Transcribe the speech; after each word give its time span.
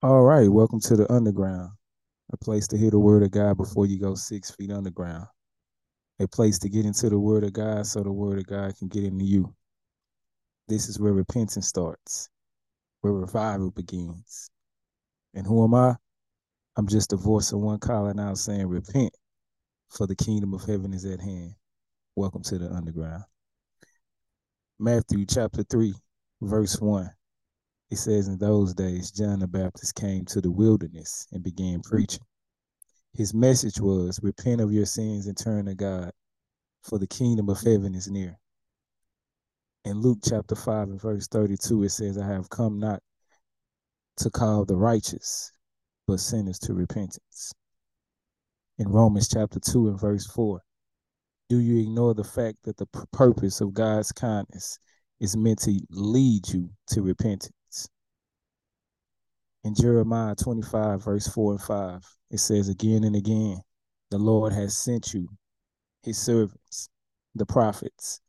All 0.00 0.22
right, 0.22 0.48
welcome 0.48 0.78
to 0.82 0.94
the 0.94 1.12
underground, 1.12 1.72
a 2.32 2.36
place 2.36 2.68
to 2.68 2.78
hear 2.78 2.92
the 2.92 3.00
word 3.00 3.24
of 3.24 3.32
God 3.32 3.56
before 3.56 3.84
you 3.84 3.98
go 3.98 4.14
six 4.14 4.48
feet 4.48 4.70
underground, 4.70 5.26
a 6.20 6.28
place 6.28 6.56
to 6.60 6.68
get 6.68 6.86
into 6.86 7.10
the 7.10 7.18
word 7.18 7.42
of 7.42 7.52
God 7.52 7.84
so 7.84 8.04
the 8.04 8.12
word 8.12 8.38
of 8.38 8.46
God 8.46 8.78
can 8.78 8.86
get 8.86 9.02
into 9.02 9.24
you. 9.24 9.52
This 10.68 10.88
is 10.88 11.00
where 11.00 11.12
repentance 11.12 11.66
starts, 11.66 12.28
where 13.00 13.12
revival 13.12 13.72
begins. 13.72 14.52
And 15.34 15.44
who 15.44 15.64
am 15.64 15.74
I? 15.74 15.96
I'm 16.76 16.86
just 16.86 17.12
a 17.12 17.16
voice 17.16 17.50
of 17.50 17.58
one 17.58 17.80
calling 17.80 18.20
out 18.20 18.38
saying, 18.38 18.68
Repent, 18.68 19.12
for 19.88 20.06
the 20.06 20.14
kingdom 20.14 20.54
of 20.54 20.62
heaven 20.62 20.94
is 20.94 21.06
at 21.06 21.18
hand. 21.18 21.56
Welcome 22.14 22.44
to 22.44 22.58
the 22.58 22.70
underground. 22.70 23.24
Matthew 24.78 25.26
chapter 25.26 25.64
3, 25.64 25.92
verse 26.40 26.80
1. 26.80 27.10
It 27.90 27.96
says, 27.96 28.28
In 28.28 28.38
those 28.38 28.74
days, 28.74 29.10
John 29.10 29.38
the 29.38 29.46
Baptist 29.46 29.94
came 29.94 30.24
to 30.26 30.40
the 30.40 30.50
wilderness 30.50 31.26
and 31.32 31.42
began 31.42 31.80
preaching. 31.80 32.24
His 33.14 33.32
message 33.32 33.80
was, 33.80 34.20
Repent 34.22 34.60
of 34.60 34.72
your 34.72 34.84
sins 34.84 35.26
and 35.26 35.36
turn 35.36 35.66
to 35.66 35.74
God, 35.74 36.12
for 36.82 36.98
the 36.98 37.06
kingdom 37.06 37.48
of 37.48 37.60
heaven 37.60 37.94
is 37.94 38.10
near. 38.10 38.38
In 39.84 40.00
Luke 40.00 40.18
chapter 40.22 40.54
5 40.54 40.88
and 40.88 41.00
verse 41.00 41.26
32, 41.28 41.84
it 41.84 41.88
says, 41.88 42.18
I 42.18 42.26
have 42.26 42.50
come 42.50 42.78
not 42.78 43.02
to 44.18 44.30
call 44.30 44.66
the 44.66 44.76
righteous, 44.76 45.50
but 46.06 46.20
sinners 46.20 46.58
to 46.60 46.74
repentance. 46.74 47.54
In 48.76 48.88
Romans 48.88 49.28
chapter 49.28 49.58
2 49.58 49.88
and 49.88 49.98
verse 49.98 50.26
4, 50.26 50.60
do 51.48 51.58
you 51.58 51.80
ignore 51.80 52.12
the 52.12 52.24
fact 52.24 52.58
that 52.64 52.76
the 52.76 52.86
purpose 53.12 53.62
of 53.62 53.72
God's 53.72 54.12
kindness 54.12 54.78
is 55.20 55.36
meant 55.36 55.60
to 55.60 55.80
lead 55.90 56.48
you 56.52 56.68
to 56.88 57.00
repentance? 57.00 57.52
In 59.64 59.74
Jeremiah 59.74 60.34
25, 60.34 61.04
verse 61.04 61.28
4 61.28 61.52
and 61.52 61.60
5, 61.60 62.02
it 62.30 62.38
says 62.38 62.68
again 62.68 63.04
and 63.04 63.16
again, 63.16 63.60
the 64.10 64.18
Lord 64.18 64.52
has 64.52 64.76
sent 64.76 65.12
you, 65.12 65.28
his 66.02 66.16
servants, 66.16 66.88
the 67.34 67.44
prophets, 67.44 68.20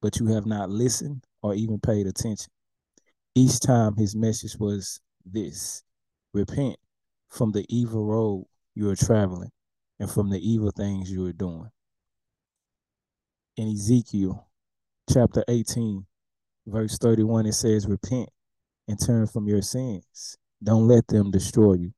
but 0.00 0.18
you 0.18 0.26
have 0.28 0.46
not 0.46 0.70
listened 0.70 1.24
or 1.42 1.54
even 1.54 1.78
paid 1.78 2.06
attention. 2.06 2.50
Each 3.34 3.60
time 3.60 3.96
his 3.96 4.16
message 4.16 4.56
was 4.58 5.00
this 5.24 5.82
repent 6.32 6.76
from 7.28 7.52
the 7.52 7.66
evil 7.68 8.04
road 8.04 8.46
you 8.74 8.88
are 8.88 8.96
traveling 8.96 9.50
and 10.00 10.10
from 10.10 10.30
the 10.30 10.40
evil 10.40 10.70
things 10.70 11.10
you 11.10 11.26
are 11.26 11.32
doing. 11.32 11.70
In 13.56 13.68
Ezekiel 13.68 14.48
chapter 15.12 15.44
18, 15.48 16.06
verse 16.66 16.96
31, 16.98 17.46
it 17.46 17.52
says, 17.52 17.86
Repent 17.86 18.30
and 18.86 18.98
turn 18.98 19.26
from 19.26 19.48
your 19.48 19.62
sins. 19.62 20.37
Don't 20.62 20.88
let 20.88 21.06
them 21.06 21.30
destroy 21.30 21.74
you. 21.74 21.92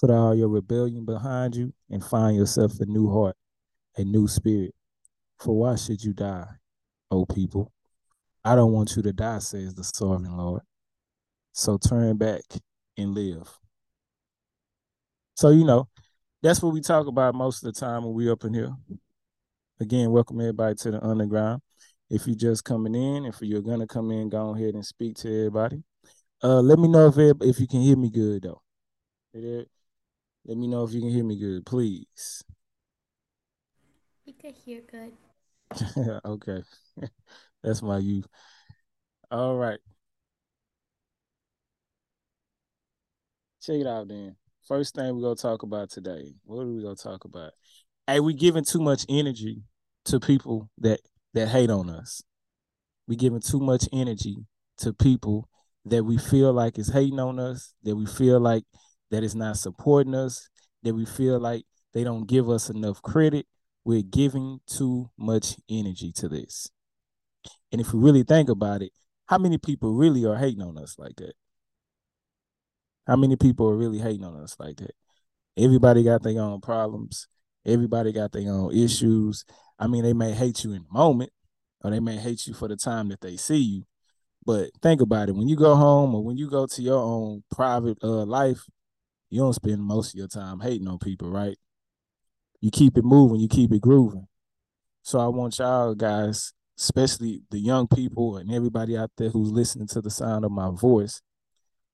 Put 0.00 0.10
all 0.10 0.34
your 0.34 0.48
rebellion 0.48 1.04
behind 1.04 1.54
you 1.54 1.72
and 1.90 2.02
find 2.02 2.36
yourself 2.36 2.80
a 2.80 2.86
new 2.86 3.12
heart, 3.12 3.36
a 3.96 4.04
new 4.04 4.26
spirit. 4.26 4.74
For 5.38 5.58
why 5.58 5.76
should 5.76 6.02
you 6.02 6.12
die, 6.12 6.46
O 7.10 7.26
people? 7.26 7.72
I 8.44 8.54
don't 8.54 8.72
want 8.72 8.96
you 8.96 9.02
to 9.02 9.12
die, 9.12 9.40
says 9.40 9.74
the 9.74 9.84
sovereign 9.84 10.36
Lord. 10.36 10.62
So 11.52 11.76
turn 11.76 12.16
back 12.16 12.42
and 12.96 13.14
live. 13.14 13.48
So, 15.34 15.50
you 15.50 15.64
know, 15.64 15.88
that's 16.42 16.62
what 16.62 16.72
we 16.72 16.80
talk 16.80 17.06
about 17.06 17.34
most 17.34 17.62
of 17.62 17.72
the 17.72 17.78
time 17.78 18.04
when 18.04 18.14
we 18.14 18.30
up 18.30 18.44
in 18.44 18.54
here. 18.54 18.74
Again, 19.78 20.10
welcome 20.10 20.40
everybody 20.40 20.74
to 20.76 20.90
the 20.92 21.04
underground. 21.04 21.60
If 22.08 22.26
you're 22.26 22.36
just 22.36 22.64
coming 22.64 22.94
in, 22.94 23.24
if 23.24 23.40
you're 23.40 23.62
gonna 23.62 23.86
come 23.86 24.10
in, 24.10 24.30
go 24.30 24.54
ahead 24.54 24.74
and 24.74 24.84
speak 24.84 25.16
to 25.18 25.28
everybody. 25.28 25.82
Uh, 26.42 26.60
let 26.60 26.78
me 26.78 26.88
know 26.88 27.06
if 27.08 27.18
if 27.42 27.60
you 27.60 27.66
can 27.66 27.80
hear 27.80 27.96
me 27.96 28.10
good 28.10 28.42
though. 28.42 28.62
Let 29.34 30.56
me 30.56 30.66
know 30.66 30.84
if 30.84 30.92
you 30.92 31.00
can 31.00 31.10
hear 31.10 31.24
me 31.24 31.38
good, 31.38 31.66
please. 31.66 32.42
You 34.24 34.32
can 34.32 34.54
hear 34.54 34.80
good. 34.90 35.12
okay. 36.24 36.62
That's 37.62 37.82
my 37.82 37.98
youth. 37.98 38.26
All 39.30 39.56
right. 39.56 39.78
Check 43.62 43.80
it 43.80 43.86
out 43.86 44.08
then. 44.08 44.36
First 44.66 44.94
thing 44.94 45.14
we're 45.14 45.22
gonna 45.22 45.36
talk 45.36 45.62
about 45.62 45.90
today. 45.90 46.32
What 46.44 46.62
are 46.62 46.66
we 46.66 46.82
gonna 46.82 46.96
talk 46.96 47.24
about? 47.24 47.52
Hey, 48.06 48.20
we 48.20 48.32
giving 48.32 48.64
too 48.64 48.80
much 48.80 49.04
energy 49.10 49.62
to 50.06 50.18
people 50.18 50.70
that 50.78 51.00
that 51.34 51.48
hate 51.48 51.70
on 51.70 51.90
us. 51.90 52.22
We 53.06 53.16
giving 53.16 53.40
too 53.40 53.60
much 53.60 53.88
energy 53.92 54.46
to 54.78 54.94
people 54.94 55.49
that 55.86 56.04
we 56.04 56.18
feel 56.18 56.52
like 56.52 56.78
is 56.78 56.92
hating 56.92 57.18
on 57.20 57.38
us, 57.38 57.74
that 57.82 57.96
we 57.96 58.06
feel 58.06 58.40
like 58.40 58.64
that 59.10 59.22
is 59.22 59.34
not 59.34 59.56
supporting 59.56 60.14
us, 60.14 60.48
that 60.82 60.94
we 60.94 61.04
feel 61.04 61.38
like 61.38 61.64
they 61.92 62.04
don't 62.04 62.26
give 62.26 62.48
us 62.48 62.70
enough 62.70 63.02
credit. 63.02 63.46
We're 63.84 64.02
giving 64.02 64.60
too 64.66 65.10
much 65.18 65.56
energy 65.68 66.12
to 66.16 66.28
this. 66.28 66.68
And 67.72 67.80
if 67.80 67.92
we 67.92 68.00
really 68.00 68.22
think 68.22 68.48
about 68.48 68.82
it, 68.82 68.92
how 69.26 69.38
many 69.38 69.58
people 69.58 69.94
really 69.94 70.24
are 70.24 70.36
hating 70.36 70.62
on 70.62 70.76
us 70.76 70.96
like 70.98 71.16
that? 71.16 71.32
How 73.06 73.16
many 73.16 73.36
people 73.36 73.68
are 73.68 73.76
really 73.76 73.98
hating 73.98 74.24
on 74.24 74.36
us 74.40 74.56
like 74.58 74.76
that? 74.76 74.94
Everybody 75.56 76.04
got 76.04 76.22
their 76.22 76.40
own 76.40 76.60
problems. 76.60 77.26
Everybody 77.66 78.12
got 78.12 78.32
their 78.32 78.50
own 78.50 78.74
issues. 78.74 79.44
I 79.78 79.86
mean, 79.86 80.02
they 80.02 80.12
may 80.12 80.32
hate 80.32 80.64
you 80.64 80.72
in 80.72 80.82
the 80.82 80.92
moment, 80.92 81.30
or 81.82 81.90
they 81.90 82.00
may 82.00 82.16
hate 82.16 82.46
you 82.46 82.54
for 82.54 82.68
the 82.68 82.76
time 82.76 83.08
that 83.08 83.20
they 83.20 83.36
see 83.36 83.58
you. 83.58 83.84
But 84.44 84.70
think 84.82 85.00
about 85.00 85.28
it: 85.28 85.34
when 85.36 85.48
you 85.48 85.56
go 85.56 85.74
home, 85.74 86.14
or 86.14 86.24
when 86.24 86.36
you 86.36 86.48
go 86.48 86.66
to 86.66 86.82
your 86.82 86.98
own 86.98 87.42
private 87.50 87.98
uh, 88.02 88.24
life, 88.24 88.64
you 89.30 89.40
don't 89.40 89.54
spend 89.54 89.82
most 89.82 90.14
of 90.14 90.18
your 90.18 90.28
time 90.28 90.60
hating 90.60 90.88
on 90.88 90.98
people, 90.98 91.30
right? 91.30 91.56
You 92.60 92.70
keep 92.70 92.98
it 92.98 93.04
moving, 93.04 93.40
you 93.40 93.48
keep 93.48 93.72
it 93.72 93.80
grooving. 93.80 94.26
So 95.02 95.18
I 95.18 95.28
want 95.28 95.58
y'all 95.58 95.94
guys, 95.94 96.52
especially 96.78 97.42
the 97.50 97.58
young 97.58 97.86
people 97.88 98.36
and 98.36 98.52
everybody 98.52 98.96
out 98.96 99.10
there 99.16 99.30
who's 99.30 99.50
listening 99.50 99.88
to 99.88 100.00
the 100.00 100.10
sound 100.10 100.44
of 100.44 100.50
my 100.50 100.70
voice, 100.70 101.22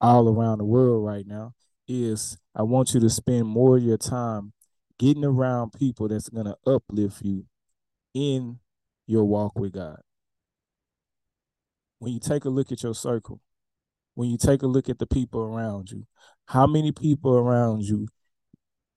all 0.00 0.28
around 0.28 0.58
the 0.58 0.64
world 0.64 1.04
right 1.04 1.26
now, 1.26 1.52
is 1.86 2.38
I 2.54 2.62
want 2.62 2.94
you 2.94 3.00
to 3.00 3.10
spend 3.10 3.46
more 3.46 3.76
of 3.76 3.82
your 3.82 3.98
time 3.98 4.52
getting 4.98 5.24
around 5.24 5.72
people 5.72 6.08
that's 6.08 6.28
gonna 6.28 6.56
uplift 6.66 7.22
you 7.22 7.44
in 8.14 8.58
your 9.06 9.24
walk 9.24 9.58
with 9.58 9.72
God. 9.72 10.00
When 12.06 12.14
you 12.14 12.20
take 12.20 12.44
a 12.44 12.50
look 12.50 12.70
at 12.70 12.84
your 12.84 12.94
circle, 12.94 13.40
when 14.14 14.30
you 14.30 14.38
take 14.38 14.62
a 14.62 14.68
look 14.68 14.88
at 14.88 15.00
the 15.00 15.08
people 15.08 15.40
around 15.40 15.90
you, 15.90 16.06
how 16.44 16.64
many 16.64 16.92
people 16.92 17.34
around 17.34 17.82
you 17.82 18.06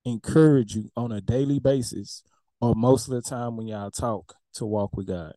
encourage 0.06 0.76
you 0.76 0.92
on 0.96 1.12
a 1.12 1.20
daily 1.20 1.58
basis 1.58 2.22
or 2.62 2.76
most 2.76 3.08
of 3.08 3.16
the 3.16 3.24
time 3.24 3.58
when 3.58 3.66
y'all 3.66 3.90
talk 3.90 4.36
to 4.54 4.66
walk 4.68 4.96
with 4.96 5.08
God? 5.08 5.34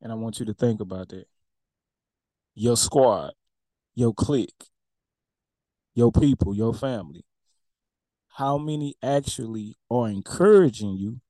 And 0.00 0.12
I 0.12 0.14
want 0.14 0.38
you 0.38 0.46
to 0.46 0.54
think 0.54 0.80
about 0.80 1.08
that. 1.08 1.24
Your 2.54 2.76
squad, 2.76 3.32
your 3.96 4.14
clique, 4.14 4.66
your 5.96 6.12
people, 6.12 6.54
your 6.54 6.74
family. 6.74 7.24
How 8.36 8.56
many 8.56 8.94
actually 9.02 9.74
are 9.90 10.08
encouraging 10.08 10.96
you, 10.96 11.20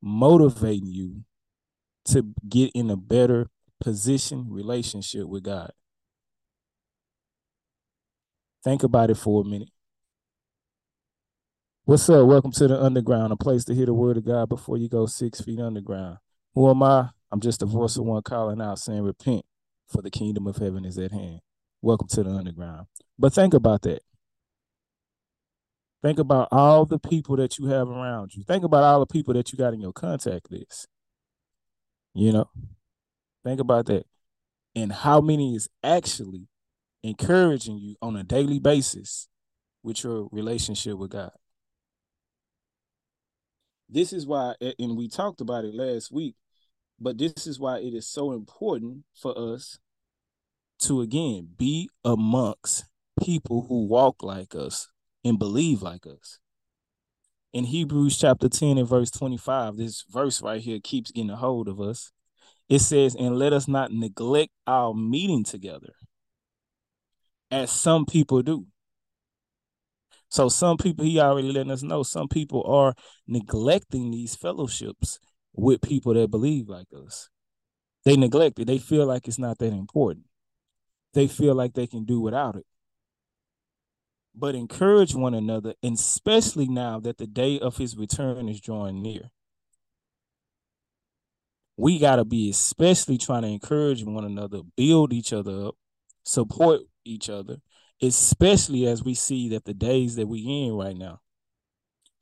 motivating 0.00 0.86
you 0.86 1.24
to 2.06 2.32
get 2.48 2.70
in 2.74 2.88
a 2.88 2.96
better 2.96 3.50
position 3.82 4.46
relationship 4.48 5.26
with 5.26 5.42
God? 5.42 5.72
Think 8.62 8.84
about 8.84 9.10
it 9.10 9.16
for 9.16 9.42
a 9.42 9.44
minute. 9.44 9.70
What's 11.84 12.08
up? 12.08 12.26
Welcome 12.26 12.52
to 12.52 12.68
the 12.68 12.80
underground, 12.80 13.32
a 13.32 13.36
place 13.36 13.64
to 13.64 13.74
hear 13.74 13.86
the 13.86 13.94
word 13.94 14.16
of 14.16 14.24
God 14.24 14.48
before 14.48 14.78
you 14.78 14.88
go 14.88 15.06
six 15.06 15.40
feet 15.40 15.58
underground. 15.58 16.18
Who 16.54 16.70
am 16.70 16.82
I? 16.82 17.08
I'm 17.32 17.40
just 17.40 17.60
a 17.62 17.66
voice 17.66 17.96
of 17.96 18.04
one 18.04 18.22
calling 18.22 18.60
out 18.60 18.78
saying, 18.78 19.02
Repent, 19.02 19.44
for 19.88 20.00
the 20.00 20.10
kingdom 20.10 20.46
of 20.46 20.58
heaven 20.58 20.84
is 20.84 20.96
at 20.96 21.10
hand. 21.10 21.40
Welcome 21.80 22.06
to 22.08 22.22
the 22.22 22.30
underground. 22.30 22.86
But 23.18 23.32
think 23.32 23.52
about 23.52 23.82
that. 23.82 24.02
Think 26.02 26.20
about 26.20 26.48
all 26.52 26.84
the 26.84 27.00
people 27.00 27.36
that 27.36 27.58
you 27.58 27.66
have 27.66 27.88
around 27.88 28.34
you. 28.34 28.44
Think 28.44 28.62
about 28.62 28.84
all 28.84 29.00
the 29.00 29.06
people 29.06 29.34
that 29.34 29.52
you 29.52 29.58
got 29.58 29.74
in 29.74 29.80
your 29.80 29.92
contact 29.92 30.52
list. 30.52 30.86
You 32.14 32.32
know, 32.32 32.50
think 33.44 33.60
about 33.60 33.86
that. 33.86 34.06
And 34.74 34.92
how 34.92 35.20
many 35.20 35.54
is 35.54 35.68
actually 35.82 36.48
encouraging 37.02 37.78
you 37.78 37.96
on 38.00 38.16
a 38.16 38.22
daily 38.22 38.58
basis 38.58 39.28
with 39.82 40.04
your 40.04 40.28
relationship 40.30 40.96
with 40.96 41.10
God. 41.10 41.32
This 43.88 44.12
is 44.12 44.26
why, 44.26 44.54
and 44.78 44.96
we 44.96 45.08
talked 45.08 45.40
about 45.40 45.64
it 45.64 45.74
last 45.74 46.12
week, 46.12 46.36
but 46.98 47.18
this 47.18 47.46
is 47.46 47.58
why 47.58 47.78
it 47.78 47.92
is 47.92 48.06
so 48.06 48.32
important 48.32 49.04
for 49.14 49.36
us 49.36 49.78
to, 50.80 51.00
again, 51.00 51.48
be 51.56 51.90
amongst 52.04 52.84
people 53.22 53.66
who 53.68 53.86
walk 53.86 54.22
like 54.22 54.54
us 54.54 54.88
and 55.24 55.38
believe 55.38 55.82
like 55.82 56.06
us. 56.06 56.38
In 57.52 57.64
Hebrews 57.64 58.16
chapter 58.16 58.48
10 58.48 58.78
and 58.78 58.88
verse 58.88 59.10
25, 59.10 59.76
this 59.76 60.04
verse 60.10 60.40
right 60.40 60.60
here 60.60 60.80
keeps 60.82 61.10
getting 61.10 61.30
a 61.30 61.36
hold 61.36 61.68
of 61.68 61.80
us. 61.80 62.12
It 62.68 62.80
says, 62.80 63.14
And 63.14 63.38
let 63.38 63.52
us 63.52 63.68
not 63.68 63.92
neglect 63.92 64.52
our 64.66 64.94
meeting 64.94 65.44
together, 65.44 65.94
as 67.50 67.70
some 67.70 68.06
people 68.06 68.42
do. 68.42 68.66
So 70.28 70.48
some 70.48 70.78
people, 70.78 71.04
he 71.04 71.20
already 71.20 71.52
letting 71.52 71.70
us 71.70 71.82
know, 71.82 72.02
some 72.02 72.26
people 72.26 72.64
are 72.64 72.94
neglecting 73.26 74.10
these 74.10 74.34
fellowships 74.34 75.18
with 75.52 75.82
people 75.82 76.14
that 76.14 76.30
believe 76.30 76.68
like 76.68 76.86
us. 76.96 77.28
They 78.04 78.16
neglect 78.16 78.58
it. 78.58 78.66
They 78.66 78.78
feel 78.78 79.06
like 79.06 79.28
it's 79.28 79.38
not 79.38 79.58
that 79.58 79.72
important. 79.72 80.26
They 81.12 81.26
feel 81.28 81.54
like 81.54 81.74
they 81.74 81.86
can 81.86 82.04
do 82.04 82.20
without 82.20 82.56
it. 82.56 82.66
But 84.34 84.54
encourage 84.54 85.14
one 85.14 85.34
another, 85.34 85.74
especially 85.82 86.66
now 86.66 86.98
that 87.00 87.18
the 87.18 87.26
day 87.26 87.60
of 87.60 87.76
his 87.76 87.96
return 87.96 88.48
is 88.48 88.60
drawing 88.60 89.02
near. 89.02 89.30
We 91.76 91.98
got 91.98 92.16
to 92.16 92.24
be 92.24 92.50
especially 92.50 93.18
trying 93.18 93.42
to 93.42 93.48
encourage 93.48 94.04
one 94.04 94.24
another, 94.24 94.60
build 94.76 95.12
each 95.12 95.32
other 95.32 95.68
up, 95.68 95.76
support 96.24 96.82
each 97.04 97.30
other, 97.30 97.56
especially 98.02 98.86
as 98.86 99.02
we 99.02 99.14
see 99.14 99.48
that 99.50 99.64
the 99.64 99.74
days 99.74 100.16
that 100.16 100.26
we 100.26 100.40
in 100.40 100.74
right 100.74 100.96
now, 100.96 101.20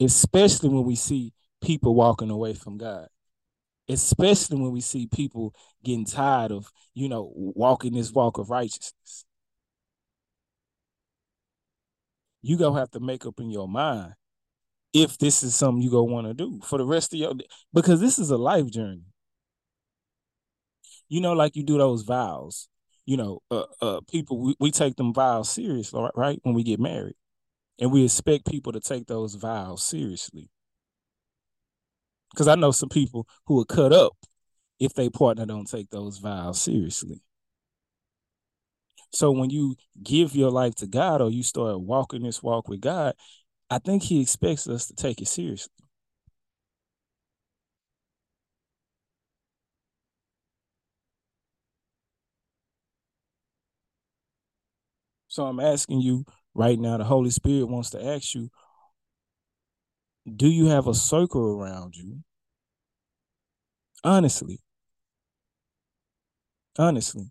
especially 0.00 0.68
when 0.68 0.84
we 0.84 0.94
see 0.94 1.32
people 1.60 1.94
walking 1.94 2.30
away 2.30 2.54
from 2.54 2.78
God, 2.78 3.08
especially 3.88 4.60
when 4.60 4.72
we 4.72 4.80
see 4.80 5.06
people 5.06 5.54
getting 5.84 6.04
tired 6.04 6.52
of, 6.52 6.70
you 6.94 7.08
know, 7.08 7.32
walking 7.34 7.94
this 7.94 8.12
walk 8.12 8.38
of 8.38 8.50
righteousness. 8.50 9.24
You 12.42 12.56
gonna 12.56 12.78
have 12.78 12.90
to 12.92 13.00
make 13.00 13.26
up 13.26 13.38
in 13.40 13.50
your 13.50 13.68
mind 13.68 14.14
if 14.92 15.18
this 15.18 15.42
is 15.42 15.54
something 15.54 15.82
you 15.82 15.90
gonna 15.90 16.04
want 16.04 16.26
to 16.26 16.34
do 16.34 16.60
for 16.64 16.78
the 16.78 16.86
rest 16.86 17.12
of 17.12 17.20
your 17.20 17.34
because 17.72 18.00
this 18.00 18.18
is 18.18 18.30
a 18.30 18.38
life 18.38 18.70
journey. 18.70 19.09
You 21.10 21.20
know, 21.20 21.34
like 21.34 21.56
you 21.56 21.62
do 21.62 21.76
those 21.76 22.02
vows 22.02 22.70
you 23.06 23.16
know, 23.16 23.42
uh, 23.50 23.64
uh, 23.82 24.00
people 24.08 24.38
we, 24.38 24.54
we 24.60 24.70
take 24.70 24.94
them 24.94 25.12
vows 25.12 25.50
seriously, 25.50 26.08
right? 26.14 26.38
When 26.44 26.54
we 26.54 26.62
get 26.62 26.78
married, 26.78 27.16
and 27.80 27.90
we 27.90 28.04
expect 28.04 28.46
people 28.46 28.70
to 28.72 28.78
take 28.78 29.08
those 29.08 29.34
vows 29.34 29.82
seriously. 29.82 30.48
Because 32.30 32.46
I 32.46 32.54
know 32.54 32.70
some 32.70 32.88
people 32.88 33.26
who 33.46 33.60
are 33.60 33.64
cut 33.64 33.92
up 33.92 34.12
if 34.78 34.94
they 34.94 35.08
partner 35.08 35.44
don't 35.44 35.68
take 35.68 35.90
those 35.90 36.18
vows 36.18 36.60
seriously. 36.60 37.20
So 39.12 39.32
when 39.32 39.50
you 39.50 39.74
give 40.00 40.36
your 40.36 40.52
life 40.52 40.76
to 40.76 40.86
God 40.86 41.20
or 41.20 41.30
you 41.30 41.42
start 41.42 41.80
walking 41.80 42.22
this 42.22 42.44
walk 42.44 42.68
with 42.68 42.80
God, 42.80 43.14
I 43.68 43.80
think 43.80 44.04
He 44.04 44.20
expects 44.20 44.68
us 44.68 44.86
to 44.86 44.94
take 44.94 45.20
it 45.20 45.26
seriously. 45.26 45.72
So 55.30 55.46
I'm 55.46 55.60
asking 55.60 56.00
you 56.00 56.24
right 56.54 56.76
now, 56.76 56.96
the 56.98 57.04
Holy 57.04 57.30
Spirit 57.30 57.66
wants 57.66 57.90
to 57.90 58.04
ask 58.04 58.34
you, 58.34 58.50
do 60.36 60.48
you 60.48 60.66
have 60.66 60.88
a 60.88 60.94
circle 60.94 61.40
around 61.40 61.94
you? 61.94 62.24
Honestly. 64.02 64.58
Honestly. 66.76 67.30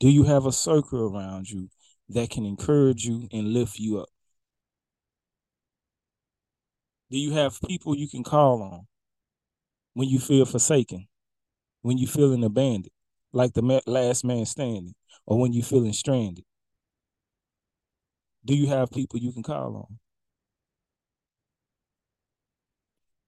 Do 0.00 0.08
you 0.08 0.24
have 0.24 0.46
a 0.46 0.52
circle 0.52 1.14
around 1.14 1.50
you 1.50 1.68
that 2.08 2.30
can 2.30 2.46
encourage 2.46 3.04
you 3.04 3.28
and 3.30 3.52
lift 3.52 3.78
you 3.78 4.00
up? 4.00 4.08
Do 7.10 7.18
you 7.18 7.32
have 7.32 7.60
people 7.68 7.94
you 7.94 8.08
can 8.08 8.24
call 8.24 8.62
on 8.62 8.86
when 9.92 10.08
you 10.08 10.20
feel 10.20 10.46
forsaken, 10.46 11.06
when 11.82 11.98
you 11.98 12.06
feeling 12.06 12.44
abandoned, 12.44 12.88
like 13.34 13.52
the 13.52 13.82
last 13.86 14.24
man 14.24 14.46
standing, 14.46 14.94
or 15.26 15.38
when 15.38 15.52
you 15.52 15.62
feeling 15.62 15.92
stranded? 15.92 16.45
Do 18.46 18.54
you 18.54 18.68
have 18.68 18.90
people 18.90 19.18
you 19.18 19.32
can 19.32 19.42
call 19.42 19.76
on? 19.76 19.98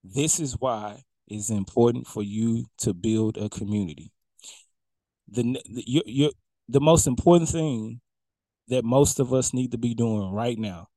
This 0.05 0.41
is 0.41 0.57
why 0.59 1.03
it's 1.27 1.51
important 1.51 2.07
for 2.07 2.23
you 2.23 2.67
to 2.79 2.95
build 2.95 3.37
a 3.37 3.49
community. 3.49 4.13
The, 5.31 5.61
the 5.69 6.33
the 6.69 6.81
most 6.81 7.07
important 7.07 7.51
thing 7.51 8.01
that 8.69 8.85
most 8.85 9.21
of 9.21 9.35
us 9.35 9.53
need 9.53 9.73
to 9.73 9.79
be 9.79 9.95
doing 9.95 10.33
right 10.33 10.59
now 10.59 10.89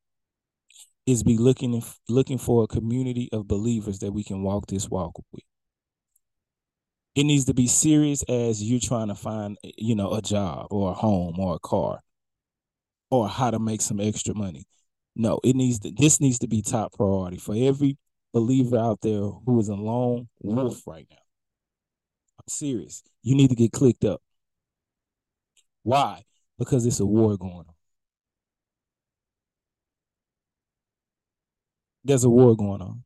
is 1.06 1.24
be 1.24 1.38
looking 1.38 1.84
looking 2.08 2.38
for 2.38 2.64
a 2.64 2.68
community 2.68 3.28
of 3.34 3.48
believers 3.48 4.00
that 4.00 4.14
we 4.14 4.24
can 4.24 4.44
walk 4.44 4.68
this 4.68 4.90
walk 4.90 5.14
with. 5.32 5.44
It 7.16 7.24
needs 7.24 7.46
to 7.46 7.54
be 7.54 7.68
serious 7.68 8.24
as 8.24 8.64
you're 8.64 8.80
trying 8.80 9.10
to 9.10 9.16
find, 9.16 9.58
you 9.78 9.96
know, 9.96 10.14
a 10.14 10.22
job 10.22 10.68
or 10.72 10.92
a 10.92 10.94
home 10.94 11.38
or 11.40 11.56
a 11.56 11.60
car 11.60 12.00
or 13.12 13.30
how 13.30 13.52
to 13.52 13.60
make 13.60 13.82
some 13.82 14.00
extra 14.00 14.34
money. 14.34 14.66
No, 15.16 15.40
it 15.44 15.56
needs 15.56 15.80
to 15.80 15.92
this 15.92 16.20
needs 16.22 16.40
to 16.40 16.48
be 16.48 16.62
top 16.62 16.94
priority 16.94 17.38
for 17.38 17.54
every 17.56 17.98
believer 18.34 18.78
out 18.78 19.02
there 19.02 19.22
who 19.22 19.60
is 19.60 19.68
a 19.70 19.76
lone 19.76 20.30
wolf 20.42 20.82
right 20.88 21.06
now. 21.10 21.18
I'm 22.40 22.46
serious. 22.48 23.04
You 23.22 23.36
need 23.36 23.50
to 23.50 23.56
get 23.56 23.74
clicked 23.74 24.06
up. 24.06 24.22
Why? 25.84 26.24
Because 26.58 26.86
it's 26.86 27.00
a 27.00 27.06
war 27.06 27.38
going 27.38 27.54
on. 27.54 27.76
There's 32.04 32.24
a 32.24 32.30
war 32.30 32.56
going 32.56 32.82
on. 32.82 33.04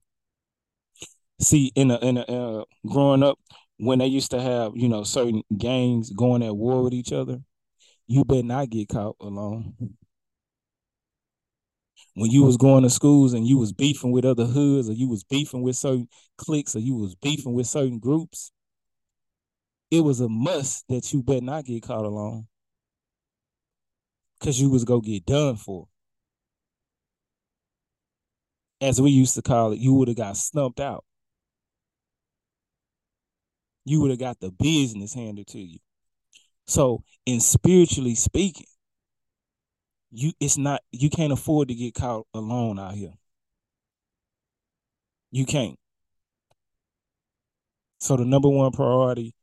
See, 1.42 1.72
in 1.76 1.92
a 1.92 1.98
in 1.98 2.18
a 2.18 2.22
uh, 2.22 2.64
growing 2.88 3.24
up, 3.24 3.40
when 3.78 4.00
they 4.00 4.06
used 4.06 4.32
to 4.32 4.42
have 4.42 4.74
you 4.76 4.88
know 4.88 5.04
certain 5.04 5.42
gangs 5.58 6.12
going 6.12 6.44
at 6.44 6.56
war 6.56 6.84
with 6.84 6.94
each 6.94 7.12
other, 7.12 7.42
you 8.08 8.24
better 8.24 8.44
not 8.44 8.70
get 8.70 8.90
caught 8.90 9.16
alone. 9.20 9.74
When 12.16 12.32
you 12.32 12.44
was 12.44 12.58
going 12.58 12.84
to 12.84 12.90
schools 12.90 13.34
and 13.34 13.46
you 13.48 13.58
was 13.58 13.74
beefing 13.74 14.12
with 14.12 14.26
other 14.26 14.46
hoods 14.46 14.90
or 14.90 14.94
you 14.94 15.10
was 15.10 15.24
beefing 15.24 15.64
with 15.64 15.76
certain 15.76 16.08
cliques 16.38 16.76
or 16.76 16.80
you 16.80 16.96
was 16.96 17.16
beefing 17.16 17.54
with 17.54 17.68
certain 17.68 18.00
groups, 18.00 18.52
it 19.92 20.02
was 20.02 20.20
a 20.22 20.30
must 20.30 20.88
that 20.88 21.12
you 21.14 21.22
better 21.24 21.42
not 21.42 21.66
get 21.66 21.84
caught 21.84 22.06
alone. 22.06 22.48
Cause 24.40 24.60
you 24.60 24.70
was 24.70 24.84
gonna 24.84 25.02
get 25.02 25.26
done 25.26 25.56
for. 25.56 25.88
As 28.82 29.02
we 29.02 29.10
used 29.10 29.36
to 29.36 29.42
call 29.42 29.72
it, 29.72 29.80
you 29.80 29.94
would 29.94 30.08
have 30.10 30.18
got 30.18 30.38
snumped 30.38 30.80
out. 30.80 31.06
You 33.86 34.02
would 34.02 34.12
have 34.12 34.20
got 34.20 34.40
the 34.40 34.52
business 34.52 35.14
handed 35.14 35.48
to 35.48 35.60
you. 35.60 35.80
So, 36.68 37.04
in 37.26 37.40
spiritually 37.40 38.16
speaking, 38.16 38.66
you 40.12 40.32
it's 40.40 40.58
not 40.58 40.82
you 40.92 41.10
can't 41.10 41.34
afford 41.34 41.68
to 41.68 41.76
get 41.76 41.94
caught 41.94 42.26
alone 42.34 42.80
out 42.80 42.94
here. 42.94 43.14
You 45.32 45.46
can't. 45.46 45.78
So 48.00 48.16
the 48.16 48.26
number 48.26 48.50
one 48.50 48.72
priority 48.72 49.34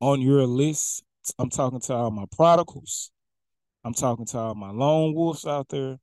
on 0.00 0.20
your 0.20 0.44
list, 0.46 1.04
I'm 1.38 1.50
talking 1.50 1.80
to 1.80 1.94
all 1.94 2.10
my 2.10 2.24
prodigals. 2.36 3.10
I'm 3.84 3.94
talking 3.94 4.26
to 4.26 4.38
all 4.38 4.54
my 4.54 4.70
lone 4.70 5.14
wolves 5.14 5.46
out 5.46 5.68
there. 5.68 5.98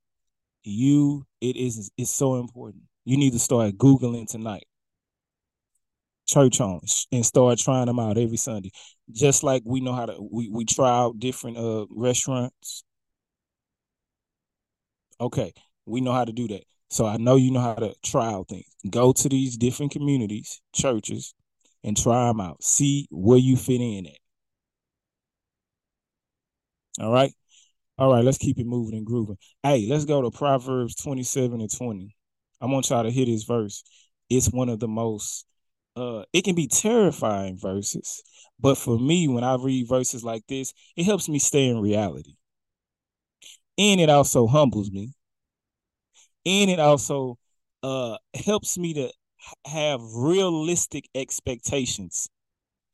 You, 0.64 1.26
it 1.40 1.56
is 1.56 1.90
it's 1.96 2.10
so 2.10 2.40
important. 2.40 2.84
You 3.04 3.16
need 3.16 3.32
to 3.32 3.38
start 3.38 3.76
Googling 3.78 4.28
tonight 4.28 4.66
church 6.28 6.60
and 6.60 7.26
start 7.26 7.58
trying 7.58 7.86
them 7.86 7.98
out 7.98 8.18
every 8.18 8.36
Sunday. 8.36 8.70
Just 9.10 9.42
like 9.42 9.62
we 9.64 9.80
know 9.80 9.94
how 9.94 10.06
to 10.06 10.16
we, 10.30 10.48
we 10.48 10.64
try 10.64 10.90
out 10.90 11.18
different 11.18 11.56
uh 11.56 11.86
restaurants. 11.90 12.84
Okay, 15.20 15.52
we 15.86 16.00
know 16.00 16.12
how 16.12 16.24
to 16.24 16.32
do 16.32 16.46
that. 16.48 16.64
So 16.90 17.06
I 17.06 17.16
know 17.16 17.36
you 17.36 17.50
know 17.50 17.60
how 17.60 17.74
to 17.74 17.94
try 18.04 18.26
out 18.32 18.48
things. 18.48 18.66
Go 18.88 19.12
to 19.12 19.28
these 19.28 19.56
different 19.56 19.92
communities, 19.92 20.60
churches, 20.74 21.34
and 21.82 21.96
try 21.96 22.28
them 22.28 22.40
out. 22.40 22.62
See 22.62 23.06
where 23.10 23.38
you 23.38 23.56
fit 23.56 23.80
in 23.80 24.06
at. 24.06 24.18
All 27.00 27.12
right. 27.12 27.32
All 27.98 28.12
right, 28.12 28.24
let's 28.24 28.38
keep 28.38 28.58
it 28.58 28.66
moving 28.66 28.96
and 28.96 29.04
grooving. 29.04 29.38
Hey, 29.62 29.86
let's 29.88 30.04
go 30.04 30.22
to 30.22 30.30
Proverbs 30.30 30.94
27 30.94 31.60
and 31.60 31.70
20. 31.76 32.14
I 32.60 32.66
want 32.66 32.90
y'all 32.90 33.02
to 33.02 33.10
hear 33.10 33.26
this 33.26 33.42
verse. 33.42 33.82
It's 34.30 34.50
one 34.50 34.68
of 34.68 34.78
the 34.78 34.86
most 34.86 35.44
uh 35.98 36.24
it 36.32 36.44
can 36.44 36.54
be 36.54 36.68
terrifying 36.68 37.58
verses 37.58 38.22
but 38.60 38.76
for 38.78 38.98
me 38.98 39.28
when 39.28 39.44
i 39.44 39.54
read 39.56 39.88
verses 39.88 40.24
like 40.24 40.46
this 40.48 40.72
it 40.96 41.04
helps 41.04 41.28
me 41.28 41.38
stay 41.38 41.68
in 41.68 41.80
reality. 41.80 42.34
And 43.78 44.00
it 44.00 44.10
also 44.10 44.46
humbles 44.46 44.90
me. 44.90 45.14
And 46.46 46.70
it 46.70 46.80
also 46.80 47.38
uh 47.82 48.16
helps 48.34 48.76
me 48.76 48.92
to 48.94 49.12
have 49.66 50.00
realistic 50.14 51.08
expectations 51.14 52.28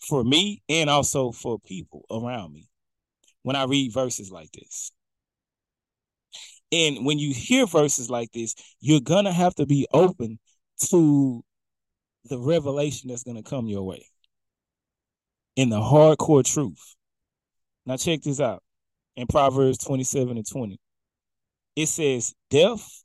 for 0.01 0.25
me 0.25 0.63
and 0.69 0.91
also 0.91 1.33
for 1.33 1.59
people 1.61 2.05
around 2.11 2.53
me 2.53 2.69
when 3.43 3.57
i 3.57 3.65
read 3.65 3.93
verses 3.93 4.31
like 4.33 4.51
this. 4.53 4.93
And 6.73 7.07
when 7.07 7.19
you 7.19 7.33
hear 7.33 7.67
verses 7.67 8.11
like 8.11 8.33
this 8.33 8.55
you're 8.81 9.01
gonna 9.01 9.33
have 9.33 9.55
to 9.57 9.67
be 9.67 9.87
open 9.93 10.39
to 10.91 11.45
the 12.27 12.39
revelation 12.39 13.11
that's 13.11 13.25
going 13.25 13.37
to 13.37 13.43
come 13.43 13.67
your 13.67 13.83
way 13.83 14.07
in 15.57 15.69
the 15.71 15.81
hardcore 15.81 16.45
truth. 16.45 16.97
Now, 17.87 17.97
check 17.97 18.23
this 18.23 18.41
out 18.41 18.63
in 19.17 19.27
Proverbs 19.27 19.79
27 19.79 20.37
and 20.37 20.47
20. 20.49 20.79
it 21.77 21.87
says 21.87 22.35
death 22.51 23.05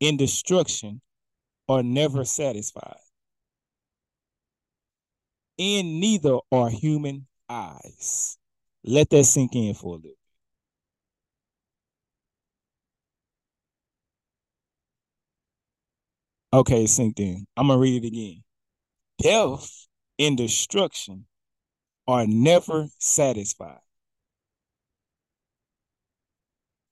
and 0.00 0.18
destruction 0.18 1.00
are 1.68 1.82
never 1.82 2.24
satisfied. 2.24 2.96
And 5.58 6.00
neither 6.00 6.38
are 6.52 6.68
human 6.70 7.26
eyes. 7.48 8.38
Let 8.84 9.10
that 9.10 9.24
sink 9.24 9.54
in 9.54 9.74
for 9.74 9.94
a 9.94 9.96
little. 9.96 10.10
Okay, 16.52 16.84
it 16.84 16.88
synced 16.88 17.20
in. 17.20 17.46
I'm 17.56 17.68
gonna 17.68 17.80
read 17.80 18.02
it 18.04 18.06
again. 18.06 18.42
Death 19.18 19.86
and 20.18 20.36
destruction 20.36 21.26
are 22.06 22.26
never 22.26 22.88
satisfied. 22.98 23.80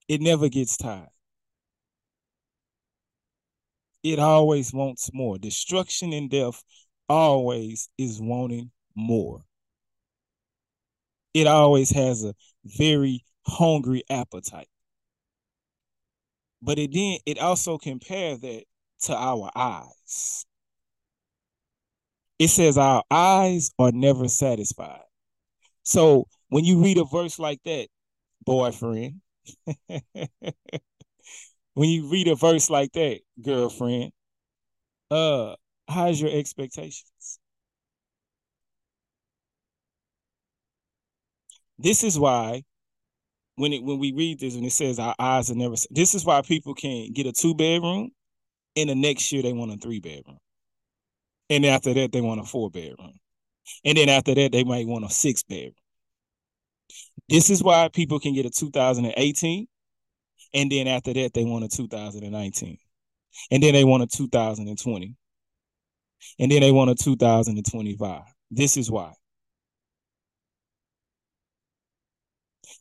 It 0.08 0.20
never 0.20 0.48
gets 0.48 0.76
tired. 0.76 1.08
It 4.02 4.18
always 4.18 4.72
wants 4.72 5.10
more. 5.14 5.38
Destruction 5.38 6.12
and 6.12 6.28
death 6.28 6.62
always 7.08 7.88
is 7.96 8.20
wanting 8.20 8.70
more. 8.94 9.44
It 11.32 11.46
always 11.46 11.90
has 11.90 12.24
a 12.24 12.34
very 12.64 13.24
hungry 13.46 14.02
appetite. 14.10 14.68
But 16.62 16.78
it 16.78 16.92
then 16.92 17.18
it 17.26 17.38
also 17.38 17.78
compares 17.78 18.40
that 18.40 18.64
to 19.02 19.14
our 19.14 19.50
eyes. 19.54 20.46
It 22.44 22.50
says 22.50 22.76
our 22.76 23.02
eyes 23.10 23.70
are 23.78 23.90
never 23.90 24.28
satisfied. 24.28 25.00
So 25.82 26.28
when 26.50 26.66
you 26.66 26.84
read 26.84 26.98
a 26.98 27.04
verse 27.04 27.38
like 27.38 27.62
that, 27.64 27.88
boyfriend, 28.44 29.22
when 31.72 31.88
you 31.88 32.10
read 32.10 32.28
a 32.28 32.34
verse 32.34 32.68
like 32.68 32.92
that, 32.92 33.20
girlfriend, 33.40 34.12
uh, 35.10 35.54
how's 35.88 36.20
your 36.20 36.32
expectations? 36.38 37.38
This 41.78 42.04
is 42.04 42.18
why 42.18 42.64
when 43.54 43.72
it 43.72 43.82
when 43.82 43.98
we 43.98 44.12
read 44.12 44.40
this 44.40 44.54
and 44.54 44.66
it 44.66 44.72
says 44.72 44.98
our 44.98 45.14
eyes 45.18 45.50
are 45.50 45.54
never 45.54 45.76
this 45.90 46.14
is 46.14 46.26
why 46.26 46.42
people 46.42 46.74
can't 46.74 47.14
get 47.14 47.24
a 47.24 47.32
two 47.32 47.54
bedroom 47.54 48.10
and 48.76 48.90
the 48.90 48.94
next 48.94 49.32
year 49.32 49.42
they 49.42 49.54
want 49.54 49.72
a 49.72 49.78
three 49.78 49.98
bedroom. 49.98 50.36
And 51.50 51.66
after 51.66 51.92
that 51.94 52.12
they 52.12 52.20
want 52.20 52.40
a 52.40 52.44
four 52.44 52.70
bedroom. 52.70 53.18
And 53.84 53.96
then 53.98 54.08
after 54.08 54.34
that 54.34 54.52
they 54.52 54.64
might 54.64 54.86
want 54.86 55.04
a 55.04 55.10
six 55.10 55.42
bedroom. 55.42 55.74
This 57.28 57.50
is 57.50 57.62
why 57.62 57.88
people 57.92 58.18
can 58.18 58.34
get 58.34 58.46
a 58.46 58.50
2018 58.50 59.66
and 60.54 60.70
then 60.70 60.86
after 60.86 61.12
that 61.12 61.34
they 61.34 61.44
want 61.44 61.64
a 61.64 61.68
2019. 61.68 62.78
And 63.50 63.62
then 63.62 63.74
they 63.74 63.84
want 63.84 64.04
a 64.04 64.06
2020. 64.06 65.16
And 66.38 66.50
then 66.50 66.60
they 66.60 66.72
want 66.72 66.90
a 66.90 66.94
2025. 66.94 68.22
This 68.50 68.76
is 68.76 68.90
why. 68.90 69.12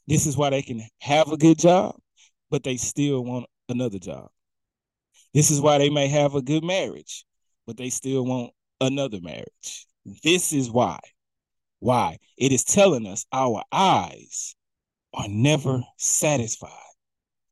This 0.08 0.28
is 0.28 0.38
why 0.38 0.50
they 0.52 0.62
can 0.62 0.82
have 1.00 1.32
a 1.32 1.38
good 1.38 1.58
job, 1.58 1.96
but 2.52 2.64
they 2.64 2.78
still 2.78 3.24
want 3.24 3.46
another 3.70 4.00
job. 4.00 4.30
This 5.34 5.50
is 5.50 5.62
why 5.62 5.78
they 5.78 5.90
may 5.90 6.08
have 6.10 6.36
a 6.36 6.42
good 6.42 6.64
marriage, 6.64 7.26
but 7.66 7.78
they 7.78 7.90
still 7.90 8.26
want 8.26 8.52
another 8.82 9.20
marriage. 9.22 9.88
This 10.24 10.54
is 10.54 10.70
why. 10.70 11.00
Why? 11.80 12.18
It 12.38 12.52
is 12.52 12.64
telling 12.64 13.08
us 13.08 13.26
our 13.32 13.64
eyes 13.72 14.56
are 15.14 15.28
never 15.30 15.82
satisfied. 15.98 16.70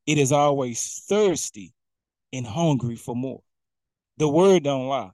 It 0.06 0.18
is 0.18 0.32
always 0.32 1.04
thirsty 1.08 1.72
and 2.32 2.46
hungry 2.46 2.96
for 2.96 3.14
more. 3.14 3.42
The 4.16 4.28
word 4.28 4.64
don't 4.64 4.88
lie. 4.88 5.10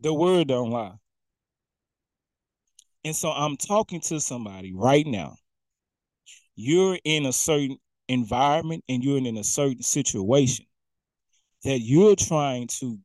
The 0.00 0.12
word 0.12 0.48
don't 0.48 0.70
lie. 0.70 0.94
And 3.04 3.14
so 3.14 3.30
I'm 3.30 3.56
talking 3.56 4.00
to 4.02 4.20
somebody 4.20 4.72
right 4.74 5.06
now. 5.06 5.36
You're 6.54 6.98
in 7.04 7.26
a 7.26 7.32
certain 7.32 7.78
environment 8.08 8.84
and 8.88 9.02
you're 9.02 9.18
in 9.18 9.36
a 9.36 9.44
certain 9.44 9.82
situation 9.82 10.66
that 11.66 11.80
you're 11.80 12.14
trying 12.14 12.68
to 12.68 12.96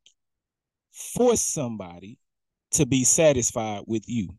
force 0.91 1.41
somebody 1.41 2.19
to 2.69 2.85
be 2.85 3.03
satisfied 3.03 3.81
with 3.87 4.03
you. 4.07 4.29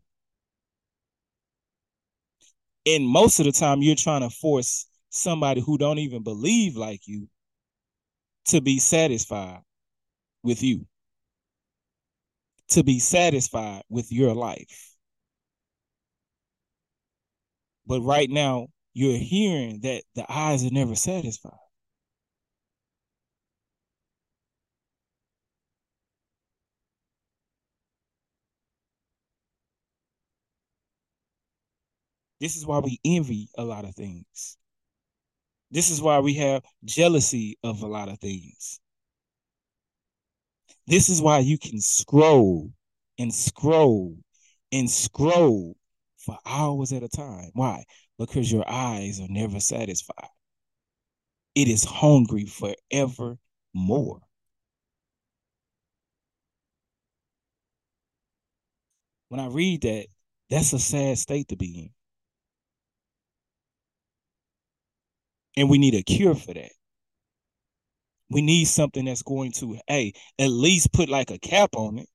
And 2.85 3.05
most 3.05 3.39
of 3.39 3.45
the 3.45 3.51
time 3.51 3.81
you're 3.81 3.95
trying 3.95 4.21
to 4.21 4.29
force 4.29 4.87
somebody 5.09 5.59
who 5.59 5.77
don't 5.77 5.99
even 5.99 6.23
believe 6.23 6.77
like 6.77 7.01
you 7.05 7.27
to 8.45 8.61
be 8.61 8.79
satisfied 8.79 9.59
with 10.41 10.63
you. 10.63 10.85
To 12.69 12.83
be 12.83 12.99
satisfied 12.99 13.83
with 13.89 14.09
your 14.09 14.33
life. 14.33 14.95
But 17.85 17.99
right 17.99 18.29
now, 18.29 18.67
you're 18.93 19.17
hearing 19.17 19.81
that 19.81 20.03
the 20.15 20.25
eyes 20.31 20.65
are 20.65 20.71
never 20.71 20.95
satisfied. 20.95 21.59
This 32.43 32.57
is 32.57 32.65
why 32.65 32.79
we 32.79 32.99
envy 33.05 33.47
a 33.57 33.63
lot 33.63 33.85
of 33.85 33.95
things. 33.95 34.57
This 35.71 35.89
is 35.89 36.01
why 36.01 36.19
we 36.19 36.33
have 36.33 36.61
jealousy 36.83 37.57
of 37.63 37.81
a 37.81 37.87
lot 37.87 38.09
of 38.09 38.19
things. 38.19 38.81
This 40.85 41.07
is 41.07 41.21
why 41.21 41.39
you 41.39 41.57
can 41.57 41.79
scroll 41.79 42.69
and 43.17 43.33
scroll 43.33 44.17
and 44.73 44.91
scroll 44.91 45.77
for 46.17 46.37
hours 46.45 46.91
at 46.91 47.01
a 47.01 47.07
time. 47.07 47.51
Why? 47.53 47.85
Because 48.19 48.51
your 48.51 48.69
eyes 48.69 49.21
are 49.21 49.29
never 49.29 49.61
satisfied. 49.61 50.27
It 51.55 51.69
is 51.69 51.85
hungry 51.85 52.45
forever 52.45 53.37
more. 53.73 54.19
When 59.29 59.39
I 59.39 59.47
read 59.47 59.83
that, 59.83 60.07
that's 60.49 60.73
a 60.73 60.79
sad 60.79 61.17
state 61.17 61.47
to 61.47 61.55
be 61.55 61.83
in. 61.83 61.89
And 65.57 65.69
we 65.69 65.77
need 65.77 65.95
a 65.95 66.03
cure 66.03 66.35
for 66.35 66.53
that. 66.53 66.71
We 68.29 68.41
need 68.41 68.65
something 68.65 69.05
that's 69.05 69.21
going 69.21 69.51
to, 69.53 69.77
hey, 69.87 70.13
at 70.39 70.49
least 70.49 70.91
put 70.91 71.07
like 71.09 71.31
a 71.31 71.39
cap 71.39 71.75
on 71.75 71.99
it. 71.99 72.09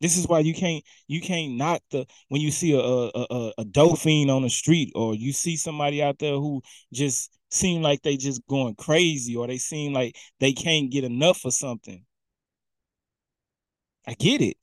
This 0.00 0.16
is 0.16 0.26
why 0.26 0.40
you 0.40 0.54
can't 0.54 0.82
you 1.08 1.20
can't 1.20 1.54
knock 1.56 1.82
the 1.90 2.06
when 2.28 2.40
you 2.40 2.50
see 2.50 2.72
a 2.72 2.78
a, 2.80 3.26
a, 3.30 3.52
a 3.58 3.64
dolphin 3.66 4.30
on 4.30 4.42
the 4.42 4.50
street 4.50 4.92
or 4.94 5.14
you 5.14 5.32
see 5.32 5.56
somebody 5.56 6.02
out 6.02 6.18
there 6.18 6.34
who 6.34 6.62
just 6.92 7.30
seem 7.50 7.82
like 7.82 8.02
they 8.02 8.16
just 8.16 8.46
going 8.46 8.74
crazy 8.76 9.36
or 9.36 9.46
they 9.46 9.58
seem 9.58 9.92
like 9.92 10.16
they 10.38 10.52
can't 10.52 10.90
get 10.90 11.04
enough 11.04 11.44
of 11.44 11.52
something. 11.54 12.04
I 14.06 14.14
get 14.14 14.40
it. 14.42 14.56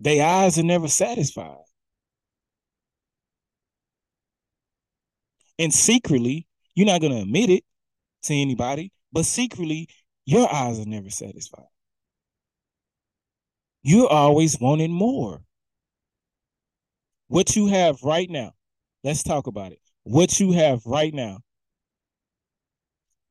Their 0.00 0.26
eyes 0.26 0.58
are 0.58 0.64
never 0.64 0.88
satisfied. 0.88 1.64
And 5.58 5.72
secretly, 5.72 6.46
you're 6.74 6.86
not 6.86 7.00
going 7.00 7.12
to 7.12 7.22
admit 7.22 7.50
it 7.50 7.64
to 8.24 8.34
anybody, 8.34 8.92
but 9.12 9.24
secretly, 9.24 9.88
your 10.26 10.52
eyes 10.52 10.80
are 10.80 10.86
never 10.86 11.10
satisfied. 11.10 11.66
You're 13.82 14.10
always 14.10 14.58
wanting 14.60 14.92
more. 14.92 15.42
What 17.28 17.54
you 17.54 17.66
have 17.66 18.02
right 18.02 18.28
now, 18.28 18.52
let's 19.02 19.22
talk 19.22 19.46
about 19.46 19.72
it. 19.72 19.80
What 20.02 20.40
you 20.40 20.52
have 20.52 20.84
right 20.86 21.12
now, 21.12 21.38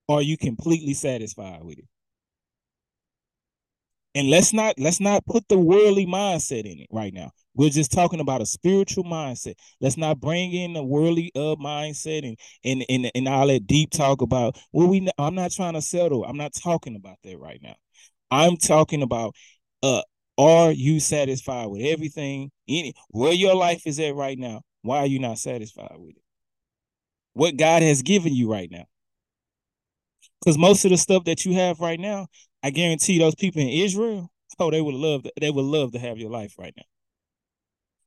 are 0.08 0.22
you 0.22 0.38
completely 0.38 0.94
satisfied 0.94 1.64
with 1.64 1.80
it? 1.80 1.86
And 4.16 4.30
let's 4.30 4.54
not 4.54 4.76
let's 4.78 5.00
not 5.00 5.26
put 5.26 5.48
the 5.48 5.58
worldly 5.58 6.06
mindset 6.06 6.66
in 6.66 6.80
it 6.80 6.88
right 6.92 7.14
now. 7.14 7.32
We're 7.56 7.70
just 7.70 7.92
talking 7.92 8.20
about 8.20 8.42
a 8.42 8.46
spiritual 8.46 9.04
mindset. 9.04 9.56
Let's 9.82 9.98
not 9.98 10.20
bring 10.20 10.54
in 10.54 10.74
the 10.74 10.84
worldly 10.84 11.32
uh 11.36 11.56
mindset 11.56 12.28
and 12.28 12.38
and 12.64 12.86
and, 12.90 13.12
and 13.16 13.28
all 13.28 13.48
that 13.48 13.66
deep 13.66 13.90
talk 13.92 14.22
about 14.22 14.58
well 14.72 14.88
we 14.88 15.08
I'm 15.18 15.36
not 15.36 15.52
trying 15.52 15.74
to 15.74 15.82
settle. 15.82 16.26
I'm 16.26 16.38
not 16.38 16.54
talking 16.54 16.96
about 16.96 17.18
that 17.24 17.40
right 17.40 17.60
now. 17.62 17.76
I'm 18.30 18.58
talking 18.58 19.02
about 19.02 19.36
uh 19.82 20.02
are 20.38 20.72
you 20.72 21.00
satisfied 21.00 21.68
with 21.68 21.82
everything? 21.82 22.52
Any 22.68 22.94
where 23.10 23.34
your 23.34 23.56
life 23.56 23.84
is 23.86 24.00
at 24.00 24.16
right 24.16 24.38
now? 24.38 24.62
Why 24.82 25.00
are 25.00 25.08
you 25.08 25.20
not 25.20 25.38
satisfied 25.40 25.96
with 25.98 26.18
it? 26.18 26.24
What 27.34 27.58
God 27.58 27.82
has 27.82 28.02
given 28.04 28.34
you 28.34 28.52
right 28.52 28.70
now. 28.70 28.86
Because 30.40 30.58
most 30.58 30.86
of 30.86 30.92
the 30.92 30.98
stuff 30.98 31.24
that 31.24 31.46
you 31.46 31.54
have 31.54 31.80
right 31.80 32.00
now, 32.00 32.28
I 32.64 32.70
guarantee 32.70 33.20
those 33.20 33.36
people 33.36 33.62
in 33.62 33.68
Israel, 33.68 34.32
oh, 34.58 34.72
they 34.72 34.82
would 34.82 34.96
love 34.96 35.24
to, 35.24 35.34
they 35.40 35.52
would 35.52 35.66
love 35.66 35.92
to 35.92 36.00
have 36.00 36.18
your 36.18 36.32
life 36.32 36.56
right 36.58 36.74
now. 36.78 36.84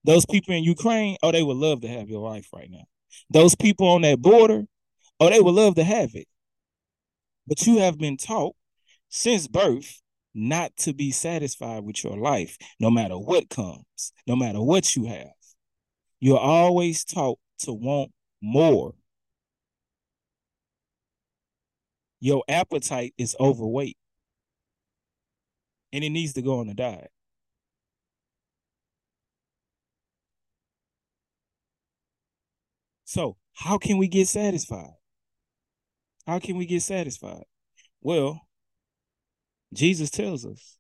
Those 0.04 0.24
people 0.24 0.54
in 0.54 0.64
Ukraine, 0.64 1.18
oh, 1.22 1.30
they 1.30 1.42
would 1.42 1.58
love 1.58 1.82
to 1.82 1.88
have 1.88 2.08
your 2.08 2.26
life 2.26 2.48
right 2.54 2.70
now. 2.70 2.84
Those 3.28 3.54
people 3.54 3.86
on 3.88 4.02
that 4.02 4.22
border, 4.22 4.64
oh, 5.20 5.28
they 5.28 5.40
would 5.40 5.54
love 5.54 5.74
to 5.74 5.84
have 5.84 6.14
it. 6.14 6.26
But 7.46 7.66
you 7.66 7.78
have 7.78 7.98
been 7.98 8.16
taught 8.16 8.56
since 9.10 9.46
birth 9.46 10.00
not 10.34 10.74
to 10.76 10.94
be 10.94 11.10
satisfied 11.10 11.84
with 11.84 12.02
your 12.02 12.16
life, 12.16 12.56
no 12.80 12.90
matter 12.90 13.18
what 13.18 13.50
comes, 13.50 14.12
no 14.26 14.36
matter 14.36 14.62
what 14.62 14.96
you 14.96 15.06
have. 15.06 15.32
You're 16.20 16.38
always 16.38 17.04
taught 17.04 17.38
to 17.60 17.72
want 17.72 18.12
more. 18.42 18.94
Your 22.20 22.42
appetite 22.48 23.14
is 23.18 23.36
overweight 23.38 23.96
and 25.92 26.04
it 26.04 26.10
needs 26.10 26.34
to 26.34 26.42
go 26.42 26.60
on 26.60 26.68
a 26.68 26.74
diet. 26.74 27.10
So, 33.04 33.36
how 33.54 33.78
can 33.78 33.98
we 33.98 34.08
get 34.08 34.28
satisfied? 34.28 34.94
How 36.26 36.38
can 36.38 36.56
we 36.56 36.66
get 36.66 36.82
satisfied? 36.82 37.44
Well, 38.02 38.40
Jesus 39.72 40.10
tells 40.10 40.44
us. 40.44 40.76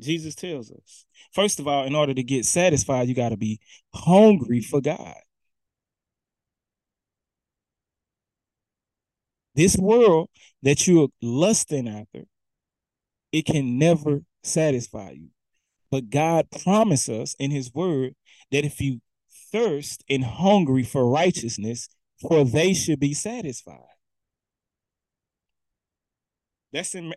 Jesus 0.00 0.34
tells 0.34 0.70
us. 0.70 1.06
First 1.32 1.58
of 1.58 1.66
all, 1.66 1.84
in 1.84 1.94
order 1.94 2.14
to 2.14 2.22
get 2.22 2.44
satisfied, 2.44 3.08
you 3.08 3.14
got 3.14 3.30
to 3.30 3.36
be 3.36 3.58
hungry 3.94 4.60
for 4.60 4.80
God. 4.80 5.16
This 9.54 9.76
world 9.76 10.28
that 10.62 10.86
you're 10.86 11.08
lusting 11.20 11.88
after, 11.88 12.26
it 13.32 13.46
can 13.46 13.78
never 13.78 14.22
satisfy 14.42 15.10
you. 15.10 15.28
But 15.90 16.10
God 16.10 16.48
promised 16.62 17.08
us 17.08 17.34
in 17.38 17.50
his 17.50 17.72
word 17.72 18.14
that 18.50 18.64
if 18.64 18.80
you 18.80 19.00
thirst 19.52 20.04
and 20.08 20.24
hungry 20.24 20.82
for 20.82 21.08
righteousness, 21.08 21.88
for 22.20 22.44
they 22.44 22.74
should 22.74 23.00
be 23.00 23.14
satisfied. 23.14 23.80
That's 26.72 26.94
in 26.94 27.14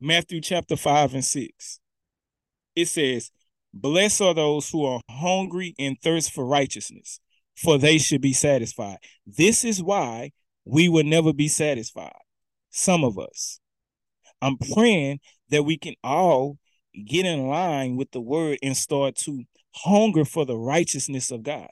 Matthew 0.00 0.40
chapter 0.40 0.76
5 0.76 1.14
and 1.14 1.24
6. 1.24 1.80
It 2.74 2.86
says, 2.88 3.30
Blessed 3.72 4.22
are 4.22 4.34
those 4.34 4.70
who 4.70 4.84
are 4.84 5.00
hungry 5.10 5.74
and 5.78 5.96
thirst 6.02 6.32
for 6.32 6.44
righteousness, 6.46 7.20
for 7.56 7.78
they 7.78 7.98
should 7.98 8.20
be 8.20 8.32
satisfied. 8.32 8.98
This 9.26 9.64
is 9.64 9.82
why 9.82 10.32
we 10.64 10.88
will 10.88 11.04
never 11.04 11.32
be 11.32 11.48
satisfied. 11.48 12.12
Some 12.70 13.04
of 13.04 13.18
us. 13.18 13.60
I'm 14.40 14.56
praying 14.56 15.20
that 15.50 15.64
we 15.64 15.76
can 15.78 15.94
all 16.02 16.58
get 17.06 17.26
in 17.26 17.48
line 17.48 17.96
with 17.96 18.10
the 18.10 18.20
word 18.20 18.58
and 18.62 18.76
start 18.76 19.16
to 19.16 19.44
hunger 19.74 20.24
for 20.24 20.44
the 20.44 20.56
righteousness 20.56 21.30
of 21.30 21.42
God. 21.42 21.68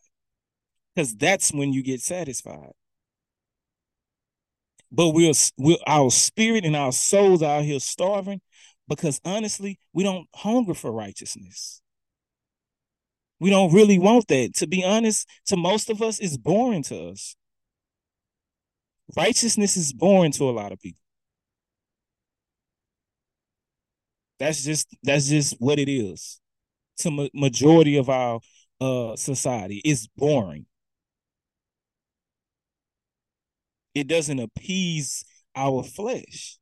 Because 0.94 1.14
that's 1.14 1.52
when 1.52 1.73
you 1.73 1.82
get 1.82 2.00
satisfied 2.00 2.73
but 4.90 5.11
we're, 5.11 5.32
we're 5.58 5.76
our 5.87 6.11
spirit 6.11 6.64
and 6.64 6.76
our 6.76 6.92
souls 6.92 7.42
out 7.42 7.64
here 7.64 7.80
starving 7.80 8.40
because 8.88 9.20
honestly, 9.25 9.78
we 9.92 10.02
don't 10.02 10.28
hunger 10.35 10.75
for 10.75 10.92
righteousness. 10.92 11.82
We 13.40 13.50
don't 13.50 13.75
really 13.75 13.99
want 13.99 14.28
that. 14.28 14.54
To 14.56 14.66
be 14.66 14.85
honest, 14.85 15.28
to 15.46 15.56
most 15.56 15.90
of 15.90 16.00
us, 16.00 16.18
it's 16.20 16.37
boring 16.37 16.82
to 16.85 17.08
us. 17.08 17.37
Righteousness 19.16 19.76
is 19.76 19.92
boring 19.92 20.32
to 20.32 20.49
a 20.49 20.52
lot 20.52 20.73
of 20.73 20.80
people. 20.80 21.02
That's 24.38 24.62
just 24.64 24.88
that's 25.02 25.28
just 25.28 25.57
what 25.59 25.78
it 25.78 25.88
is. 25.88 26.40
To 26.99 27.11
ma- 27.11 27.28
majority 27.35 27.97
of 27.97 28.09
our 28.09 28.40
uh 28.81 29.16
society, 29.16 29.81
it's 29.85 30.07
boring. 30.07 30.66
it 33.96 34.07
doesn't 34.07 34.38
appease 34.38 35.25
our 35.57 35.83
flesh. 35.83 36.59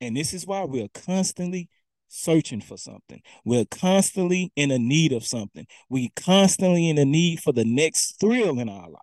And 0.00 0.16
this 0.16 0.32
is 0.32 0.46
why 0.46 0.62
we're 0.62 0.88
constantly 0.94 1.68
searching 2.06 2.60
for 2.60 2.76
something. 2.78 3.20
We're 3.44 3.64
constantly 3.64 4.52
in 4.54 4.70
a 4.70 4.78
need 4.78 5.12
of 5.12 5.26
something. 5.26 5.66
We're 5.88 6.10
constantly 6.14 6.88
in 6.88 6.96
a 6.96 7.04
need 7.04 7.40
for 7.40 7.52
the 7.52 7.64
next 7.64 8.20
thrill 8.20 8.60
in 8.60 8.68
our 8.68 8.88
life. 8.88 9.00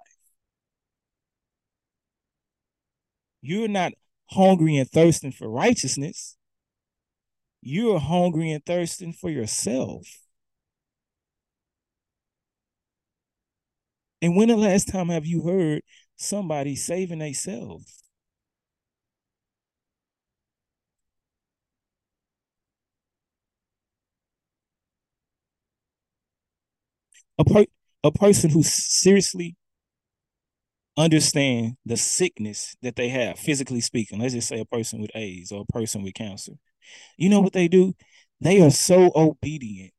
You're 3.42 3.68
not 3.68 3.92
hungry 4.28 4.78
and 4.78 4.90
thirsting 4.90 5.34
for 5.34 5.50
righteousness. 5.50 6.38
You're 7.62 8.00
hungry 8.00 8.52
and 8.52 8.66
thirsting 8.66 9.14
for 9.14 9.30
yourself. 9.30 10.06
And 14.22 14.36
when 14.36 14.48
the 14.50 14.56
last 14.56 14.88
time 14.90 15.10
have 15.10 15.26
you 15.26 15.42
heard 15.44 15.82
somebody 16.16 16.76
saving 16.76 17.20
themselves. 17.20 18.02
A, 27.40 27.44
per- 27.46 27.66
a 28.04 28.12
person 28.12 28.52
who 28.52 28.62
seriously 28.64 29.56
understand 30.98 31.76
the 31.86 31.98
sickness 31.98 32.76
that 32.82 32.96
they 32.96 33.10
have, 33.10 33.40
physically 33.40 33.82
speaking. 33.82 34.20
Let's 34.20 34.34
just 34.34 34.48
say 34.48 34.60
a 34.60 34.66
person 34.66 35.00
with 35.02 35.12
AIDS 35.16 35.52
or 35.52 35.62
a 35.68 35.72
person 35.74 36.04
with 36.04 36.14
cancer. 36.14 36.54
You 37.18 37.30
know 37.30 37.40
what 37.42 37.54
they 37.54 37.68
do? 37.68 37.96
They 38.42 38.62
are 38.62 38.72
so 38.72 39.12
obedient. 39.16 39.94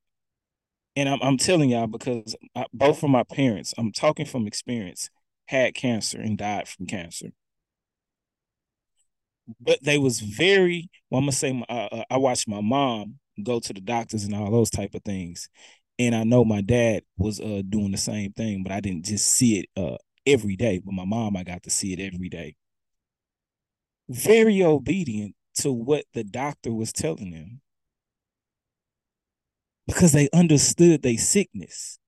And 0.96 1.08
I'm, 1.08 1.20
I'm 1.22 1.36
telling 1.36 1.70
y'all 1.70 1.86
because 1.86 2.34
I, 2.54 2.66
both 2.72 2.98
from 3.00 3.12
my 3.12 3.22
parents, 3.22 3.72
I'm 3.78 3.92
talking 3.92 4.26
from 4.26 4.46
experience 4.46 5.10
had 5.46 5.74
cancer 5.74 6.20
and 6.20 6.38
died 6.38 6.68
from 6.68 6.86
cancer. 6.86 7.30
But 9.60 9.82
they 9.82 9.98
was 9.98 10.20
very, 10.20 10.90
well, 11.10 11.18
I'm 11.18 11.24
gonna 11.24 11.32
say, 11.32 11.64
uh, 11.68 11.72
uh, 11.72 12.04
I 12.10 12.16
watched 12.18 12.48
my 12.48 12.60
mom 12.60 13.18
go 13.42 13.58
to 13.60 13.72
the 13.72 13.80
doctors 13.80 14.24
and 14.24 14.34
all 14.34 14.50
those 14.50 14.70
type 14.70 14.94
of 14.94 15.02
things, 15.02 15.48
and 15.98 16.14
I 16.14 16.24
know 16.24 16.44
my 16.44 16.60
dad 16.60 17.02
was 17.16 17.40
uh, 17.40 17.62
doing 17.68 17.90
the 17.90 17.98
same 17.98 18.32
thing, 18.32 18.62
but 18.62 18.72
I 18.72 18.80
didn't 18.80 19.06
just 19.06 19.26
see 19.26 19.58
it 19.60 19.66
uh, 19.76 19.96
every 20.26 20.56
day. 20.56 20.80
But 20.84 20.94
my 20.94 21.04
mom, 21.04 21.36
I 21.36 21.42
got 21.42 21.62
to 21.64 21.70
see 21.70 21.92
it 21.92 22.00
every 22.00 22.28
day. 22.28 22.56
Very 24.10 24.62
obedient 24.62 25.34
to 25.56 25.72
what 25.72 26.04
the 26.14 26.24
doctor 26.24 26.72
was 26.72 26.92
telling 26.92 27.30
them 27.30 27.60
because 29.86 30.12
they 30.12 30.28
understood 30.32 31.02
their 31.02 31.18
sickness. 31.18 31.98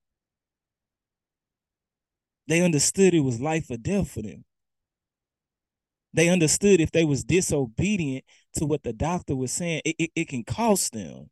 They 2.47 2.61
understood 2.61 3.13
it 3.13 3.21
was 3.21 3.41
life 3.41 3.69
or 3.69 3.77
death 3.77 4.11
for 4.11 4.21
them. 4.21 4.45
They 6.13 6.29
understood 6.29 6.79
if 6.79 6.91
they 6.91 7.05
was 7.05 7.23
disobedient 7.23 8.23
to 8.55 8.65
what 8.65 8.83
the 8.83 8.93
doctor 8.93 9.35
was 9.35 9.51
saying, 9.51 9.81
it, 9.83 9.95
it, 9.97 10.11
it 10.15 10.27
can 10.27 10.43
cost 10.43 10.93
them. 10.93 11.29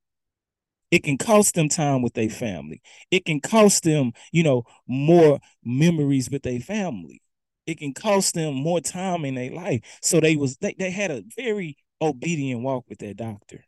It 0.92 1.04
can 1.04 1.18
cost 1.18 1.56
them 1.56 1.70
time 1.70 2.02
with 2.02 2.14
their 2.14 2.30
family. 2.30 2.82
It 3.12 3.26
can 3.26 3.40
cost 3.40 3.84
them, 3.84 4.14
you 4.32 4.44
know, 4.44 4.64
more 4.88 5.40
memories 5.64 6.30
with 6.30 6.44
their 6.44 6.60
family. 6.60 7.22
It 7.66 7.78
can 7.78 7.94
cost 7.94 8.34
them 8.34 8.56
more 8.56 8.82
time 8.82 9.24
in 9.24 9.36
their 9.36 9.52
life. 9.52 9.82
So 10.02 10.20
they 10.20 10.36
was 10.36 10.58
they, 10.58 10.76
they 10.78 10.92
had 10.92 11.12
a 11.12 11.24
very 11.38 11.78
obedient 12.02 12.62
walk 12.62 12.86
with 12.90 13.00
that 13.00 13.18
doctor. 13.18 13.64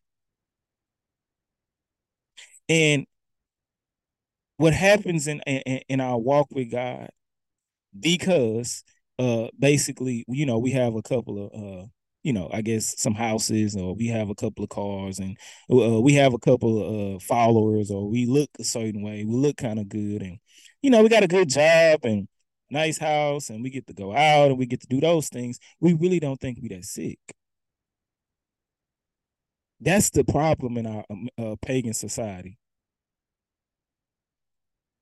And 2.69 3.05
what 4.57 4.73
happens 4.73 5.27
in, 5.27 5.41
in 5.41 5.81
in 5.89 6.01
our 6.01 6.17
walk 6.17 6.47
with 6.51 6.71
God 6.71 7.09
because 7.99 8.83
uh 9.19 9.47
basically 9.59 10.25
you 10.27 10.45
know 10.45 10.57
we 10.57 10.71
have 10.71 10.95
a 10.95 11.01
couple 11.01 11.45
of 11.45 11.53
uh 11.53 11.85
you 12.23 12.33
know 12.33 12.49
i 12.51 12.61
guess 12.61 12.99
some 12.99 13.13
houses 13.13 13.75
or 13.75 13.93
we 13.95 14.07
have 14.07 14.29
a 14.29 14.35
couple 14.35 14.63
of 14.63 14.69
cars 14.69 15.19
and 15.19 15.37
uh, 15.71 16.01
we 16.01 16.13
have 16.13 16.33
a 16.33 16.39
couple 16.39 16.81
of 16.81 17.15
uh, 17.15 17.19
followers 17.19 17.91
or 17.91 18.09
we 18.09 18.25
look 18.25 18.49
a 18.59 18.63
certain 18.63 19.03
way 19.03 19.23
we 19.23 19.35
look 19.35 19.57
kind 19.57 19.79
of 19.79 19.87
good 19.87 20.21
and 20.21 20.39
you 20.81 20.89
know 20.89 21.03
we 21.03 21.09
got 21.09 21.23
a 21.23 21.27
good 21.27 21.49
job 21.49 21.99
and 22.03 22.27
nice 22.71 22.97
house 22.97 23.49
and 23.49 23.61
we 23.61 23.69
get 23.69 23.85
to 23.85 23.93
go 23.93 24.15
out 24.15 24.49
and 24.49 24.57
we 24.57 24.65
get 24.65 24.81
to 24.81 24.87
do 24.87 24.99
those 24.99 25.29
things 25.29 25.59
we 25.79 25.93
really 25.93 26.19
don't 26.19 26.39
think 26.39 26.57
we 26.61 26.69
that 26.69 26.83
sick 26.83 27.19
that's 29.83 30.09
the 30.09 30.23
problem 30.23 30.77
in 30.77 30.87
our 30.87 31.05
um, 31.09 31.29
uh, 31.37 31.55
pagan 31.61 31.93
society 31.93 32.57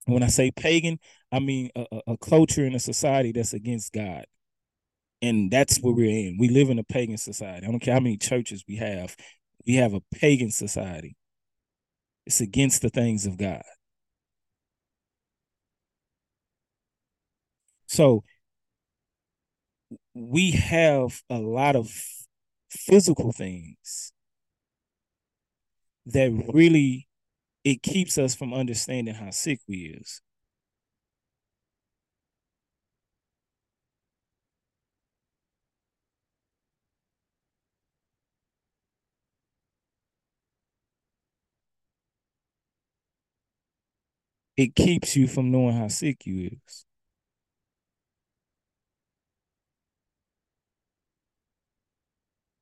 when 0.05 0.23
I 0.23 0.27
say 0.27 0.51
pagan, 0.51 0.99
I 1.31 1.39
mean 1.39 1.69
a, 1.75 1.85
a 2.07 2.17
culture 2.17 2.65
and 2.65 2.75
a 2.75 2.79
society 2.79 3.31
that's 3.31 3.53
against 3.53 3.93
God. 3.93 4.25
And 5.21 5.51
that's 5.51 5.77
where 5.79 5.93
we're 5.93 6.09
in. 6.09 6.37
We 6.39 6.49
live 6.49 6.69
in 6.69 6.79
a 6.79 6.83
pagan 6.83 7.17
society. 7.17 7.65
I 7.65 7.69
don't 7.69 7.79
care 7.79 7.93
how 7.93 7.99
many 7.99 8.17
churches 8.17 8.63
we 8.67 8.77
have. 8.77 9.15
We 9.67 9.75
have 9.75 9.93
a 9.93 10.01
pagan 10.11 10.51
society. 10.51 11.15
It's 12.25 12.41
against 12.41 12.81
the 12.81 12.89
things 12.89 13.25
of 13.25 13.37
God. 13.37 13.61
So 17.87 18.23
we 20.13 20.51
have 20.51 21.21
a 21.29 21.37
lot 21.37 21.75
of 21.75 21.91
physical 22.69 23.31
things 23.31 24.13
that 26.11 26.31
really 26.53 27.07
it 27.63 27.83
keeps 27.83 28.17
us 28.17 28.35
from 28.35 28.53
understanding 28.53 29.15
how 29.15 29.31
sick 29.31 29.59
we 29.67 29.97
is. 30.01 30.21
It 44.55 44.75
keeps 44.75 45.17
you 45.17 45.27
from 45.27 45.51
knowing 45.51 45.75
how 45.75 45.89
sick 45.89 46.25
you 46.25 46.51
is. 46.65 46.85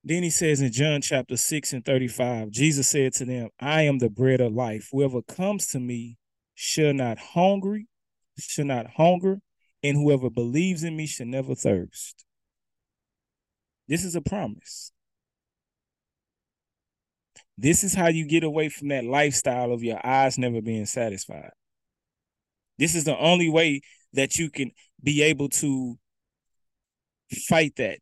Then 0.03 0.23
he 0.23 0.29
says 0.29 0.61
in 0.61 0.71
John 0.71 1.01
chapter 1.01 1.35
6 1.35 1.73
and 1.73 1.83
35, 1.83 2.51
Jesus 2.51 2.87
said 2.87 3.13
to 3.13 3.25
them, 3.25 3.49
I 3.59 3.83
am 3.83 3.99
the 3.99 4.09
bread 4.09 4.39
of 4.39 4.53
life. 4.53 4.89
Whoever 4.91 5.21
comes 5.21 5.67
to 5.67 5.79
me 5.79 6.17
shall 6.55 6.93
not 6.93 7.19
hungry, 7.19 7.87
shall 8.37 8.65
not 8.65 8.91
hunger, 8.95 9.39
and 9.83 9.97
whoever 9.97 10.29
believes 10.29 10.83
in 10.83 10.95
me 10.95 11.05
shall 11.05 11.27
never 11.27 11.53
thirst. 11.53 12.25
This 13.87 14.05
is 14.05 14.15
a 14.15 14.21
promise. 14.21 14.91
This 17.57 17.83
is 17.83 17.93
how 17.93 18.07
you 18.07 18.25
get 18.25 18.43
away 18.43 18.69
from 18.69 18.87
that 18.89 19.03
lifestyle 19.03 19.73
of 19.73 19.83
your 19.83 19.99
eyes 20.05 20.37
never 20.37 20.61
being 20.61 20.85
satisfied. 20.85 21.51
This 22.77 22.95
is 22.95 23.03
the 23.03 23.17
only 23.17 23.49
way 23.49 23.81
that 24.13 24.37
you 24.37 24.49
can 24.49 24.71
be 25.03 25.23
able 25.23 25.49
to 25.49 25.97
fight 27.49 27.73
that 27.75 27.99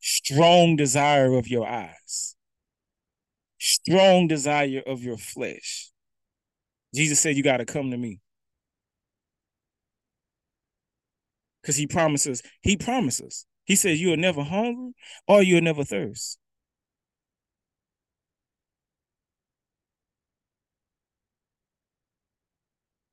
strong 0.00 0.76
desire 0.76 1.34
of 1.34 1.48
your 1.48 1.68
eyes, 1.68 2.36
strong 3.58 4.28
desire 4.28 4.82
of 4.86 5.02
your 5.02 5.18
flesh. 5.18 5.90
Jesus 6.94 7.20
said, 7.20 7.36
You 7.36 7.42
got 7.42 7.58
to 7.58 7.64
come 7.64 7.90
to 7.90 7.96
me. 7.96 8.20
Because 11.62 11.76
he 11.76 11.86
promises, 11.86 12.42
he 12.62 12.76
promises. 12.76 13.46
He 13.64 13.76
says, 13.76 14.00
You'll 14.00 14.16
never 14.16 14.42
hunger 14.42 14.92
or 15.28 15.42
you'll 15.42 15.60
never 15.60 15.84
thirst. 15.84 16.38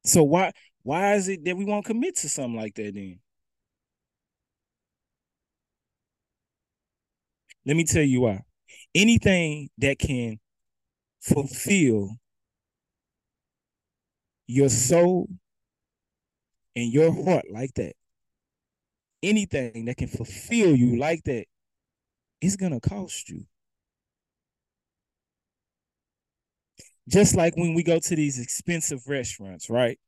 So 0.06 0.24
why 0.24 0.54
why 0.84 1.16
is 1.16 1.28
it 1.28 1.44
that 1.46 1.58
we 1.58 1.66
won't 1.66 1.86
commit 1.86 2.16
to 2.18 2.30
something 2.30 2.56
like 2.56 2.76
that 2.76 2.94
then? 2.96 3.20
Let 7.68 7.76
me 7.76 7.84
tell 7.84 8.02
you 8.04 8.22
why. 8.22 8.44
Anything 8.96 9.70
that 9.80 10.00
can 10.00 10.40
fulfill 11.22 12.16
your 14.48 14.70
soul 14.70 15.28
and 16.78 16.94
your 16.94 17.12
heart 17.12 17.46
like 17.52 17.74
that, 17.76 17.94
anything 19.22 19.84
that 19.86 19.98
can 19.98 20.08
fulfill 20.08 20.74
you 20.76 20.98
like 20.98 21.24
that, 21.26 21.46
it's 22.40 22.56
going 22.56 22.72
to 22.72 22.90
cost 22.90 23.30
you. 23.30 23.46
Just 27.10 27.36
like 27.36 27.58
when 27.58 27.74
we 27.74 27.84
go 27.84 28.00
to 28.00 28.16
these 28.16 28.40
expensive 28.40 29.08
restaurants, 29.08 29.70
right? 29.70 30.00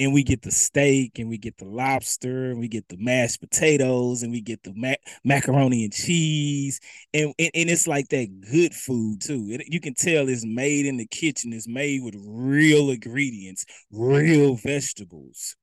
And 0.00 0.12
we 0.12 0.24
get 0.24 0.42
the 0.42 0.50
steak 0.50 1.18
and 1.18 1.28
we 1.28 1.38
get 1.38 1.56
the 1.58 1.64
lobster 1.64 2.50
and 2.50 2.58
we 2.58 2.68
get 2.68 2.88
the 2.88 2.96
mashed 2.98 3.40
potatoes 3.40 4.22
and 4.22 4.32
we 4.32 4.40
get 4.40 4.62
the 4.64 4.72
mac- 4.74 5.00
macaroni 5.24 5.84
and 5.84 5.92
cheese 5.92 6.80
and, 7.12 7.32
and, 7.38 7.50
and 7.54 7.70
it's 7.70 7.86
like 7.86 8.08
that 8.08 8.40
good 8.50 8.74
food 8.74 9.20
too. 9.20 9.46
It, 9.50 9.72
you 9.72 9.80
can 9.80 9.94
tell 9.94 10.28
it's 10.28 10.44
made 10.44 10.86
in 10.86 10.96
the 10.96 11.06
kitchen. 11.06 11.52
It's 11.52 11.68
made 11.68 12.02
with 12.02 12.16
real 12.18 12.90
ingredients 12.90 13.64
real 13.92 14.56
vegetables. 14.56 15.56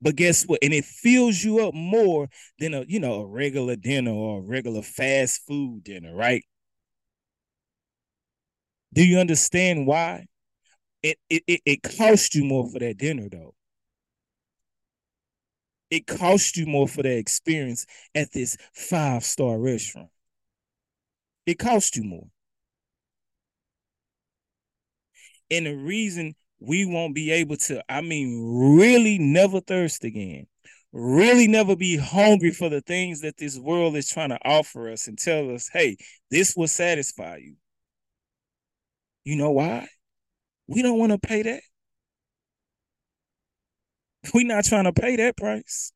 But 0.00 0.16
guess 0.16 0.44
what? 0.44 0.58
And 0.62 0.72
it 0.72 0.84
fills 0.84 1.42
you 1.42 1.60
up 1.66 1.74
more 1.74 2.28
than 2.58 2.74
a 2.74 2.84
you 2.88 3.00
know 3.00 3.22
a 3.22 3.26
regular 3.26 3.76
dinner 3.76 4.10
or 4.12 4.38
a 4.40 4.42
regular 4.42 4.82
fast 4.82 5.42
food 5.46 5.84
dinner 5.84 6.14
right? 6.14 6.44
Do 8.92 9.04
you 9.04 9.18
understand 9.18 9.86
why? 9.86 10.26
It 11.02 11.18
it, 11.30 11.44
it, 11.48 11.62
it 11.66 11.82
costs 11.98 12.34
you 12.34 12.44
more 12.44 12.70
for 12.70 12.80
that 12.80 12.98
dinner 12.98 13.28
though 13.30 13.54
it 15.90 16.06
costs 16.06 16.56
you 16.56 16.66
more 16.66 16.88
for 16.88 17.02
the 17.02 17.16
experience 17.16 17.86
at 18.14 18.32
this 18.32 18.56
five 18.72 19.24
star 19.24 19.58
restaurant. 19.58 20.10
It 21.46 21.58
costs 21.58 21.96
you 21.96 22.04
more. 22.04 22.28
And 25.50 25.66
the 25.66 25.74
reason 25.74 26.34
we 26.60 26.84
won't 26.84 27.14
be 27.14 27.30
able 27.30 27.56
to, 27.56 27.82
I 27.90 28.02
mean, 28.02 28.76
really 28.76 29.18
never 29.18 29.60
thirst 29.60 30.04
again, 30.04 30.46
really 30.92 31.48
never 31.48 31.74
be 31.74 31.96
hungry 31.96 32.50
for 32.50 32.68
the 32.68 32.82
things 32.82 33.22
that 33.22 33.38
this 33.38 33.58
world 33.58 33.96
is 33.96 34.10
trying 34.10 34.28
to 34.30 34.38
offer 34.44 34.90
us 34.90 35.06
and 35.06 35.18
tell 35.18 35.50
us, 35.54 35.70
hey, 35.72 35.96
this 36.30 36.54
will 36.54 36.68
satisfy 36.68 37.36
you. 37.36 37.54
You 39.24 39.36
know 39.36 39.52
why? 39.52 39.88
We 40.66 40.82
don't 40.82 40.98
want 40.98 41.12
to 41.12 41.18
pay 41.18 41.42
that. 41.42 41.62
We 44.34 44.44
not 44.44 44.64
trying 44.64 44.84
to 44.84 44.92
pay 44.92 45.16
that 45.16 45.36
price. 45.36 45.92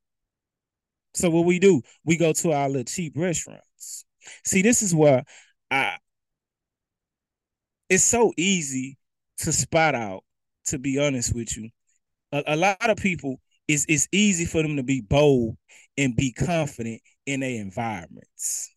So 1.14 1.31
what 1.31 1.45
we 1.45 1.59
do, 1.59 1.83
we 2.05 2.16
go 2.16 2.33
to 2.33 2.53
our 2.53 2.68
little 2.68 2.85
cheap 2.85 3.14
restaurants. 3.16 4.05
See, 4.45 4.62
this 4.62 4.83
is 4.83 4.95
where 4.95 5.25
I 5.71 5.97
it's 7.88 8.05
so 8.05 8.33
easy 8.38 8.97
to 9.38 9.53
spot 9.53 9.95
out, 9.95 10.25
to 10.66 10.79
be 10.79 10.99
honest 10.99 11.35
with 11.35 11.55
you. 11.57 11.68
A, 12.33 12.42
a 12.47 12.57
lot 12.57 12.88
of 12.88 12.97
people 12.97 13.40
it's 13.68 13.87
it's 13.88 14.09
easy 14.12 14.45
for 14.45 14.62
them 14.62 14.77
to 14.77 14.83
be 14.83 15.01
bold 15.01 15.57
and 15.97 16.16
be 16.16 16.33
confident 16.33 17.01
in 17.27 17.40
their 17.40 17.61
environments. 17.61 18.75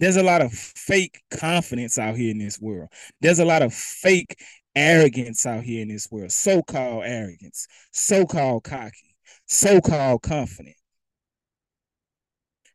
There's 0.00 0.16
a 0.16 0.22
lot 0.22 0.42
of 0.42 0.52
fake 0.52 1.20
confidence 1.30 1.98
out 1.98 2.16
here 2.16 2.30
in 2.30 2.38
this 2.38 2.60
world. 2.60 2.88
There's 3.20 3.38
a 3.38 3.44
lot 3.44 3.62
of 3.62 3.72
fake 3.72 4.36
arrogance 4.76 5.46
out 5.46 5.64
here 5.64 5.82
in 5.82 5.88
this 5.88 6.10
world, 6.10 6.32
so-called 6.32 7.04
arrogance, 7.04 7.66
so-called 7.92 8.64
cocky, 8.64 9.16
so-called 9.46 10.22
confident. 10.22 10.76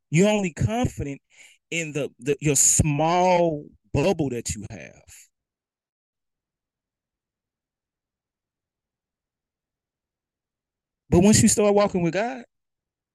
You're 0.09 0.29
only 0.29 0.53
confident 0.53 1.21
in 1.71 1.93
the, 1.93 2.09
the 2.19 2.35
your 2.41 2.55
small 2.55 3.65
bubble 3.93 4.29
that 4.29 4.55
you 4.55 4.65
have. 4.71 5.03
But 11.09 11.21
once 11.21 11.41
you 11.41 11.49
start 11.49 11.73
walking 11.73 12.03
with 12.03 12.13
God, 12.13 12.43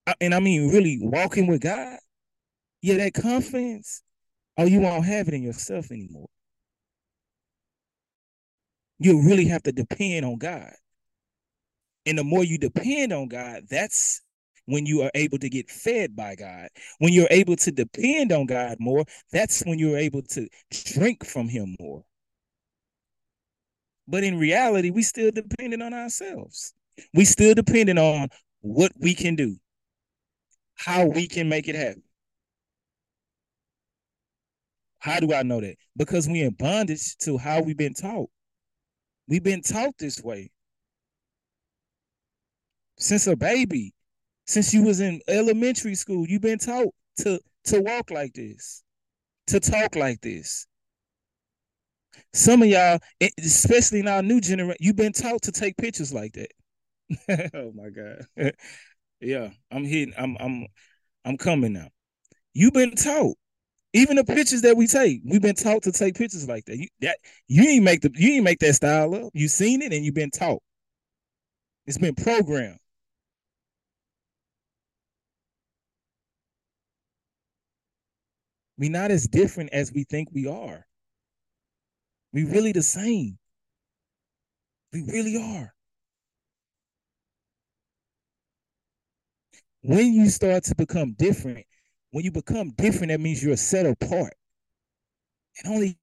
uh, 0.07 0.15
and 0.21 0.35
I 0.35 0.41
mean 0.41 0.71
really 0.71 0.99
walking 1.01 1.47
with 1.47 1.63
God, 1.63 1.99
yeah, 2.83 2.97
that 2.97 3.15
confidence, 3.15 4.03
oh, 4.59 4.67
you 4.67 4.81
won't 4.81 5.07
have 5.07 5.29
it 5.29 5.35
in 5.35 5.43
yourself 5.43 5.91
anymore 5.91 6.29
you 8.99 9.23
really 9.23 9.47
have 9.47 9.63
to 9.65 9.73
depend 9.73 10.25
on 10.25 10.39
God. 10.39 10.73
And 12.07 12.19
the 12.19 12.25
more 12.25 12.45
you 12.45 12.59
depend 12.59 13.13
on 13.13 13.29
God, 13.29 13.63
that's 13.69 14.21
when 14.67 14.87
you 14.87 15.03
are 15.03 15.11
able 15.15 15.39
to 15.39 15.49
get 15.49 15.71
fed 15.71 16.17
by 16.17 16.35
God. 16.35 16.69
When 16.99 17.13
you're 17.13 17.29
able 17.31 17.57
to 17.57 17.71
depend 17.71 18.33
on 18.33 18.47
God 18.47 18.77
more, 18.79 19.05
that's 19.33 19.63
when 19.65 19.79
you're 19.79 19.99
able 19.99 20.23
to 20.23 20.49
drink 20.71 21.25
from 21.25 21.49
Him 21.49 21.77
more. 21.81 22.05
But 24.07 24.25
in 24.25 24.39
reality, 24.39 24.91
we 24.91 25.03
still 25.03 25.31
dependent 25.31 25.83
on 25.83 25.95
ourselves. 25.95 26.75
We 27.15 27.25
still 27.25 27.55
dependent 27.55 27.99
on 27.99 28.29
what 28.61 28.93
we 28.99 29.15
can 29.15 29.35
do, 29.35 29.57
how 30.75 31.07
we 31.07 31.27
can 31.27 31.49
make 31.49 31.69
it 31.69 31.75
happen. 31.75 32.03
How 34.99 35.21
do 35.21 35.35
I 35.35 35.43
know 35.43 35.61
that? 35.61 35.77
Because 35.97 36.29
we're 36.29 36.47
in 36.47 36.55
bondage 36.55 37.17
to 37.19 37.37
how 37.37 37.61
we've 37.61 37.77
been 37.77 37.93
taught. 37.95 38.31
We've 39.29 39.43
been 39.43 39.63
taught 39.63 39.97
this 39.99 40.23
way 40.23 40.51
since 42.99 43.27
a 43.27 43.37
baby. 43.37 43.93
Since 44.47 44.75
you 44.75 44.83
was 44.83 45.01
in 45.01 45.21
elementary 45.27 45.95
school, 45.95 46.27
you've 46.29 46.43
been 46.43 46.59
taught 46.59 46.93
to 47.19 47.41
to 47.65 47.81
walk 47.81 48.11
like 48.11 48.35
this, 48.35 48.83
to 49.47 49.59
talk 49.59 49.97
like 49.97 50.21
this. 50.21 50.67
Some 52.33 52.63
of 52.63 52.69
y'all, 52.69 52.99
especially 53.39 54.01
in 54.01 54.09
our 54.09 54.23
new 54.23 54.41
generation, 54.41 54.77
you've 54.81 54.97
been 54.97 55.13
taught 55.13 55.43
to 55.43 55.53
take 55.53 55.77
pictures 55.77 56.13
like 56.13 56.33
that. 56.35 57.51
oh 57.55 57.73
my 57.75 57.91
God. 57.91 58.27
yeah, 59.21 59.51
I'm 59.71 59.85
hitting, 59.85 60.15
I'm 60.17 60.37
I'm 60.39 60.67
I'm 61.25 61.37
coming 61.39 61.73
now. 61.73 61.89
You've 62.55 62.75
been 62.75 62.97
taught. 62.97 63.37
Even 63.95 64.17
the 64.17 64.25
pictures 64.25 64.63
that 64.63 64.77
we 64.77 64.89
take, 64.89 65.23
we've 65.25 65.41
been 65.41 65.55
taught 65.55 65.85
to 65.85 65.93
take 65.93 66.17
pictures 66.17 66.49
like 66.49 66.65
that. 66.65 66.77
You 66.77 66.89
that 67.01 67.17
you 67.47 67.63
ain't 67.63 67.85
make 67.85 68.01
the 68.01 68.11
you 68.13 68.33
ain't 68.33 68.45
make 68.45 68.59
that 68.59 68.75
style 68.75 69.15
up. 69.15 69.31
You 69.35 69.47
seen 69.47 69.83
it 69.83 69.93
and 69.93 70.05
you've 70.05 70.15
been 70.15 70.33
taught. 70.33 70.61
It's 71.87 71.97
been 71.97 72.17
programmed. 72.17 72.81
We're 78.77 78.91
not 78.91 79.13
as 79.13 79.29
different 79.29 79.71
as 79.73 79.93
we 79.93 80.03
think 80.03 80.29
we 80.33 80.49
are. 80.49 80.85
We 82.33 82.43
really 82.43 82.73
the 82.73 82.83
same. 82.83 83.39
We 84.93 85.03
really 85.03 85.37
are. 85.37 85.73
When 89.83 90.13
you 90.13 90.29
start 90.31 90.65
to 90.65 90.75
become 90.75 91.13
different, 91.13 91.67
when 92.15 92.25
you 92.25 92.31
become 92.31 92.71
different, 92.77 93.09
that 93.09 93.19
means 93.19 93.43
you're 93.43 93.57
set 93.57 93.87
apart. 93.87 94.35
And 95.59 95.75
only 95.75 95.99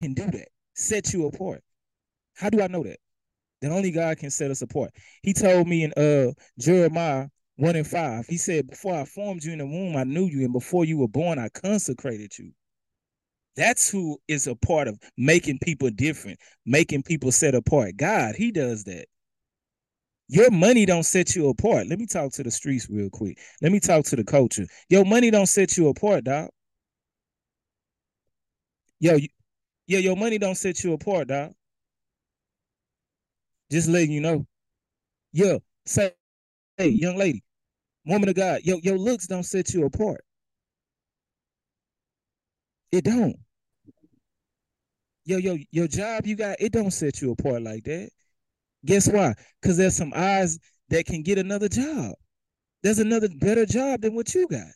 can 0.00 0.14
do 0.14 0.24
that, 0.30 0.48
set 0.72 1.12
you 1.12 1.26
apart. 1.26 1.62
How 2.36 2.48
do 2.48 2.62
I 2.62 2.68
know 2.68 2.82
that? 2.82 2.96
That 3.60 3.70
only 3.70 3.90
God 3.90 4.16
can 4.16 4.30
set 4.30 4.50
us 4.50 4.62
apart. 4.62 4.92
He 5.22 5.34
told 5.34 5.68
me 5.68 5.84
in 5.84 5.92
uh 5.92 6.32
Jeremiah 6.58 7.26
1 7.56 7.76
and 7.76 7.86
5, 7.86 8.26
he 8.26 8.38
said, 8.38 8.70
Before 8.70 8.94
I 8.94 9.04
formed 9.04 9.44
you 9.44 9.52
in 9.52 9.58
the 9.58 9.66
womb, 9.66 9.94
I 9.94 10.04
knew 10.04 10.24
you, 10.24 10.42
and 10.42 10.54
before 10.54 10.86
you 10.86 10.96
were 10.96 11.06
born, 11.06 11.38
I 11.38 11.50
consecrated 11.50 12.38
you. 12.38 12.52
That's 13.56 13.90
who 13.90 14.16
is 14.26 14.46
a 14.46 14.54
part 14.56 14.88
of 14.88 14.98
making 15.18 15.58
people 15.58 15.90
different, 15.90 16.38
making 16.64 17.02
people 17.02 17.30
set 17.30 17.54
apart. 17.54 17.98
God, 17.98 18.36
He 18.36 18.50
does 18.50 18.84
that. 18.84 19.04
Your 20.28 20.50
money 20.50 20.86
don't 20.86 21.02
set 21.02 21.36
you 21.36 21.48
apart. 21.48 21.88
Let 21.88 21.98
me 21.98 22.06
talk 22.06 22.32
to 22.32 22.42
the 22.42 22.50
streets 22.50 22.88
real 22.88 23.10
quick. 23.10 23.38
Let 23.60 23.72
me 23.72 23.80
talk 23.80 24.04
to 24.06 24.16
the 24.16 24.24
culture. 24.24 24.66
Your 24.88 25.04
money 25.04 25.30
don't 25.30 25.46
set 25.46 25.76
you 25.76 25.88
apart, 25.88 26.24
dog. 26.24 26.48
Yo, 29.00 29.16
you, 29.16 29.28
yeah, 29.86 29.98
your 29.98 30.16
money 30.16 30.38
don't 30.38 30.54
set 30.54 30.84
you 30.84 30.92
apart, 30.92 31.28
dog. 31.28 31.52
Just 33.70 33.88
letting 33.88 34.12
you 34.12 34.20
know. 34.20 34.46
Yeah, 35.32 35.58
say, 35.86 36.12
hey, 36.76 36.88
young 36.88 37.16
lady, 37.16 37.42
woman 38.06 38.28
of 38.28 38.34
God, 38.34 38.60
yo, 38.64 38.78
your 38.82 38.98
looks 38.98 39.26
don't 39.26 39.44
set 39.44 39.74
you 39.74 39.84
apart. 39.84 40.24
It 42.92 43.04
don't. 43.04 43.36
Yo, 45.24 45.38
yo, 45.38 45.56
your 45.70 45.88
job 45.88 46.26
you 46.26 46.36
got, 46.36 46.60
it 46.60 46.72
don't 46.72 46.90
set 46.90 47.22
you 47.22 47.32
apart 47.32 47.62
like 47.62 47.84
that. 47.84 48.10
Guess 48.84 49.08
why? 49.08 49.34
Because 49.60 49.76
there's 49.76 49.96
some 49.96 50.12
eyes 50.14 50.58
that 50.88 51.06
can 51.06 51.22
get 51.22 51.38
another 51.38 51.68
job. 51.68 52.14
There's 52.82 52.98
another 52.98 53.28
better 53.40 53.64
job 53.64 54.00
than 54.00 54.14
what 54.14 54.34
you 54.34 54.46
got. 54.48 54.66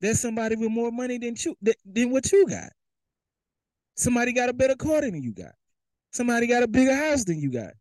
There's 0.00 0.20
somebody 0.20 0.56
with 0.56 0.70
more 0.70 0.92
money 0.92 1.18
than 1.18 1.34
you 1.38 1.56
than 1.84 2.10
what 2.10 2.30
you 2.30 2.46
got. 2.46 2.70
Somebody 3.96 4.32
got 4.32 4.48
a 4.48 4.52
better 4.52 4.76
car 4.76 5.00
than 5.00 5.22
you 5.22 5.32
got. 5.32 5.54
Somebody 6.12 6.46
got 6.46 6.62
a 6.62 6.68
bigger 6.68 6.94
house 6.94 7.24
than 7.24 7.40
you 7.40 7.50
got. 7.50 7.72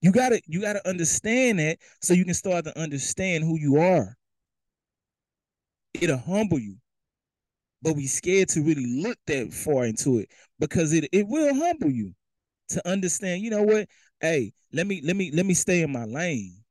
You 0.00 0.12
gotta 0.12 0.40
you 0.46 0.60
gotta 0.60 0.86
understand 0.88 1.58
that 1.58 1.78
so 2.00 2.14
you 2.14 2.24
can 2.24 2.34
start 2.34 2.64
to 2.64 2.78
understand 2.78 3.44
who 3.44 3.58
you 3.58 3.78
are. 3.78 4.16
It'll 6.00 6.16
humble 6.16 6.58
you. 6.58 6.76
But 7.82 7.94
we 7.96 8.06
scared 8.06 8.48
to 8.50 8.62
really 8.62 8.86
look 9.02 9.18
that 9.26 9.52
far 9.52 9.84
into 9.86 10.18
it 10.18 10.30
because 10.58 10.92
it 10.92 11.08
it 11.12 11.26
will 11.28 11.54
humble 11.54 11.90
you 11.90 12.14
to 12.70 12.88
understand, 12.88 13.42
you 13.42 13.50
know 13.50 13.62
what? 13.64 13.88
Hey, 14.20 14.52
let 14.72 14.86
me 14.86 15.00
let 15.04 15.16
me 15.16 15.30
let 15.32 15.46
me 15.46 15.54
stay 15.54 15.82
in 15.82 15.92
my 15.92 16.04
lane. 16.04 16.64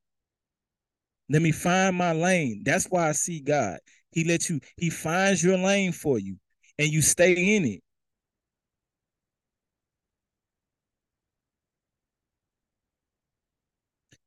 Let 1.29 1.41
me 1.41 1.51
find 1.51 1.95
my 1.95 2.11
lane. 2.13 2.63
That's 2.65 2.85
why 2.85 3.09
I 3.09 3.11
see 3.13 3.39
God. 3.41 3.79
He 4.11 4.23
lets 4.23 4.49
you, 4.49 4.59
he 4.77 4.89
finds 4.89 5.43
your 5.43 5.57
lane 5.57 5.91
for 5.91 6.17
you 6.19 6.37
and 6.77 6.87
you 6.89 7.01
stay 7.01 7.55
in 7.55 7.65
it. 7.65 7.83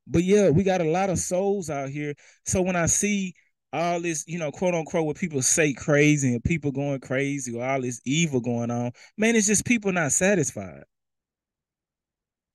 But 0.07 0.25
yeah, 0.25 0.51
we 0.51 0.65
got 0.65 0.81
a 0.81 0.91
lot 0.91 1.11
of 1.11 1.19
souls 1.19 1.71
out 1.71 1.89
here. 1.91 2.15
So 2.45 2.63
when 2.63 2.77
I 2.77 2.87
see 2.87 3.35
all 3.73 4.01
this, 4.01 4.25
you 4.27 4.39
know, 4.39 4.51
quote 4.51 4.75
unquote, 4.75 5.07
what 5.07 5.17
people 5.17 5.43
say 5.43 5.73
crazy 5.73 6.35
and 6.35 6.43
people 6.43 6.73
going 6.73 7.01
crazy 7.01 7.55
or 7.55 7.65
all 7.65 7.81
this 7.81 8.01
evil 8.05 8.41
going 8.41 8.71
on, 8.71 8.93
man, 9.17 9.37
it's 9.37 9.47
just 9.47 9.65
people 9.65 9.93
not 9.93 10.13
satisfied. 10.13 10.85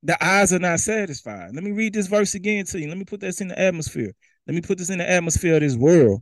The 0.04 0.24
eyes 0.24 0.54
are 0.54 0.60
not 0.60 0.80
satisfied. 0.80 1.56
Let 1.56 1.64
me 1.64 1.72
read 1.72 1.94
this 1.94 2.08
verse 2.08 2.36
again 2.36 2.66
to 2.66 2.80
you. 2.80 2.88
Let 2.88 2.98
me 2.98 3.06
put 3.06 3.22
this 3.22 3.42
in 3.42 3.48
the 3.48 3.60
atmosphere. 3.60 4.14
Let 4.46 4.54
me 4.54 4.62
put 4.62 4.78
this 4.78 4.90
in 4.90 5.00
the 5.00 5.10
atmosphere 5.10 5.56
of 5.56 5.62
this 5.62 5.76
world. 5.76 6.22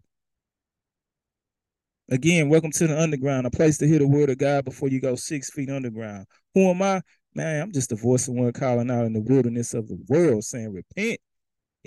Again, 2.10 2.50
welcome 2.50 2.72
to 2.72 2.88
the 2.88 3.02
underground, 3.02 3.48
a 3.48 3.52
place 3.52 3.78
to 3.80 3.88
hear 3.88 4.00
the 4.00 4.08
word 4.08 4.30
of 4.30 4.38
God 4.38 4.66
before 4.66 4.90
you 4.90 5.02
go 5.02 5.16
six 5.16 5.50
feet 5.50 5.70
underground. 5.70 6.28
Who 6.54 6.70
am 6.70 6.82
I? 6.82 7.02
Man, 7.34 7.62
I'm 7.62 7.72
just 7.72 7.92
a 7.92 7.96
voice 7.96 8.28
of 8.28 8.36
one 8.36 8.52
calling 8.54 8.92
out 8.92 9.06
in 9.06 9.14
the 9.14 9.22
wilderness 9.22 9.74
of 9.74 9.88
the 9.88 9.98
world 10.08 10.44
saying, 10.44 10.72
Repent. 10.72 11.20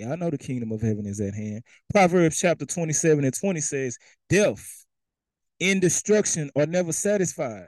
I 0.05 0.15
know 0.15 0.29
the 0.29 0.37
kingdom 0.37 0.71
of 0.71 0.81
heaven 0.81 1.05
is 1.05 1.19
at 1.19 1.33
hand. 1.33 1.63
Proverbs 1.91 2.39
chapter 2.39 2.65
27 2.65 3.23
and 3.23 3.33
20 3.33 3.61
says, 3.61 3.97
Death 4.29 4.85
and 5.59 5.81
destruction 5.81 6.51
are 6.55 6.67
never 6.67 6.93
satisfied. 6.93 7.67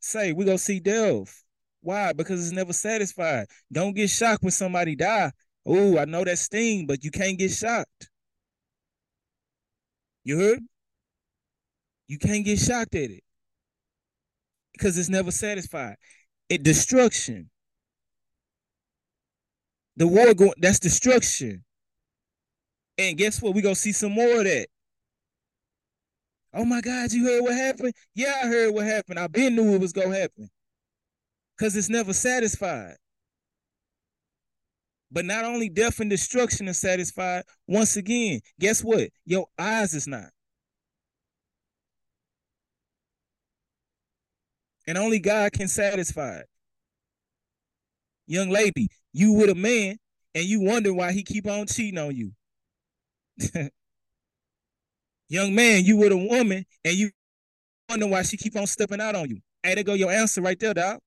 Say, 0.00 0.32
we 0.32 0.46
gonna 0.46 0.58
see 0.58 0.80
death. 0.80 1.44
Why? 1.82 2.12
Because 2.12 2.42
it's 2.42 2.54
never 2.54 2.72
satisfied. 2.72 3.46
Don't 3.70 3.94
get 3.94 4.08
shocked 4.08 4.42
when 4.42 4.50
somebody 4.50 4.96
die. 4.96 5.30
Oh, 5.66 5.98
I 5.98 6.06
know 6.06 6.24
that 6.24 6.38
sting, 6.38 6.86
but 6.86 7.04
you 7.04 7.10
can't 7.10 7.38
get 7.38 7.50
shocked. 7.50 8.10
You 10.24 10.38
heard? 10.38 10.60
You 12.08 12.18
can't 12.18 12.44
get 12.44 12.58
shocked 12.58 12.94
at 12.94 13.10
it 13.10 13.22
because 14.72 14.98
it's 14.98 15.08
never 15.08 15.30
satisfied. 15.30 15.96
It 16.48 16.62
destruction. 16.62 17.50
The 20.00 20.08
war 20.08 20.34
going 20.34 20.54
that's 20.58 20.80
destruction. 20.80 21.64
And 22.98 23.18
guess 23.18 23.42
what? 23.42 23.54
We're 23.54 23.62
gonna 23.62 23.76
see 23.76 23.92
some 23.92 24.12
more 24.12 24.38
of 24.38 24.44
that. 24.44 24.68
Oh 26.54 26.64
my 26.64 26.80
God, 26.80 27.12
you 27.12 27.24
heard 27.26 27.42
what 27.42 27.54
happened? 27.54 27.92
Yeah, 28.16 28.34
I 28.42 28.48
heard 28.48 28.74
what 28.74 28.86
happened. 28.86 29.20
I 29.20 29.28
been 29.28 29.54
knew 29.54 29.74
it 29.74 29.80
was 29.82 29.92
gonna 29.92 30.18
happen. 30.18 30.50
Cause 31.60 31.76
it's 31.76 31.90
never 31.90 32.14
satisfied. 32.14 32.96
But 35.12 35.26
not 35.26 35.44
only 35.44 35.68
death 35.68 36.00
and 36.00 36.10
destruction 36.10 36.68
is 36.68 36.78
satisfied, 36.78 37.44
once 37.68 37.96
again, 37.96 38.40
guess 38.58 38.82
what? 38.82 39.10
Your 39.26 39.46
eyes 39.58 39.94
is 39.94 40.08
not. 40.08 40.30
and 44.90 44.98
only 44.98 45.20
God 45.20 45.52
can 45.52 45.68
satisfy 45.68 46.38
it. 46.38 46.46
Young 48.26 48.50
lady, 48.50 48.88
you 49.12 49.32
with 49.32 49.50
a 49.50 49.54
man 49.54 49.98
and 50.34 50.44
you 50.44 50.60
wonder 50.60 50.92
why 50.92 51.12
he 51.12 51.22
keep 51.22 51.46
on 51.46 51.66
cheating 51.66 51.98
on 51.98 52.14
you. 52.14 52.32
Young 55.28 55.54
man, 55.54 55.84
you 55.84 55.96
with 55.96 56.12
a 56.12 56.16
woman 56.16 56.64
and 56.84 56.94
you 56.94 57.10
wonder 57.88 58.06
why 58.06 58.22
she 58.22 58.36
keep 58.36 58.56
on 58.56 58.66
stepping 58.66 59.00
out 59.00 59.14
on 59.14 59.30
you. 59.30 59.38
Hey, 59.62 59.74
there 59.74 59.84
go 59.84 59.94
your 59.94 60.10
answer 60.10 60.40
right 60.40 60.58
there, 60.58 60.74
dog. 60.74 61.00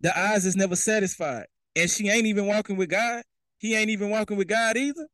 The 0.00 0.16
eyes 0.18 0.44
is 0.46 0.56
never 0.56 0.76
satisfied. 0.76 1.46
And 1.76 1.88
she 1.88 2.08
ain't 2.08 2.26
even 2.26 2.46
walking 2.46 2.76
with 2.76 2.90
God. 2.90 3.22
He 3.58 3.74
ain't 3.76 3.90
even 3.90 4.10
walking 4.10 4.36
with 4.36 4.48
God 4.48 4.76
either. 4.76 5.06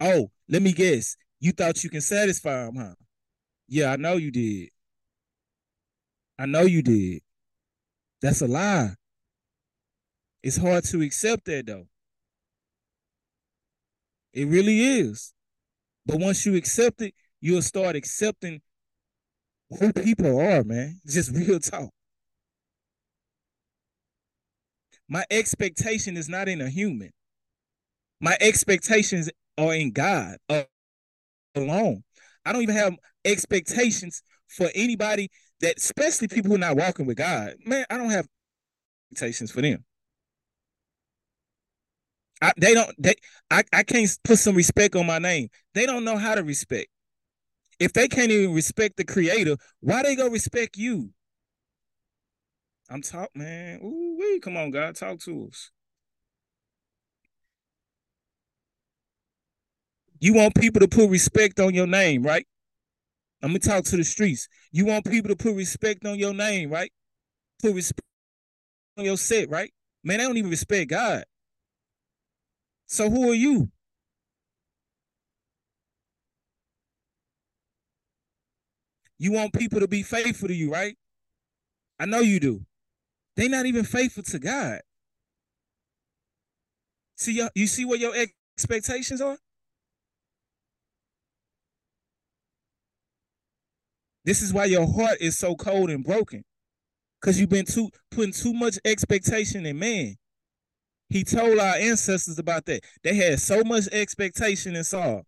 Oh, 0.00 0.30
let 0.48 0.62
me 0.62 0.72
guess. 0.72 1.16
You 1.40 1.52
thought 1.52 1.82
you 1.82 1.90
can 1.90 2.00
satisfy 2.00 2.66
him, 2.66 2.76
huh? 2.76 2.94
Yeah, 3.68 3.92
I 3.92 3.96
know 3.96 4.14
you 4.16 4.30
did. 4.30 4.68
I 6.38 6.46
know 6.46 6.62
you 6.62 6.82
did. 6.82 7.22
That's 8.22 8.40
a 8.40 8.46
lie. 8.46 8.94
It's 10.44 10.58
hard 10.58 10.84
to 10.84 11.00
accept 11.00 11.46
that 11.46 11.64
though. 11.64 11.86
It 14.34 14.46
really 14.46 14.78
is. 14.78 15.32
But 16.04 16.20
once 16.20 16.44
you 16.44 16.54
accept 16.54 17.00
it, 17.00 17.14
you'll 17.40 17.62
start 17.62 17.96
accepting 17.96 18.60
who 19.70 19.90
people 19.94 20.38
are, 20.38 20.62
man. 20.62 21.00
Just 21.06 21.34
real 21.34 21.58
talk. 21.60 21.88
My 25.08 25.24
expectation 25.30 26.18
is 26.18 26.28
not 26.28 26.46
in 26.46 26.60
a 26.60 26.68
human. 26.68 27.10
My 28.20 28.36
expectations 28.38 29.30
are 29.56 29.74
in 29.74 29.92
God 29.92 30.36
alone. 31.54 32.04
I 32.44 32.52
don't 32.52 32.62
even 32.62 32.76
have 32.76 32.96
expectations 33.24 34.22
for 34.48 34.68
anybody 34.74 35.30
that 35.62 35.78
especially 35.78 36.28
people 36.28 36.50
who 36.50 36.56
are 36.56 36.58
not 36.58 36.76
walking 36.76 37.06
with 37.06 37.16
God, 37.16 37.54
man, 37.64 37.86
I 37.88 37.96
don't 37.96 38.10
have 38.10 38.26
expectations 39.10 39.50
for 39.50 39.62
them. 39.62 39.86
I, 42.42 42.52
they 42.56 42.74
don't 42.74 42.94
they 42.98 43.14
I, 43.50 43.62
I 43.72 43.82
can't 43.82 44.08
put 44.24 44.38
some 44.38 44.56
respect 44.56 44.96
on 44.96 45.06
my 45.06 45.18
name. 45.18 45.48
They 45.74 45.86
don't 45.86 46.04
know 46.04 46.16
how 46.16 46.34
to 46.34 46.42
respect. 46.42 46.88
If 47.78 47.92
they 47.92 48.08
can't 48.08 48.30
even 48.30 48.54
respect 48.54 48.96
the 48.96 49.04
creator, 49.04 49.56
why 49.80 50.02
they 50.02 50.14
go 50.14 50.28
respect 50.28 50.76
you? 50.76 51.10
I'm 52.90 53.02
talk, 53.02 53.30
man. 53.34 53.80
Ooh, 53.82 54.16
wee, 54.18 54.40
come 54.40 54.56
on, 54.56 54.70
God, 54.70 54.94
talk 54.94 55.18
to 55.20 55.48
us. 55.50 55.70
You 60.20 60.34
want 60.34 60.54
people 60.54 60.80
to 60.80 60.88
put 60.88 61.10
respect 61.10 61.60
on 61.60 61.74
your 61.74 61.86
name, 61.86 62.22
right? 62.22 62.46
I'm 63.42 63.50
gonna 63.50 63.58
talk 63.58 63.84
to 63.86 63.96
the 63.96 64.04
streets. 64.04 64.48
You 64.72 64.86
want 64.86 65.04
people 65.04 65.28
to 65.28 65.36
put 65.36 65.54
respect 65.54 66.06
on 66.06 66.18
your 66.18 66.32
name, 66.32 66.70
right? 66.70 66.90
Put 67.60 67.74
respect 67.74 68.06
on 68.96 69.04
your 69.04 69.18
set, 69.18 69.50
right? 69.50 69.70
Man, 70.02 70.18
they 70.18 70.24
don't 70.24 70.36
even 70.36 70.50
respect 70.50 70.90
God. 70.90 71.24
So 72.86 73.10
who 73.10 73.30
are 73.30 73.34
you? 73.34 73.70
You 79.18 79.32
want 79.32 79.52
people 79.52 79.80
to 79.80 79.88
be 79.88 80.02
faithful 80.02 80.48
to 80.48 80.54
you, 80.54 80.70
right? 80.70 80.96
I 81.98 82.06
know 82.06 82.20
you 82.20 82.40
do. 82.40 82.66
They're 83.36 83.48
not 83.48 83.66
even 83.66 83.84
faithful 83.84 84.22
to 84.24 84.38
God. 84.38 84.80
See, 87.16 87.46
you 87.54 87.66
see 87.66 87.84
what 87.84 88.00
your 88.00 88.12
expectations 88.14 89.20
are? 89.20 89.38
This 94.24 94.42
is 94.42 94.52
why 94.52 94.64
your 94.64 94.86
heart 94.86 95.18
is 95.20 95.38
so 95.38 95.54
cold 95.54 95.90
and 95.90 96.04
broken. 96.04 96.44
Because 97.20 97.38
you've 97.38 97.50
been 97.50 97.66
too 97.66 97.90
putting 98.10 98.32
too 98.32 98.52
much 98.52 98.78
expectation 98.84 99.64
in 99.64 99.78
man. 99.78 100.16
He 101.14 101.22
told 101.22 101.60
our 101.60 101.76
ancestors 101.76 102.40
about 102.40 102.66
that. 102.66 102.82
They 103.04 103.14
had 103.14 103.38
so 103.38 103.62
much 103.62 103.86
expectation 103.92 104.74
in 104.74 104.82
Saul. 104.82 105.22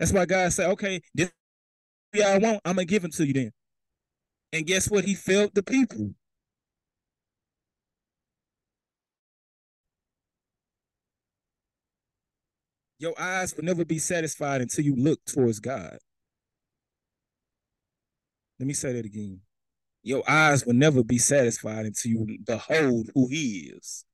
That's 0.00 0.12
why 0.12 0.26
God 0.26 0.52
said, 0.52 0.68
okay, 0.70 1.00
this 1.14 1.30
y'all 2.12 2.40
want, 2.40 2.60
I'm 2.64 2.74
gonna 2.74 2.86
give 2.86 3.04
it 3.04 3.12
to 3.14 3.24
you 3.24 3.32
then. 3.32 3.52
And 4.52 4.66
guess 4.66 4.90
what? 4.90 5.04
He 5.04 5.14
failed 5.14 5.52
the 5.54 5.62
people. 5.62 6.10
Your 12.98 13.14
eyes 13.20 13.54
will 13.56 13.64
never 13.64 13.84
be 13.84 14.00
satisfied 14.00 14.60
until 14.60 14.84
you 14.84 14.96
look 14.96 15.24
towards 15.24 15.60
God. 15.60 15.98
Let 18.58 18.66
me 18.66 18.74
say 18.74 18.92
that 18.92 19.06
again. 19.06 19.42
Your 20.02 20.28
eyes 20.28 20.66
will 20.66 20.74
never 20.74 21.04
be 21.04 21.18
satisfied 21.18 21.86
until 21.86 22.10
you 22.10 22.38
behold 22.44 23.10
who 23.14 23.28
he 23.28 23.72
is. 23.76 24.04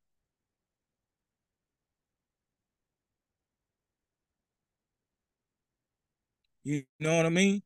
You 6.65 6.85
know 7.01 7.17
what 7.17 7.27
I 7.27 7.31
mean? 7.31 7.63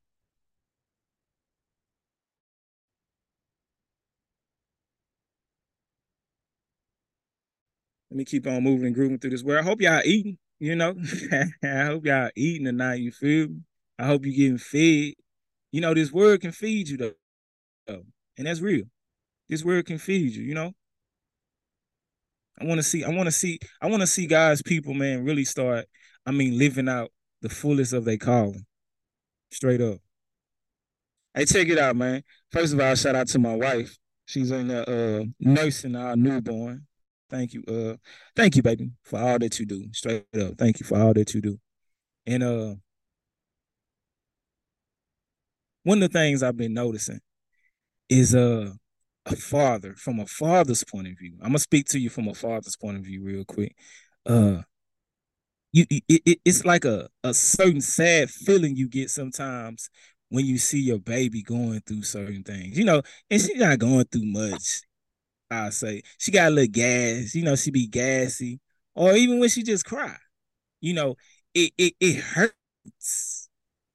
Let 8.11 8.17
me 8.17 8.25
keep 8.25 8.47
on 8.47 8.63
moving 8.63 8.87
and 8.87 8.95
grooving 8.95 9.19
through 9.19 9.31
this 9.31 9.43
world. 9.43 9.65
I 9.65 9.69
hope 9.69 9.81
y'all 9.81 10.01
eating, 10.05 10.39
you 10.59 10.77
know. 10.77 10.95
I 11.63 11.85
hope 11.85 12.07
y'all 12.07 12.31
eating 12.37 12.65
tonight, 12.65 13.01
you 13.01 13.11
feel 13.11 13.49
me? 13.49 13.61
I 13.99 14.07
hope 14.07 14.25
you 14.25 14.35
getting 14.35 14.59
fed. 14.59 15.15
You 15.73 15.81
know, 15.81 15.93
this 15.93 16.13
word 16.13 16.41
can 16.41 16.53
feed 16.53 16.89
you 16.89 16.97
though. 16.97 17.13
And 18.39 18.47
that's 18.47 18.61
real. 18.61 18.85
This 19.49 19.65
word 19.65 19.87
can 19.87 19.99
feed 19.99 20.35
you, 20.35 20.45
you 20.45 20.55
know. 20.55 20.73
I 22.61 22.65
want 22.65 22.79
to 22.79 22.83
see, 22.83 23.05
I 23.05 23.11
want 23.11 23.27
to 23.27 23.33
see, 23.33 23.59
I 23.83 23.89
want 23.89 24.01
to 24.01 24.07
see 24.07 24.27
guys, 24.27 24.63
people, 24.63 24.95
man, 24.95 25.25
really 25.25 25.45
start, 25.45 25.87
I 26.25 26.31
mean, 26.31 26.59
living 26.59 26.89
out 26.89 27.11
the 27.43 27.49
fullest 27.49 27.93
of 27.93 28.05
their 28.05 28.17
calling. 28.17 28.65
Straight 29.51 29.81
up. 29.81 29.99
Hey, 31.35 31.45
check 31.45 31.69
it 31.69 31.79
out, 31.79 31.97
man. 31.97 32.23
First 32.51 32.73
of 32.73 32.81
all, 32.81 32.95
shout 32.95 33.15
out 33.15 33.29
to 33.29 33.39
my 33.39 33.55
wife. 33.55 33.97
She's 34.27 34.51
in 34.51 34.69
the 34.69 34.89
uh 34.89 35.25
nursing 35.39 35.95
our 35.95 36.17
newborn. 36.17 36.87
Thank 37.31 37.55
you. 37.55 37.63
Uh 37.69 37.97
thank 38.35 38.57
you, 38.57 38.63
baby, 38.63 38.91
for 39.05 39.21
all 39.21 39.39
that 39.39 39.59
you 39.59 39.67
do. 39.67 39.87
Straight 39.93 40.25
up. 40.41 40.59
Thank 40.59 40.81
you 40.81 40.87
for 40.87 40.99
all 40.99 41.15
that 41.15 41.35
you 41.35 41.41
do. 41.41 41.59
And 42.27 42.43
uh 42.43 42.75
one 45.87 46.03
of 46.03 46.13
the 46.13 46.19
things 46.19 46.43
I've 46.43 46.57
been 46.57 46.75
noticing 46.75 47.21
is 48.09 48.35
uh, 48.35 48.71
a 49.25 49.37
father 49.37 49.95
from 49.97 50.19
a 50.19 50.27
father's 50.27 50.83
point 50.83 51.07
of 51.07 51.17
view. 51.17 51.35
I'm 51.41 51.51
gonna 51.51 51.61
speak 51.61 51.87
to 51.91 51.99
you 52.01 52.11
from 52.11 52.27
a 52.27 52.35
father's 52.35 52.77
point 52.77 52.97
of 52.97 53.05
view 53.05 53.23
real 53.23 53.45
quick. 53.45 53.77
Uh, 54.27 54.63
you 55.77 55.87
it, 56.09 56.23
it, 56.27 56.41
it's 56.45 56.65
like 56.65 56.85
a 56.85 57.09
a 57.25 57.35
certain 57.35 57.81
sad 57.81 58.31
feeling 58.31 58.77
you 58.77 58.89
get 58.89 59.11
sometimes 59.11 59.91
when 60.31 60.45
you 60.47 60.59
see 60.59 60.81
your 60.81 60.99
baby 60.99 61.43
going 61.43 61.81
through 61.83 62.03
certain 62.03 62.43
things, 62.43 62.77
you 62.77 62.85
know, 62.85 63.03
and 63.31 63.41
she's 63.41 63.57
not 63.57 63.79
going 63.79 64.05
through 64.07 64.27
much. 64.27 64.83
I 65.51 65.71
say 65.71 66.03
she 66.19 66.33
got 66.33 66.49
a 66.49 66.51
little 66.51 66.73
gas, 66.73 67.35
you 67.35 67.45
know, 67.45 67.57
she 67.57 67.71
be 67.71 67.87
gassy, 67.89 68.61
or 68.95 69.15
even 69.15 69.41
when 69.41 69.49
she 69.51 69.63
just 69.63 69.85
cry, 69.87 70.17
you 70.81 70.95
know, 70.95 71.17
it 71.55 71.73
it 71.79 71.95
it 72.01 72.17
hurts. 72.21 73.49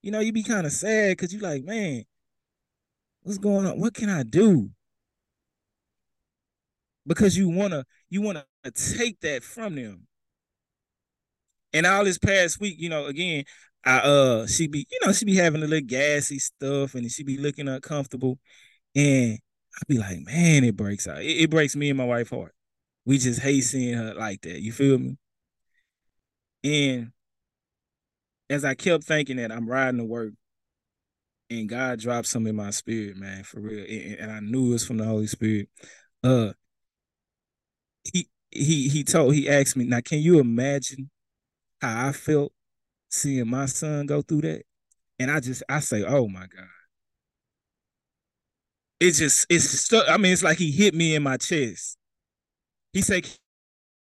You 0.03 0.11
know, 0.11 0.19
you 0.21 0.33
be 0.33 0.43
kind 0.43 0.65
of 0.67 0.73
sad 0.73 1.11
because 1.17 1.33
you 1.33 1.39
like, 1.41 1.63
man, 1.63 2.05
what's 3.23 3.37
going 3.37 3.65
on? 3.65 3.79
What 3.79 3.93
can 3.93 4.09
I 4.09 4.23
do? 4.23 4.69
Because 7.05 7.37
you 7.37 7.49
wanna 7.49 7.85
you 8.09 8.21
wanna 8.21 8.45
take 8.73 9.19
that 9.21 9.43
from 9.43 9.75
them. 9.75 10.07
And 11.73 11.85
all 11.85 12.03
this 12.03 12.17
past 12.17 12.59
week, 12.59 12.75
you 12.79 12.89
know, 12.89 13.05
again, 13.05 13.45
I 13.85 13.99
uh 13.99 14.47
she 14.47 14.67
be, 14.67 14.87
you 14.91 14.99
know, 15.05 15.11
she 15.13 15.25
be 15.25 15.35
having 15.35 15.63
a 15.63 15.67
little 15.67 15.87
gassy 15.87 16.39
stuff 16.39 16.95
and 16.95 17.09
she 17.11 17.23
be 17.23 17.37
looking 17.37 17.67
uncomfortable. 17.67 18.39
And 18.95 19.39
I'd 19.75 19.87
be 19.87 19.97
like, 19.97 20.19
man, 20.21 20.63
it 20.63 20.75
breaks 20.75 21.07
out. 21.07 21.21
It, 21.21 21.43
it 21.43 21.49
breaks 21.49 21.75
me 21.75 21.89
and 21.89 21.97
my 21.97 22.05
wife 22.05 22.29
heart. 22.29 22.53
We 23.05 23.17
just 23.17 23.41
hate 23.41 23.61
seeing 23.61 23.97
her 23.97 24.13
like 24.13 24.41
that. 24.41 24.61
You 24.61 24.71
feel 24.71 24.99
me? 24.99 25.17
And 26.63 27.11
as 28.49 28.65
I 28.65 28.75
kept 28.75 29.05
thinking 29.05 29.37
that 29.37 29.51
I'm 29.51 29.67
riding 29.67 29.99
to 29.99 30.05
work 30.05 30.33
and 31.49 31.67
God 31.67 31.99
dropped 31.99 32.27
some 32.27 32.47
in 32.47 32.55
my 32.55 32.69
spirit, 32.69 33.17
man, 33.17 33.43
for 33.43 33.59
real. 33.59 33.85
And, 33.89 34.19
and 34.19 34.31
I 34.31 34.39
knew 34.41 34.67
it 34.67 34.73
was 34.73 34.85
from 34.85 34.97
the 34.97 35.05
Holy 35.05 35.27
Spirit. 35.27 35.69
Uh 36.23 36.51
he 38.03 38.27
he 38.51 38.89
he 38.89 39.03
told 39.03 39.33
he 39.33 39.49
asked 39.49 39.75
me, 39.75 39.85
now 39.85 40.01
can 40.01 40.19
you 40.19 40.39
imagine 40.39 41.09
how 41.81 42.07
I 42.07 42.11
felt 42.11 42.53
seeing 43.09 43.49
my 43.49 43.65
son 43.65 44.05
go 44.05 44.21
through 44.21 44.41
that? 44.41 44.63
And 45.19 45.31
I 45.31 45.39
just 45.39 45.63
I 45.69 45.79
say, 45.79 46.03
oh 46.03 46.27
my 46.27 46.47
God. 46.47 46.67
It's 48.99 49.17
just 49.17 49.47
it's 49.49 49.65
stuck. 49.65 50.07
I 50.07 50.17
mean, 50.17 50.33
it's 50.33 50.43
like 50.43 50.57
he 50.57 50.71
hit 50.71 50.93
me 50.93 51.15
in 51.15 51.23
my 51.23 51.37
chest. 51.37 51.97
He 52.93 53.01
said, 53.01 53.23
Can 53.23 53.35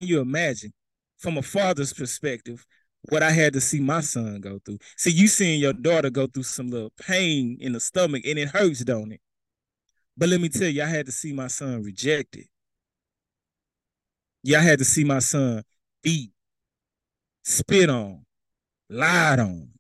you 0.01 0.21
imagine 0.21 0.73
from 1.19 1.39
a 1.39 1.43
father's 1.43 1.93
perspective 1.93 2.65
what 3.11 3.23
I 3.23 3.31
had 3.31 3.53
to 3.55 3.61
see 3.61 3.81
my 3.81 4.01
son 4.01 4.41
go 4.41 4.61
through. 4.65 4.79
See, 4.97 5.11
you 5.11 5.29
seeing 5.29 5.61
your 5.61 5.73
daughter 5.73 6.11
go 6.11 6.27
through 6.27 6.45
some 6.45 6.71
little 6.71 6.93
pain 7.01 7.59
in 7.61 7.73
the 7.73 7.81
stomach 7.81 8.23
and 8.27 8.39
it 8.39 8.49
hurts, 8.49 8.85
don't 8.85 9.13
it? 9.13 9.21
But 10.17 10.29
let 10.29 10.41
me 10.41 10.49
tell 10.49 10.69
you, 10.69 10.83
I 10.83 10.87
had 10.87 11.07
to 11.07 11.13
see 11.13 11.33
my 11.33 11.49
son 11.49 11.83
rejected. 11.83 12.47
Yeah, 14.43 14.59
I 14.59 14.63
had 14.63 14.79
to 14.79 14.85
see 14.85 15.05
my 15.05 15.19
son 15.19 15.63
beat, 16.03 16.31
spit 17.45 17.91
on, 17.91 18.25
lied 18.91 19.39
on. 19.39 19.71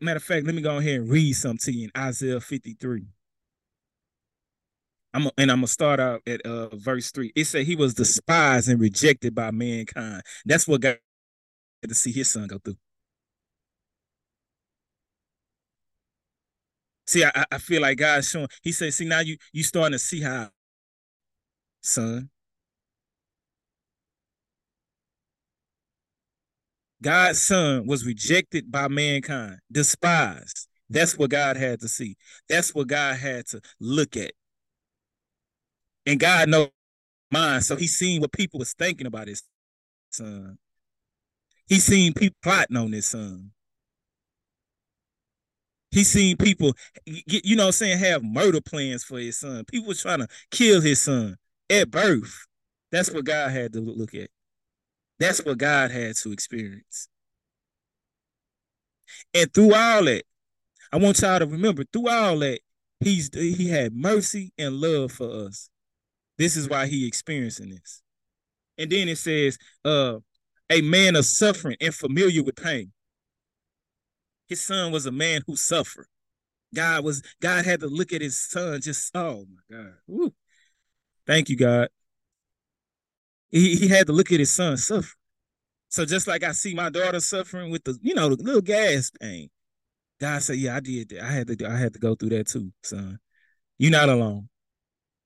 Matter 0.00 0.16
of 0.16 0.22
fact, 0.22 0.46
let 0.46 0.54
me 0.54 0.62
go 0.62 0.78
ahead 0.78 1.00
and 1.00 1.10
read 1.10 1.34
something 1.34 1.58
to 1.58 1.72
you 1.72 1.84
in 1.84 2.00
Isaiah 2.00 2.40
53. 2.40 3.04
I'm 5.14 5.28
and 5.36 5.50
I'm 5.50 5.58
gonna 5.58 5.66
start 5.66 6.00
out 6.00 6.22
at 6.26 6.40
uh, 6.42 6.74
verse 6.74 7.10
three. 7.10 7.32
It 7.36 7.44
said 7.44 7.66
he 7.66 7.76
was 7.76 7.94
despised 7.94 8.68
and 8.68 8.80
rejected 8.80 9.34
by 9.34 9.50
mankind. 9.50 10.22
That's 10.46 10.66
what 10.66 10.80
God 10.80 10.98
had 11.82 11.90
to 11.90 11.94
see 11.94 12.12
his 12.12 12.30
son 12.30 12.46
go 12.46 12.58
through. 12.58 12.76
See, 17.06 17.24
I, 17.24 17.44
I 17.50 17.58
feel 17.58 17.82
like 17.82 17.98
God's 17.98 18.28
showing. 18.28 18.48
He 18.62 18.72
said, 18.72 18.94
"See, 18.94 19.04
now 19.04 19.20
you 19.20 19.36
you 19.52 19.62
starting 19.64 19.92
to 19.92 19.98
see 19.98 20.22
how, 20.22 20.50
son." 21.82 22.30
God's 27.02 27.42
son 27.42 27.86
was 27.86 28.06
rejected 28.06 28.70
by 28.72 28.88
mankind, 28.88 29.58
despised. 29.70 30.68
That's 30.88 31.18
what 31.18 31.30
God 31.30 31.56
had 31.56 31.80
to 31.80 31.88
see. 31.88 32.16
That's 32.48 32.74
what 32.74 32.86
God 32.86 33.16
had 33.16 33.46
to 33.48 33.60
look 33.80 34.16
at. 34.16 34.32
And 36.06 36.20
God 36.20 36.48
knows 36.48 36.68
mind, 37.30 37.64
so 37.64 37.76
he 37.76 37.86
seen 37.86 38.20
what 38.20 38.32
people 38.32 38.58
was 38.58 38.74
thinking 38.74 39.06
about 39.06 39.28
his 39.28 39.42
son. 40.10 40.58
He 41.68 41.80
seen 41.80 42.12
people 42.12 42.36
plotting 42.42 42.76
on 42.76 42.92
his 42.92 43.06
son. 43.06 43.52
He 45.90 46.04
seen 46.04 46.36
people, 46.38 46.74
you 47.04 47.56
know, 47.56 47.66
i'm 47.66 47.72
saying 47.72 47.98
have 47.98 48.22
murder 48.22 48.60
plans 48.62 49.04
for 49.04 49.18
his 49.18 49.38
son. 49.38 49.64
People 49.66 49.92
trying 49.94 50.20
to 50.20 50.28
kill 50.50 50.80
his 50.80 51.02
son 51.02 51.36
at 51.68 51.90
birth. 51.90 52.46
That's 52.90 53.10
what 53.10 53.24
God 53.24 53.50
had 53.50 53.72
to 53.74 53.80
look 53.80 54.14
at. 54.14 54.30
That's 55.22 55.44
what 55.44 55.56
God 55.56 55.92
had 55.92 56.16
to 56.16 56.32
experience. 56.32 57.06
And 59.32 59.54
through 59.54 59.72
all 59.72 60.02
that, 60.02 60.24
I 60.90 60.96
want 60.96 61.20
y'all 61.20 61.38
to 61.38 61.46
remember, 61.46 61.84
through 61.92 62.08
all 62.08 62.40
that, 62.40 62.58
he's 62.98 63.30
he 63.32 63.68
had 63.68 63.94
mercy 63.94 64.52
and 64.58 64.74
love 64.80 65.12
for 65.12 65.46
us. 65.46 65.70
This 66.38 66.56
is 66.56 66.68
why 66.68 66.88
he 66.88 67.06
experiencing 67.06 67.70
this. 67.70 68.02
And 68.76 68.90
then 68.90 69.08
it 69.08 69.16
says, 69.16 69.58
uh, 69.84 70.16
a 70.68 70.80
man 70.80 71.14
of 71.14 71.24
suffering 71.24 71.76
and 71.80 71.94
familiar 71.94 72.42
with 72.42 72.56
pain. 72.56 72.90
His 74.48 74.60
son 74.60 74.90
was 74.90 75.06
a 75.06 75.12
man 75.12 75.42
who 75.46 75.54
suffered. 75.54 76.08
God 76.74 77.04
was 77.04 77.22
God 77.40 77.64
had 77.64 77.78
to 77.78 77.86
look 77.86 78.12
at 78.12 78.22
his 78.22 78.40
son 78.40 78.80
just 78.80 79.14
oh 79.14 79.46
my 79.48 79.76
God. 79.76 79.94
Woo. 80.08 80.34
Thank 81.28 81.48
you, 81.48 81.56
God. 81.56 81.90
He, 83.52 83.76
he 83.76 83.88
had 83.88 84.06
to 84.08 84.12
look 84.12 84.32
at 84.32 84.40
his 84.40 84.52
son 84.52 84.76
suffer. 84.76 85.14
So 85.88 86.06
just 86.06 86.26
like 86.26 86.42
I 86.42 86.52
see 86.52 86.74
my 86.74 86.88
daughter 86.90 87.20
suffering 87.20 87.70
with 87.70 87.84
the, 87.84 87.98
you 88.02 88.14
know, 88.14 88.34
the 88.34 88.42
little 88.42 88.62
gas 88.62 89.10
pain, 89.20 89.50
God 90.18 90.42
said, 90.42 90.56
Yeah, 90.56 90.76
I 90.76 90.80
did 90.80 91.10
that. 91.10 91.22
I 91.22 91.30
had 91.30 91.46
to 91.48 91.68
I 91.68 91.76
had 91.76 91.92
to 91.92 91.98
go 91.98 92.14
through 92.14 92.30
that 92.30 92.48
too, 92.48 92.72
son. 92.82 93.18
You're 93.78 93.90
not 93.92 94.08
alone. 94.08 94.48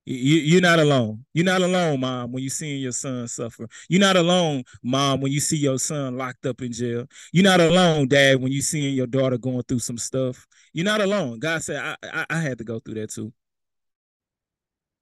You, 0.06 0.38
you're 0.38 0.60
not 0.60 0.78
alone. 0.78 1.24
You're 1.34 1.44
not 1.44 1.62
alone, 1.62 2.00
mom, 2.00 2.30
when 2.30 2.42
you're 2.42 2.50
seeing 2.50 2.80
your 2.80 2.92
son 2.92 3.26
suffer. 3.26 3.68
You're 3.88 4.00
not 4.00 4.16
alone, 4.16 4.62
mom, 4.82 5.20
when 5.20 5.32
you 5.32 5.40
see 5.40 5.56
your 5.56 5.78
son 5.78 6.16
locked 6.16 6.46
up 6.46 6.62
in 6.62 6.72
jail. 6.72 7.06
You're 7.32 7.44
not 7.44 7.60
alone, 7.60 8.06
dad, 8.06 8.40
when 8.40 8.52
you're 8.52 8.62
seeing 8.62 8.94
your 8.94 9.08
daughter 9.08 9.36
going 9.36 9.62
through 9.64 9.80
some 9.80 9.98
stuff. 9.98 10.46
You're 10.72 10.84
not 10.84 11.00
alone. 11.00 11.40
God 11.40 11.60
said, 11.62 11.82
I, 11.82 11.96
I, 12.12 12.26
I 12.30 12.40
had 12.40 12.58
to 12.58 12.64
go 12.64 12.78
through 12.78 12.94
that 12.94 13.10
too. 13.10 13.32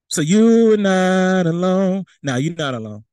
So 0.07 0.21
you're 0.21 0.77
not 0.77 1.45
alone. 1.45 2.05
Now 2.23 2.37
you're 2.37 2.55
not 2.55 2.73
alone. 2.73 3.03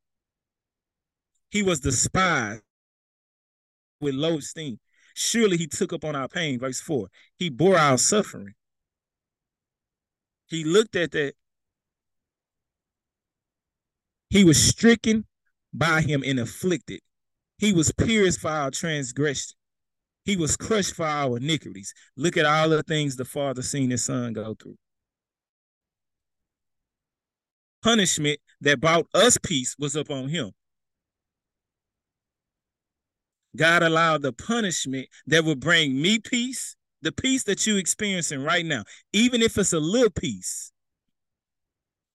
He 1.52 1.62
was 1.62 1.80
despised 1.80 2.62
with 4.00 4.14
low 4.14 4.38
esteem. 4.38 4.80
Surely 5.14 5.58
he 5.58 5.66
took 5.66 5.92
up 5.92 6.02
on 6.02 6.16
our 6.16 6.26
pain. 6.26 6.58
Verse 6.58 6.80
4. 6.80 7.08
He 7.38 7.50
bore 7.50 7.76
our 7.76 7.98
suffering. 7.98 8.54
He 10.46 10.64
looked 10.64 10.96
at 10.96 11.12
that 11.12 11.34
he 14.30 14.44
was 14.44 14.62
stricken 14.62 15.26
by 15.74 16.00
him 16.00 16.22
and 16.24 16.40
afflicted. 16.40 17.00
He 17.58 17.72
was 17.72 17.92
pierced 17.92 18.40
for 18.40 18.48
our 18.48 18.70
transgression. 18.70 19.52
He 20.24 20.36
was 20.36 20.56
crushed 20.56 20.94
for 20.94 21.04
our 21.04 21.36
iniquities. 21.36 21.92
Look 22.16 22.38
at 22.38 22.46
all 22.46 22.70
the 22.70 22.82
things 22.82 23.16
the 23.16 23.26
Father 23.26 23.60
seen 23.60 23.90
his 23.90 24.06
son 24.06 24.32
go 24.32 24.54
through. 24.54 24.78
Punishment 27.82 28.40
that 28.62 28.80
brought 28.80 29.06
us 29.12 29.36
peace 29.36 29.76
was 29.78 29.94
upon 29.96 30.30
him. 30.30 30.52
God 33.56 33.82
allowed 33.82 34.22
the 34.22 34.32
punishment 34.32 35.08
that 35.26 35.44
would 35.44 35.60
bring 35.60 36.00
me 36.00 36.18
peace, 36.18 36.76
the 37.02 37.12
peace 37.12 37.44
that 37.44 37.66
you're 37.66 37.78
experiencing 37.78 38.42
right 38.42 38.64
now, 38.64 38.84
even 39.12 39.42
if 39.42 39.58
it's 39.58 39.72
a 39.72 39.80
little 39.80 40.10
peace, 40.10 40.72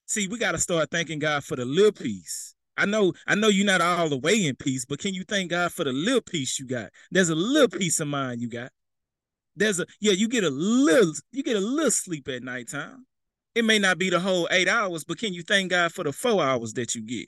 see, 0.08 0.28
we 0.28 0.38
got 0.38 0.54
to 0.54 0.58
start 0.58 0.90
thanking 0.90 1.20
God 1.20 1.44
for 1.44 1.56
the 1.56 1.66
little 1.66 1.92
peace. 1.92 2.56
I 2.78 2.86
know, 2.86 3.14
I 3.26 3.36
know 3.36 3.48
you're 3.48 3.66
not 3.66 3.82
all 3.82 4.10
the 4.10 4.18
way 4.18 4.46
in 4.46 4.56
peace, 4.56 4.86
but 4.86 5.00
can 5.00 5.14
you 5.14 5.24
thank 5.24 5.50
God 5.52 5.72
for 5.72 5.84
the 5.84 5.92
little 5.92 6.22
peace 6.22 6.60
you 6.60 6.66
got? 6.66 6.92
There's 7.12 7.30
a 7.30 7.36
little 7.36 7.70
peace 7.70 8.00
of 8.00 8.08
mind 8.08 8.42
you 8.42 8.50
got. 8.50 8.72
There's 9.56 9.80
a 9.80 9.88
yeah, 10.00 10.14
you 10.14 10.28
get 10.28 10.44
a 10.44 10.52
little, 10.52 11.14
you 11.32 11.42
get 11.44 11.58
a 11.58 11.62
little 11.62 11.92
sleep 11.92 12.28
at 12.28 12.44
nighttime. 12.44 13.06
It 13.56 13.66
may 13.66 13.80
not 13.80 13.98
be 13.98 14.12
the 14.12 14.20
whole 14.20 14.48
eight 14.52 14.68
hours, 14.68 15.04
but 15.04 15.18
can 15.18 15.34
you 15.34 15.42
thank 15.42 15.72
God 15.72 15.92
for 15.92 16.04
the 16.04 16.14
four 16.14 16.44
hours 16.44 16.74
that 16.74 16.94
you 16.94 17.02
get? 17.02 17.28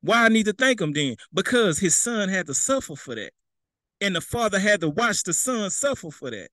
Why 0.00 0.24
I 0.24 0.28
need 0.28 0.46
to 0.46 0.52
thank 0.52 0.80
him 0.80 0.92
then? 0.92 1.16
Because 1.32 1.78
his 1.78 1.96
son 1.96 2.28
had 2.28 2.46
to 2.46 2.54
suffer 2.54 2.96
for 2.96 3.14
that. 3.14 3.32
And 4.00 4.14
the 4.14 4.20
father 4.20 4.58
had 4.58 4.80
to 4.82 4.88
watch 4.88 5.24
the 5.24 5.32
son 5.32 5.70
suffer 5.70 6.10
for 6.10 6.30
that. 6.30 6.50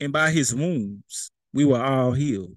and 0.00 0.12
by 0.12 0.30
his 0.30 0.54
wounds 0.54 1.30
we 1.52 1.64
were 1.64 1.82
all 1.82 2.12
healed. 2.12 2.56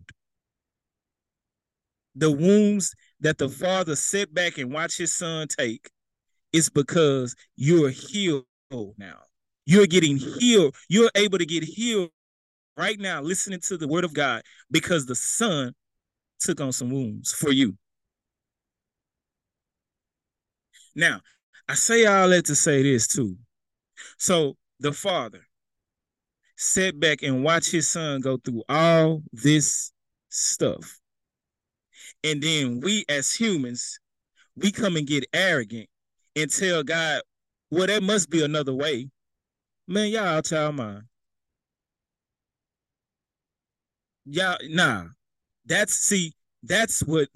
The 2.16 2.30
wounds 2.30 2.94
that 3.22 3.38
the 3.38 3.50
father 3.50 3.96
set 3.96 4.34
back 4.34 4.58
and 4.58 4.72
watched 4.72 4.98
his 4.98 5.14
son 5.14 5.48
take 5.48 5.90
is 6.52 6.70
because 6.70 7.36
you're 7.56 7.90
healed 7.90 8.46
now. 8.98 9.22
You're 9.72 9.88
getting 9.88 10.18
healed. 10.18 10.76
You're 10.90 11.12
able 11.16 11.38
to 11.38 11.46
get 11.46 11.64
healed 11.64 12.10
right 12.76 13.00
now, 13.00 13.22
listening 13.22 13.62
to 13.62 13.78
the 13.78 13.88
word 13.88 14.04
of 14.04 14.14
God, 14.14 14.42
because 14.70 15.06
the 15.06 15.16
son 15.16 15.74
took 16.42 16.60
on 16.60 16.74
some 16.74 16.90
wounds 16.92 17.32
for 17.32 17.54
you. 17.54 17.78
Now, 20.94 21.22
I 21.70 21.76
say 21.76 22.06
all 22.06 22.28
that 22.28 22.48
to 22.48 22.56
say 22.56 22.84
this 22.84 23.08
too. 23.08 23.38
So 24.18 24.58
the 24.82 24.92
father, 24.92 25.48
sit 26.58 27.00
back 27.00 27.24
and 27.24 27.42
watch 27.42 27.72
his 27.72 27.88
son 27.88 28.20
go 28.20 28.36
through 28.36 28.64
all 28.68 29.24
this 29.32 29.94
stuff. 30.28 31.00
And 32.26 32.44
then 32.44 32.82
we 32.82 33.06
as 33.08 33.32
humans, 33.32 34.02
we 34.58 34.74
come 34.74 34.98
and 34.98 35.08
get 35.08 35.24
arrogant 35.32 35.88
and 36.36 36.52
tell 36.52 36.84
God, 36.84 37.22
well, 37.70 37.88
there 37.88 38.02
must 38.02 38.30
be 38.30 38.44
another 38.44 38.74
way. 38.74 39.08
Man, 39.92 40.10
y'all 40.10 40.26
out 40.26 40.52
y'all 40.52 40.72
mind. 40.72 41.04
Y'all, 44.26 44.58
nah. 44.70 45.06
That's 45.66 45.96
see, 45.96 46.34
that's 46.64 47.02
what 47.04 47.30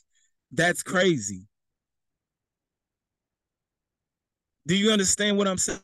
that's 0.52 0.82
crazy. 0.82 1.48
Do 4.66 4.76
you 4.76 4.90
understand 4.92 5.38
what 5.38 5.48
I'm 5.48 5.58
saying? 5.58 5.80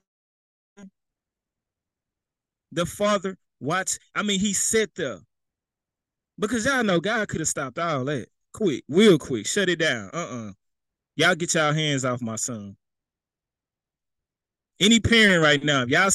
the 2.73 2.87
father 2.87 3.39
watch. 3.61 3.99
I 4.15 4.23
mean, 4.23 4.41
he 4.41 4.53
sat 4.53 4.91
there 4.97 5.21
because 6.39 6.67
y'all 6.67 6.85
know 6.85 7.01
God 7.01 7.29
could 7.29 7.41
have 7.41 7.49
stopped 7.49 7.79
all 7.79 8.05
that 8.07 8.29
quick, 8.55 8.85
real 8.91 9.19
quick, 9.19 9.47
shut 9.47 9.71
it 9.71 9.81
down. 9.81 10.11
Uh 10.15 10.19
uh-uh. 10.19 10.49
uh. 10.51 10.53
Y'all 11.17 11.37
get 11.37 11.55
y'all 11.55 11.75
hands 11.75 12.07
off 12.07 12.23
my 12.23 12.37
son. 12.37 12.78
Any 14.81 15.01
parent 15.01 15.43
right 15.43 15.63
now, 15.63 15.85
y'all 15.87 16.11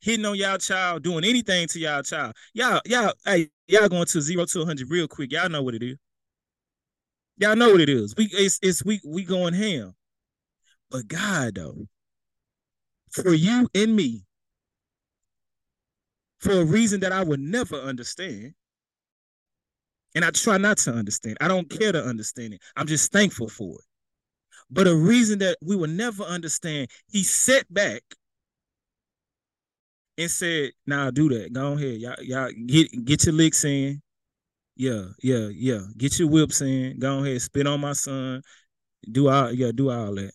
hitting 0.00 0.24
on 0.24 0.36
y'all 0.36 0.58
child, 0.58 1.02
doing 1.02 1.24
anything 1.24 1.66
to 1.68 1.78
y'all 1.78 2.02
child, 2.02 2.34
y'all, 2.52 2.80
y'all, 2.86 3.12
hey, 3.24 3.48
y'all 3.66 3.88
going 3.88 4.06
to 4.06 4.20
zero 4.20 4.44
to 4.46 4.58
100 4.58 4.90
real 4.90 5.08
quick. 5.08 5.32
Y'all 5.32 5.48
know 5.48 5.62
what 5.62 5.74
it 5.74 5.82
is. 5.82 5.96
Y'all 7.38 7.56
know 7.56 7.70
what 7.70 7.80
it 7.80 7.88
is. 7.88 8.14
We 8.16 8.28
it's, 8.32 8.58
it's 8.62 8.84
we 8.84 9.00
we 9.04 9.24
going 9.24 9.54
ham. 9.54 9.94
But 10.90 11.08
God 11.08 11.56
though, 11.56 11.86
for 13.10 13.34
you 13.34 13.68
and 13.74 13.96
me, 13.96 14.24
for 16.38 16.60
a 16.60 16.64
reason 16.64 17.00
that 17.00 17.12
I 17.12 17.24
would 17.24 17.40
never 17.40 17.76
understand. 17.76 18.54
And 20.14 20.24
I 20.24 20.30
try 20.30 20.58
not 20.58 20.78
to 20.78 20.92
understand. 20.92 21.38
I 21.40 21.48
don't 21.48 21.68
care 21.68 21.90
to 21.90 22.04
understand 22.04 22.54
it. 22.54 22.60
I'm 22.76 22.86
just 22.86 23.10
thankful 23.10 23.48
for 23.48 23.80
it. 23.80 23.84
But 24.70 24.88
a 24.88 24.94
reason 24.94 25.38
that 25.40 25.58
we 25.62 25.76
will 25.76 25.88
never 25.88 26.24
understand, 26.24 26.88
he 27.08 27.22
sat 27.22 27.72
back 27.72 28.02
and 30.18 30.30
said, 30.30 30.72
"Now 30.86 31.04
nah, 31.06 31.10
do 31.10 31.28
that. 31.30 31.52
Go 31.52 31.72
ahead, 31.74 32.00
y'all, 32.00 32.22
y'all 32.22 32.50
get 32.66 33.04
get 33.04 33.26
your 33.26 33.34
licks 33.34 33.64
in. 33.64 34.00
Yeah, 34.76 35.06
yeah, 35.22 35.48
yeah. 35.52 35.80
Get 35.96 36.18
your 36.18 36.28
whips 36.28 36.60
in. 36.60 36.98
Go 36.98 37.24
ahead, 37.24 37.42
spit 37.42 37.66
on 37.66 37.80
my 37.80 37.92
son. 37.92 38.42
Do 39.10 39.28
all, 39.28 39.52
yeah, 39.52 39.72
do 39.72 39.90
all 39.90 40.14
that. 40.16 40.32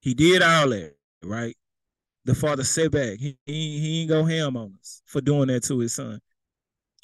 He 0.00 0.14
did 0.14 0.42
all 0.42 0.68
that, 0.70 0.94
right? 1.22 1.56
the 2.24 2.34
father 2.34 2.64
set 2.64 2.92
back. 2.92 3.18
He, 3.18 3.36
he, 3.46 3.80
he 3.80 4.00
ain't 4.02 4.10
go 4.10 4.24
ham 4.24 4.56
on 4.56 4.74
us 4.80 5.02
for 5.06 5.20
doing 5.20 5.48
that 5.48 5.64
to 5.64 5.78
his 5.78 5.94
son. 5.94 6.20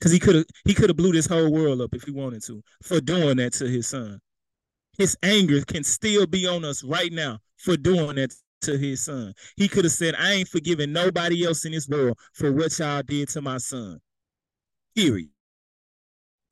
Cause 0.03 0.13
he 0.13 0.19
could 0.19 0.35
have 0.35 0.45
he 0.67 0.75
could 0.75 0.91
have 0.91 0.97
blew 0.97 1.13
this 1.13 1.27
whole 1.27 1.51
world 1.51 1.81
up 1.81 1.95
if 1.95 2.03
he 2.03 2.11
wanted 2.11 2.43
to 2.45 2.63
for 2.83 3.01
doing 3.01 3.39
that 3.39 3.55
to 3.55 3.67
his 3.67 3.87
son. 3.87 4.21
His 4.99 5.17
anger 5.23 5.63
can 5.63 5.85
still 5.85 6.27
be 6.27 6.47
on 6.47 6.65
us 6.65 6.83
right 6.83 7.13
now 7.13 7.39
for 7.59 7.77
doing 7.77 8.17
that 8.17 8.35
to 8.63 8.79
his 8.79 9.05
son. 9.05 9.35
He 9.57 9.69
could 9.69 9.85
have 9.85 9.93
said, 9.93 10.15
I 10.15 10.33
ain't 10.33 10.49
forgiving 10.49 10.93
nobody 10.93 11.47
else 11.47 11.65
in 11.65 11.73
this 11.73 11.89
world 11.89 12.19
for 12.33 12.53
what 12.53 12.79
y'all 12.79 13.03
did 13.03 13.29
to 13.31 13.43
my 13.43 13.59
son. 13.59 14.01
Period. 14.95 15.29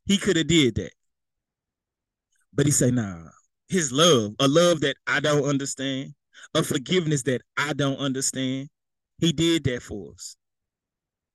He 0.07 0.18
could 0.18 0.36
have 0.36 0.47
did 0.47 0.74
that. 0.76 0.92
But 2.53 2.66
he 2.66 2.72
said, 2.72 2.95
nah, 2.95 3.28
his 3.68 3.90
love, 3.90 4.34
a 4.38 4.47
love 4.47 4.80
that 4.82 4.97
I 5.07 5.20
don't 5.20 5.45
understand, 5.45 6.14
a 6.55 6.62
forgiveness 6.62 7.22
that 7.24 7.42
I 7.57 7.72
don't 7.72 7.97
understand. 7.97 8.68
He 9.18 9.32
did 9.32 9.64
that 9.64 9.82
for 9.82 10.12
us. 10.12 10.36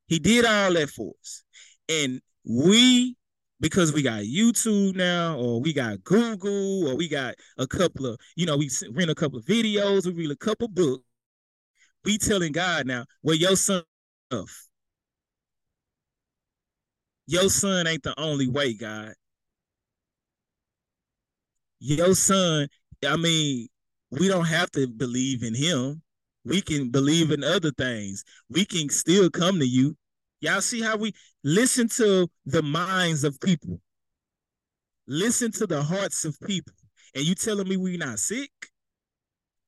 He 0.07 0.20
did 0.20 0.45
all 0.45 0.74
that 0.74 0.89
for 0.89 1.14
us. 1.20 1.43
And 1.89 2.22
we, 2.45 3.16
because 3.60 3.93
we 3.93 4.01
got 4.01 4.22
YouTube 4.24 4.95
now, 4.95 5.38
or 5.38 5.60
we 5.62 5.74
got 5.74 6.03
Google, 6.03 6.88
or 6.88 6.95
we 6.95 7.07
got 7.07 7.36
a 7.57 7.68
couple 7.68 8.05
of, 8.05 8.20
you 8.36 8.45
know, 8.45 8.57
we 8.57 8.70
rent 8.91 9.10
a 9.10 9.16
couple 9.16 9.39
of 9.39 9.45
videos, 9.45 10.05
we 10.05 10.14
read 10.14 10.32
a 10.32 10.36
couple 10.36 10.68
books. 10.68 11.03
We 12.05 12.18
telling 12.18 12.53
God 12.53 12.88
now, 12.88 13.05
well, 13.24 13.36
your 13.36 13.55
son, 13.55 13.84
your 17.28 17.49
son 17.49 17.88
ain't 17.88 18.03
the 18.03 18.20
only 18.20 18.47
way, 18.47 18.74
God. 18.74 19.14
Your 21.80 22.16
son, 22.16 22.68
I 23.07 23.16
mean, 23.18 23.68
we 24.12 24.28
don't 24.28 24.45
have 24.45 24.72
to 24.72 24.88
believe 24.88 25.43
in 25.43 25.53
him. 25.55 26.01
We 26.45 26.62
can 26.62 26.89
believe 26.89 27.32
in 27.32 27.43
other 27.43 27.72
things. 27.72 28.24
We 28.49 28.66
can 28.66 28.89
still 28.89 29.30
come 29.30 29.60
to 29.60 29.68
you. 29.68 29.95
Y'all 30.42 30.62
see 30.62 30.82
how 30.82 30.96
we 30.98 31.14
listen 31.44 31.88
to 31.90 32.30
the 32.46 32.62
minds 32.62 33.24
of 33.24 33.40
people. 33.42 33.82
Listen 35.08 35.52
to 35.52 35.68
the 35.68 35.82
hearts 35.82 36.24
of 36.24 36.40
people. 36.42 36.74
And 37.16 37.26
you 37.26 37.36
telling 37.36 37.68
me 37.68 37.78
we 37.78 37.98
not 37.98 38.20
sick 38.20 38.52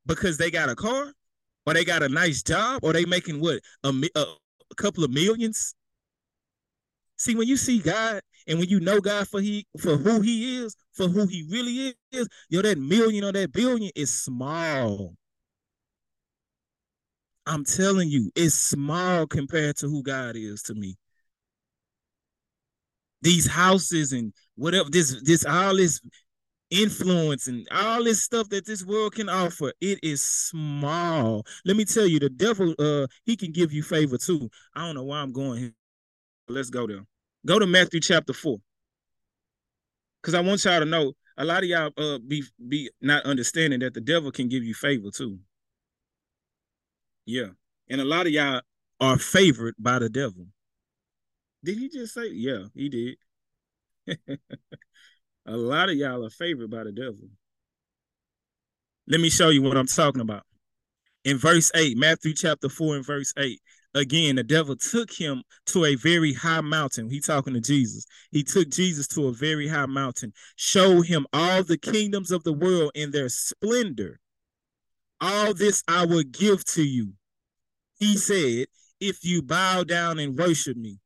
because 0.06 0.38
they 0.38 0.52
got 0.52 0.70
a 0.70 0.76
car 0.76 1.12
or 1.66 1.74
they 1.74 1.84
got 1.84 2.04
a 2.04 2.10
nice 2.10 2.44
job 2.44 2.84
or 2.84 2.94
they 2.94 3.06
making 3.06 3.40
what 3.42 3.60
a, 3.84 3.90
a, 4.16 4.20
a 4.20 4.76
couple 4.76 5.04
of 5.04 5.12
millions? 5.12 5.74
See, 7.18 7.36
when 7.36 7.48
you 7.48 7.58
see 7.58 7.80
God 7.80 8.22
and 8.48 8.60
when 8.60 8.70
you 8.70 8.80
know 8.80 9.00
God 9.00 9.28
for 9.28 9.42
he 9.42 9.66
for 9.80 9.98
who 9.98 10.22
he 10.22 10.58
is, 10.58 10.76
for 10.94 11.08
who 11.08 11.28
he 11.28 11.48
really 11.52 11.94
is, 12.12 12.28
yo, 12.50 12.62
that 12.62 12.78
million 12.78 13.24
or 13.24 13.32
that 13.32 13.52
billion 13.52 13.92
is 13.96 14.24
small. 14.24 15.16
I'm 17.52 17.66
telling 17.66 18.08
you, 18.08 18.32
it's 18.34 18.56
small 18.56 19.28
compared 19.28 19.76
to 19.78 19.90
who 19.90 20.04
God 20.04 20.38
is 20.38 20.64
to 20.64 20.74
me. 20.74 20.96
These 23.22 23.46
houses 23.46 24.14
and 24.14 24.32
whatever 24.56 24.90
this 24.90 25.22
this 25.24 25.46
all 25.46 25.76
this 25.76 26.00
influence 26.70 27.48
and 27.48 27.68
all 27.70 28.06
this 28.06 28.24
stuff 28.24 28.48
that 28.50 28.66
this 28.66 28.86
world 28.86 29.16
can 29.16 29.28
offer, 29.28 29.74
it 29.82 30.00
is 30.02 30.22
small. 30.22 31.46
Let 31.66 31.76
me 31.76 31.84
tell 31.84 32.08
you, 32.08 32.20
the 32.20 32.30
devil, 32.30 32.74
uh, 32.80 33.08
he 33.26 33.36
can 33.36 33.52
give 33.52 33.74
you 33.74 33.84
favor 33.84 34.18
too. 34.18 34.50
I 34.74 34.86
don't 34.86 34.96
know 34.96 35.04
why 35.04 35.20
I'm 35.20 35.34
going 35.34 35.60
here. 35.60 35.74
Let's 36.48 36.70
go 36.70 36.88
there. 36.88 37.06
Go 37.46 37.60
to 37.60 37.68
Matthew 37.68 38.00
chapter 38.00 38.32
four. 38.32 38.60
Cause 40.24 40.36
I 40.36 40.40
want 40.40 40.64
y'all 40.64 40.80
to 40.80 40.86
know 40.86 41.12
a 41.38 41.44
lot 41.44 41.64
of 41.64 41.70
y'all 41.70 41.92
uh 41.98 42.20
be 42.20 42.46
be 42.70 42.92
not 43.02 43.26
understanding 43.26 43.82
that 43.82 43.94
the 43.94 44.02
devil 44.02 44.32
can 44.32 44.48
give 44.48 44.64
you 44.64 44.74
favor 44.74 45.10
too. 45.14 45.38
Yeah. 47.32 47.52
And 47.90 48.02
a 48.02 48.06
lot 48.06 48.28
of 48.28 48.34
y'all 48.34 48.62
are 49.00 49.18
favored 49.18 49.76
by 49.80 50.00
the 50.00 50.10
devil. 50.10 50.48
Did 51.64 51.78
he 51.78 51.88
just 51.88 52.14
say? 52.14 52.28
Yeah, 52.28 52.66
he 52.76 52.90
did. 52.90 54.18
A 55.46 55.56
lot 55.56 55.90
of 55.90 55.96
y'all 55.96 56.26
are 56.26 56.30
favored 56.30 56.70
by 56.70 56.84
the 56.84 56.92
devil. 56.92 57.30
Let 59.08 59.22
me 59.22 59.30
show 59.30 59.50
you 59.50 59.62
what 59.62 59.78
I'm 59.78 59.88
talking 59.88 60.22
about. 60.22 60.44
In 61.24 61.38
verse 61.38 61.72
8, 61.74 61.98
Matthew 61.98 62.34
chapter 62.34 62.68
4 62.68 62.98
and 62.98 63.06
verse 63.06 63.34
8, 63.38 63.60
again, 63.94 64.36
the 64.36 64.44
devil 64.44 64.76
took 64.76 65.12
him 65.12 65.44
to 65.68 65.86
a 65.86 65.96
very 65.96 66.34
high 66.34 66.62
mountain. 66.62 67.10
He 67.10 67.22
talking 67.22 67.54
to 67.54 67.62
Jesus. 67.62 68.06
He 68.32 68.44
took 68.44 68.70
Jesus 68.70 69.08
to 69.10 69.28
a 69.28 69.32
very 69.32 69.70
high 69.70 69.86
mountain, 69.86 70.34
showed 70.58 71.04
him 71.08 71.26
all 71.32 71.64
the 71.64 71.78
kingdoms 71.78 72.32
of 72.32 72.44
the 72.44 72.54
world 72.54 72.92
in 72.94 73.12
their 73.12 73.30
splendor. 73.30 74.20
All 75.22 75.54
this 75.54 75.84
I 75.88 76.06
will 76.06 76.24
give 76.24 76.66
to 76.74 76.84
you. 76.84 77.14
He 78.02 78.18
said, 78.18 78.68
if 79.00 79.24
you 79.24 79.42
bow 79.42 79.86
down 79.86 80.20
and 80.20 80.38
worship 80.38 80.76
me 80.76 81.00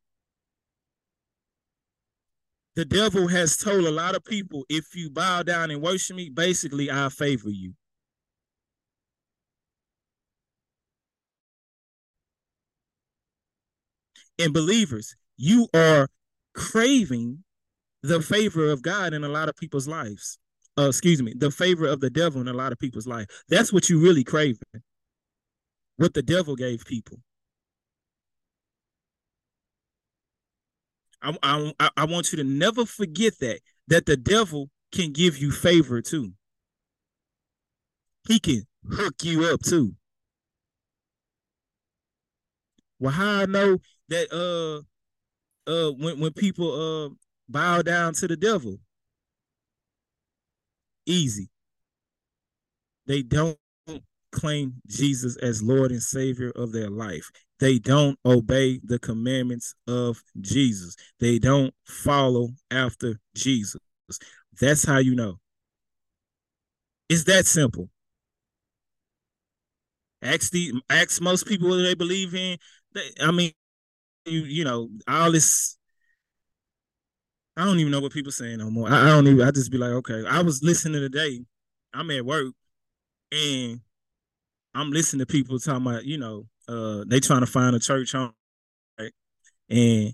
the 2.76 2.86
devil 2.86 3.30
has 3.30 3.56
told 3.56 3.86
a 3.86 3.92
lot 3.92 4.16
of 4.16 4.24
people 4.26 4.66
if 4.70 4.96
you 4.96 5.10
bow 5.10 5.44
down 5.44 5.72
and 5.72 5.82
worship 5.82 6.16
me, 6.18 6.30
basically, 6.30 6.92
I 6.92 7.08
favor 7.10 7.50
you. 7.50 7.74
And 14.38 14.54
believers, 14.54 15.16
you 15.38 15.70
are 15.74 16.10
craving 16.54 17.44
the 18.04 18.22
favor 18.22 18.70
of 18.70 18.82
God 18.82 19.14
in 19.14 19.24
a 19.24 19.30
lot 19.30 19.48
of 19.48 19.56
people's 19.56 19.88
lives. 19.88 20.38
Uh, 20.78 20.90
excuse 20.90 21.24
me, 21.24 21.34
the 21.38 21.52
favor 21.52 21.88
of 21.88 22.02
the 22.02 22.10
devil 22.10 22.42
in 22.42 22.50
a 22.50 22.54
lot 22.54 22.74
of 22.74 22.80
people's 22.80 23.08
life. 23.08 23.28
That's 23.48 23.72
what 23.72 23.90
you 23.90 24.00
really 24.00 24.26
craving. 24.26 24.60
What 25.98 26.14
the 26.14 26.22
devil 26.22 26.56
gave 26.56 26.86
people. 26.86 27.20
I, 31.22 31.72
I, 31.80 31.90
I 31.98 32.06
want 32.06 32.32
you 32.32 32.38
to 32.38 32.44
never 32.44 32.86
forget 32.86 33.40
that 33.40 33.60
that 33.88 34.06
the 34.06 34.18
devil 34.18 34.70
can 34.92 35.12
give 35.12 35.38
you 35.38 35.52
favor 35.52 36.02
too. 36.02 36.34
He 38.28 38.40
can 38.40 38.68
hook 38.90 39.16
you 39.24 39.46
up 39.46 39.62
too. 39.62 39.96
Well, 43.00 43.12
how 43.12 43.42
I 43.42 43.46
know 43.46 43.78
that 44.10 44.32
uh 44.32 45.70
uh 45.70 45.92
when 45.94 46.20
when 46.20 46.34
people 46.34 47.06
uh 47.08 47.10
bow 47.50 47.82
down 47.82 48.14
to 48.16 48.28
the 48.28 48.38
devil, 48.38 48.80
easy. 51.06 51.50
They 53.08 53.22
don't 53.22 53.58
claim 54.36 54.74
Jesus 54.88 55.38
as 55.38 55.64
Lord 55.64 55.92
and 55.92 56.04
Savior 56.04 56.52
of 56.56 56.72
their 56.72 56.90
life. 56.90 57.32
They 57.60 57.80
don't 57.80 58.20
obey 58.26 58.80
the 58.84 59.00
commandments 59.00 59.74
of 59.88 60.22
Jesus. 60.42 60.96
They 61.20 61.40
don't 61.40 61.74
follow 61.86 62.50
after 62.70 63.20
Jesus. 63.34 63.80
That's 64.60 64.86
how 64.86 64.98
you 64.98 65.16
know. 65.16 65.40
It's 67.10 67.24
that 67.26 67.46
simple. 67.46 67.90
Ask 70.22 70.52
the 70.52 70.74
ask 70.90 71.22
most 71.22 71.46
people 71.46 71.70
what 71.70 71.78
they 71.84 71.94
believe 71.94 72.34
in. 72.34 72.58
They, 72.94 73.10
I 73.22 73.32
mean, 73.32 73.52
you 74.26 74.42
you 74.42 74.64
know 74.64 74.90
all 75.08 75.32
this. 75.32 75.78
I 77.56 77.64
don't 77.64 77.80
even 77.80 77.92
know 77.92 78.02
what 78.02 78.12
people 78.12 78.32
saying 78.32 78.58
no 78.58 78.70
more. 78.70 78.90
I, 78.90 79.04
I 79.04 79.10
don't 79.10 79.28
even. 79.28 79.48
I 79.48 79.52
just 79.52 79.72
be 79.72 79.78
like, 79.78 79.92
okay. 79.92 80.24
I 80.28 80.42
was 80.42 80.64
listening 80.64 81.00
today. 81.00 81.42
I'm 81.94 82.12
at 82.12 82.26
work, 82.26 82.54
and 83.32 83.80
I'm 84.76 84.92
listening 84.92 85.22
to 85.22 85.26
people 85.26 85.58
talking 85.60 85.88
about, 85.88 86.06
you 86.06 86.18
know, 86.18 86.48
uh, 86.68 87.06
they 87.08 87.20
trying 87.20 87.40
to 87.42 87.46
find 87.48 87.76
a 87.76 87.80
church 87.80 88.12
home, 88.12 88.34
right? 89.00 89.14
And 89.70 90.14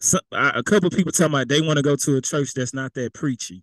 so, 0.00 0.18
I, 0.32 0.52
a 0.56 0.62
couple 0.62 0.90
people 0.90 1.12
talking 1.12 1.34
about 1.34 1.48
they 1.48 1.60
want 1.60 1.76
to 1.78 1.82
go 1.82 1.96
to 1.96 2.16
a 2.16 2.20
church 2.20 2.54
that's 2.54 2.74
not 2.74 2.94
that 2.94 3.14
preachy. 3.14 3.62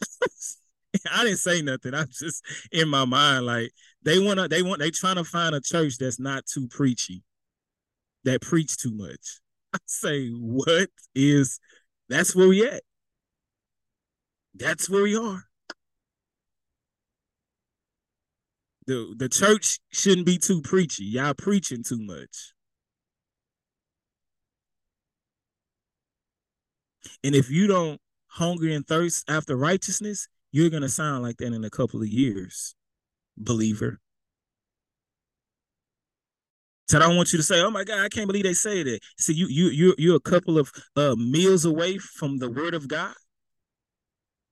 I 1.12 1.24
didn't 1.24 1.38
say 1.38 1.62
nothing. 1.62 1.94
I'm 1.94 2.08
just 2.10 2.44
in 2.70 2.88
my 2.88 3.04
mind 3.04 3.46
like 3.46 3.72
they 4.02 4.18
want 4.18 4.38
to. 4.40 4.48
They 4.48 4.62
want. 4.62 4.80
They 4.80 4.90
trying 4.90 5.16
to 5.16 5.24
find 5.24 5.54
a 5.54 5.60
church 5.60 5.98
that's 5.98 6.20
not 6.20 6.44
too 6.46 6.68
preachy, 6.68 7.22
that 8.24 8.42
preach 8.42 8.76
too 8.76 8.92
much. 8.94 9.40
I 9.74 9.78
say, 9.86 10.28
what 10.30 10.90
is? 11.14 11.60
That's 12.08 12.36
where 12.36 12.48
we 12.48 12.66
at. 12.66 12.82
That's 14.54 14.88
where 14.88 15.02
we 15.02 15.16
are. 15.16 15.44
The 18.86 19.14
the 19.16 19.28
church 19.28 19.78
shouldn't 19.90 20.26
be 20.26 20.38
too 20.38 20.60
preachy. 20.62 21.04
Y'all 21.04 21.34
preaching 21.34 21.82
too 21.82 22.00
much. 22.00 22.52
And 27.24 27.34
if 27.34 27.50
you 27.50 27.66
don't 27.66 28.00
hunger 28.28 28.68
and 28.70 28.86
thirst 28.86 29.28
after 29.28 29.56
righteousness, 29.56 30.28
you're 30.52 30.70
gonna 30.70 30.88
sound 30.88 31.22
like 31.22 31.36
that 31.38 31.52
in 31.52 31.64
a 31.64 31.70
couple 31.70 32.00
of 32.02 32.08
years, 32.08 32.74
believer. 33.36 34.00
So 36.88 36.98
I 36.98 37.00
don't 37.00 37.16
want 37.16 37.32
you 37.32 37.38
to 37.38 37.42
say, 37.42 37.60
"Oh 37.60 37.70
my 37.70 37.84
God, 37.84 38.00
I 38.00 38.08
can't 38.08 38.26
believe 38.26 38.44
they 38.44 38.52
say 38.54 38.82
that." 38.82 39.00
See, 39.18 39.32
you 39.34 39.46
you 39.46 39.68
you 39.68 39.94
you're 39.98 40.16
a 40.16 40.20
couple 40.20 40.58
of 40.58 40.70
uh, 40.96 41.14
meals 41.16 41.64
away 41.64 41.98
from 41.98 42.38
the 42.38 42.50
Word 42.50 42.74
of 42.74 42.88
God. 42.88 43.14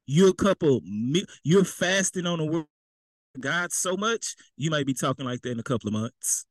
You're 0.06 0.30
a 0.30 0.34
couple. 0.34 0.80
You're 1.44 1.64
fasting 1.64 2.26
on 2.26 2.38
the 2.38 2.46
Word 2.46 2.66
God 3.38 3.72
so 3.72 3.96
much, 3.96 4.34
you 4.56 4.70
might 4.70 4.86
be 4.86 4.94
talking 4.94 5.24
like 5.24 5.42
that 5.42 5.52
in 5.52 5.60
a 5.60 5.64
couple 5.64 5.88
of 5.88 5.94
months. 5.94 6.46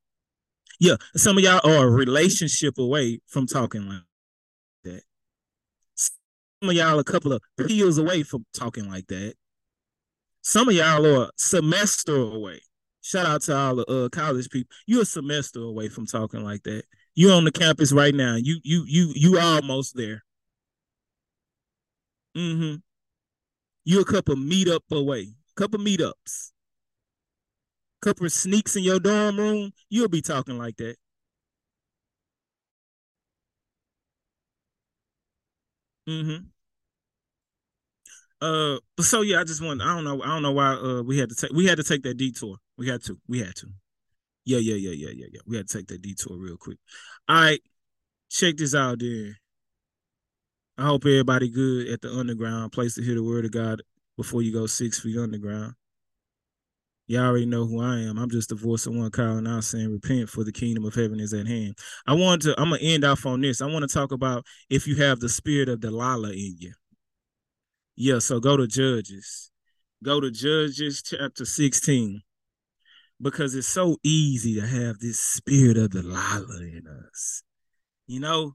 Yeah, 0.79 0.95
some 1.15 1.37
of 1.37 1.43
y'all 1.43 1.59
are 1.63 1.87
a 1.87 1.91
relationship 1.91 2.77
away 2.77 3.19
from 3.27 3.47
talking 3.47 3.87
like 3.87 4.03
that. 4.85 5.01
Some 5.95 6.69
of 6.69 6.73
y'all 6.73 6.99
a 6.99 7.03
couple 7.03 7.33
of 7.33 7.41
peels 7.57 7.97
away 7.97 8.23
from 8.23 8.45
talking 8.53 8.89
like 8.89 9.07
that. 9.07 9.33
Some 10.41 10.69
of 10.69 10.75
y'all 10.75 11.05
are 11.05 11.23
a 11.25 11.29
semester 11.35 12.15
away. 12.15 12.61
Shout 13.01 13.25
out 13.25 13.41
to 13.43 13.57
all 13.57 13.75
the 13.75 13.85
uh, 13.85 14.09
college 14.09 14.49
people. 14.49 14.73
You're 14.87 15.01
a 15.01 15.05
semester 15.05 15.61
away 15.61 15.89
from 15.89 16.05
talking 16.05 16.43
like 16.43 16.63
that. 16.63 16.83
You're 17.13 17.33
on 17.33 17.43
the 17.43 17.51
campus 17.51 17.91
right 17.91 18.15
now. 18.15 18.35
You 18.35 18.59
you 18.63 18.83
you 18.87 19.11
you 19.15 19.39
almost 19.39 19.97
there. 19.97 20.23
Mm-hmm. 22.37 22.75
You're 23.83 24.01
a 24.01 24.05
couple 24.05 24.35
meetup 24.35 24.81
away. 24.91 25.33
Couple 25.55 25.79
meetups 25.79 26.51
couple 28.01 28.25
of 28.25 28.33
sneaks 28.33 28.75
in 28.75 28.83
your 28.83 28.99
dorm 28.99 29.37
room, 29.37 29.71
you'll 29.89 30.09
be 30.09 30.21
talking 30.21 30.57
like 30.57 30.77
that. 30.77 30.95
Mm-hmm. 36.07 36.45
Uh, 38.41 38.77
so 39.01 39.21
yeah, 39.21 39.41
I 39.41 39.43
just 39.43 39.61
want 39.61 39.81
I 39.81 39.93
don't 39.95 40.05
know 40.05 40.21
I 40.23 40.27
don't 40.27 40.41
know 40.41 40.53
why 40.53 40.73
uh 40.73 41.01
we 41.03 41.17
had 41.17 41.29
to 41.29 41.35
take 41.35 41.51
we 41.51 41.65
had 41.65 41.77
to 41.77 41.83
take 41.83 42.03
that 42.03 42.17
detour. 42.17 42.57
We 42.77 42.87
had 42.87 43.03
to. 43.03 43.17
We 43.27 43.39
had 43.39 43.55
to. 43.57 43.67
Yeah, 44.45 44.59
yeah, 44.59 44.75
yeah, 44.75 44.91
yeah, 44.91 45.09
yeah, 45.13 45.27
yeah. 45.33 45.41
We 45.45 45.57
had 45.57 45.67
to 45.67 45.77
take 45.77 45.87
that 45.87 46.01
detour 46.01 46.37
real 46.37 46.57
quick. 46.57 46.77
All 47.27 47.35
right, 47.35 47.61
check 48.29 48.57
this 48.57 48.73
out, 48.73 48.99
there. 48.99 49.37
I 50.77 50.85
hope 50.85 51.05
everybody 51.05 51.49
good 51.49 51.89
at 51.89 52.01
the 52.01 52.09
underground 52.11 52.71
place 52.71 52.95
to 52.95 53.03
hear 53.03 53.15
the 53.15 53.23
word 53.23 53.45
of 53.45 53.51
God 53.51 53.81
before 54.15 54.41
you 54.41 54.53
go 54.53 54.65
six 54.65 54.99
feet 54.99 55.17
underground. 55.17 55.73
Y'all 57.09 57.25
already 57.25 57.47
know 57.47 57.65
who 57.65 57.81
I 57.81 58.01
am. 58.01 58.19
I'm 58.19 58.29
just 58.29 58.49
the 58.49 58.55
voice 58.55 58.85
of 58.85 58.93
one 58.93 59.09
calling 59.09 59.47
out 59.47 59.63
saying, 59.63 59.91
repent 59.91 60.29
for 60.29 60.43
the 60.43 60.51
kingdom 60.51 60.85
of 60.85 60.93
heaven 60.93 61.19
is 61.19 61.33
at 61.33 61.47
hand. 61.47 61.75
I 62.05 62.13
want 62.13 62.43
to, 62.43 62.53
I'm 62.61 62.69
gonna 62.69 62.83
end 62.83 63.03
off 63.03 63.25
on 63.25 63.41
this. 63.41 63.63
I 63.63 63.65
want 63.65 63.81
to 63.81 63.91
talk 63.91 64.11
about 64.11 64.45
if 64.69 64.85
you 64.85 64.95
have 64.97 65.19
the 65.19 65.27
spirit 65.27 65.69
of 65.69 65.79
Delilah 65.79 66.33
in 66.33 66.55
you. 66.59 66.73
Yeah, 67.95 68.19
so 68.19 68.39
go 68.39 68.57
to 68.57 68.67
Judges. 68.67 69.49
Go 70.03 70.19
to 70.19 70.29
Judges 70.29 71.01
chapter 71.01 71.45
16. 71.45 72.21
Because 73.19 73.55
it's 73.55 73.67
so 73.67 73.97
easy 74.03 74.61
to 74.61 74.67
have 74.67 74.99
this 74.99 75.19
spirit 75.19 75.77
of 75.77 75.89
Delilah 75.89 76.61
in 76.61 76.83
us. 77.07 77.41
You 78.05 78.19
know, 78.19 78.53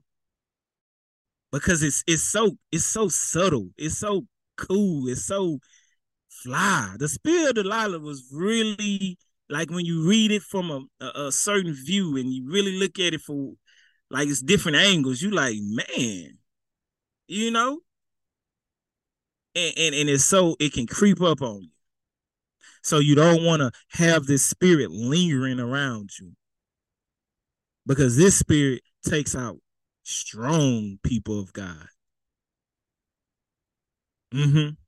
because 1.51 1.83
it's 1.83 2.05
it's 2.07 2.23
so 2.23 2.57
it's 2.71 2.85
so 2.85 3.09
subtle, 3.09 3.71
it's 3.77 3.97
so 3.97 4.27
cool, 4.55 5.09
it's 5.09 5.25
so 5.25 5.59
fly. 6.45 6.95
The 6.97 7.07
spirit 7.07 7.57
of 7.57 7.63
Delilah 7.63 7.99
was 7.99 8.23
really 8.31 9.17
like 9.49 9.69
when 9.69 9.85
you 9.85 10.07
read 10.07 10.31
it 10.31 10.43
from 10.43 10.71
a, 10.71 11.05
a, 11.05 11.27
a 11.27 11.31
certain 11.31 11.73
view 11.73 12.15
and 12.17 12.31
you 12.31 12.49
really 12.49 12.77
look 12.79 12.99
at 12.99 13.13
it 13.13 13.21
for 13.21 13.53
like 14.09 14.27
it's 14.27 14.41
different 14.41 14.77
angles, 14.77 15.21
you 15.21 15.31
like, 15.31 15.57
man, 15.59 16.37
you 17.27 17.51
know? 17.51 17.79
And, 19.55 19.73
and 19.77 19.95
and 19.95 20.09
it's 20.09 20.25
so 20.25 20.55
it 20.59 20.73
can 20.73 20.85
creep 20.85 21.21
up 21.21 21.41
on 21.41 21.63
you. 21.63 21.69
So 22.83 22.99
you 22.99 23.15
don't 23.15 23.43
want 23.43 23.61
to 23.61 23.71
have 23.97 24.25
this 24.25 24.45
spirit 24.45 24.91
lingering 24.91 25.59
around 25.59 26.11
you. 26.19 26.33
Because 27.87 28.17
this 28.17 28.37
spirit 28.37 28.81
takes 29.07 29.35
out 29.35 29.57
strong 30.03 30.99
people 31.03 31.39
of 31.39 31.53
God. 31.53 31.87
Mm-hmm. 34.33 34.84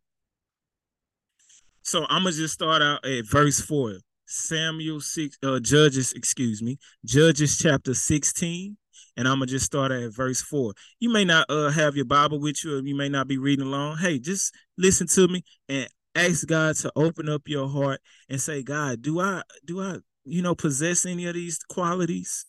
So 1.87 2.05
I'm 2.09 2.23
gonna 2.23 2.35
just 2.35 2.53
start 2.53 2.81
out 2.81 3.05
at 3.05 3.25
verse 3.25 3.61
four. 3.61 3.99
Samuel 4.25 4.99
six 4.99 5.37
uh 5.41 5.57
Judges, 5.61 6.11
excuse 6.11 6.61
me, 6.61 6.77
Judges 7.05 7.57
chapter 7.57 7.93
16. 7.93 8.75
And 9.15 9.25
I'm 9.25 9.35
gonna 9.35 9.45
just 9.45 9.67
start 9.67 9.93
at 9.93 10.13
verse 10.13 10.41
four. 10.41 10.73
You 10.99 11.09
may 11.13 11.23
not 11.23 11.45
uh 11.49 11.69
have 11.69 11.95
your 11.95 12.03
Bible 12.03 12.41
with 12.41 12.61
you, 12.65 12.75
or 12.77 12.81
you 12.85 12.93
may 12.93 13.07
not 13.07 13.29
be 13.29 13.37
reading 13.37 13.65
along. 13.65 13.99
Hey, 13.99 14.19
just 14.19 14.53
listen 14.77 15.07
to 15.07 15.29
me 15.29 15.45
and 15.69 15.87
ask 16.13 16.45
God 16.45 16.75
to 16.75 16.91
open 16.97 17.29
up 17.29 17.43
your 17.45 17.69
heart 17.69 18.01
and 18.27 18.41
say, 18.41 18.63
God, 18.63 19.01
do 19.01 19.21
I 19.21 19.43
do 19.63 19.79
I, 19.81 19.99
you 20.25 20.41
know, 20.41 20.55
possess 20.55 21.05
any 21.05 21.25
of 21.25 21.35
these 21.35 21.57
qualities? 21.69 22.45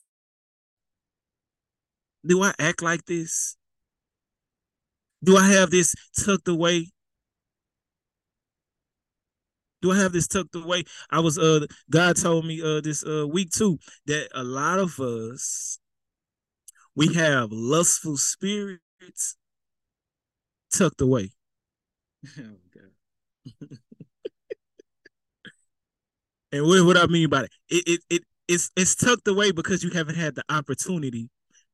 Do 2.26 2.42
I 2.42 2.54
act 2.58 2.82
like 2.82 3.04
this? 3.04 3.56
Do 5.22 5.36
I 5.36 5.46
have 5.46 5.70
this 5.70 5.94
tucked 6.24 6.48
away? 6.48 6.88
Do 9.82 9.92
I 9.92 9.98
have 9.98 10.12
this 10.12 10.26
tucked 10.26 10.54
away? 10.56 10.84
I 11.10 11.20
was 11.20 11.38
uh 11.38 11.66
God 11.90 12.16
told 12.16 12.46
me 12.46 12.60
uh 12.62 12.80
this 12.80 13.04
uh 13.06 13.26
week 13.28 13.50
too 13.50 13.78
that 14.06 14.28
a 14.34 14.42
lot 14.44 14.78
of 14.78 14.98
us 15.00 15.78
we 16.94 17.14
have 17.14 17.50
lustful 17.50 18.18
spirits 18.18 19.36
tucked 20.70 21.00
away. 21.00 21.30
Oh, 22.38 22.56
and 26.52 26.66
what, 26.66 26.84
what 26.84 26.96
I 26.96 27.06
mean 27.06 27.28
by 27.28 27.42
it, 27.42 27.50
it, 27.68 27.84
it, 27.88 28.00
it 28.10 28.22
it's 28.48 28.70
it's 28.76 28.94
tucked 28.94 29.28
away 29.28 29.52
because 29.52 29.82
you 29.82 29.90
haven't 29.90 30.16
had 30.16 30.34
the 30.34 30.44
opportunity 30.48 31.28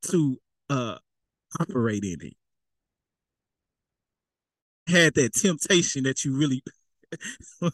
to 0.09 0.39
uh 0.71 0.97
operate 1.61 2.05
in 2.05 2.19
it. 2.23 2.35
Had 4.87 5.15
that 5.15 5.35
temptation 5.35 6.05
that 6.05 6.25
you 6.25 6.35
really 6.37 6.63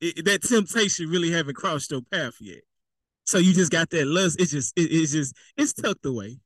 it, 0.00 0.24
that 0.24 0.42
temptation 0.42 1.08
really 1.08 1.30
haven't 1.30 1.54
crossed 1.54 1.90
your 1.90 2.02
path 2.12 2.34
yet. 2.40 2.62
So 3.24 3.38
you 3.38 3.52
just 3.52 3.72
got 3.72 3.90
that 3.90 4.06
lust. 4.06 4.40
It's 4.40 4.52
just 4.52 4.72
it, 4.76 4.90
it's 4.92 5.12
just 5.12 5.34
it's 5.56 5.72
tucked 5.72 6.06
away, 6.06 6.38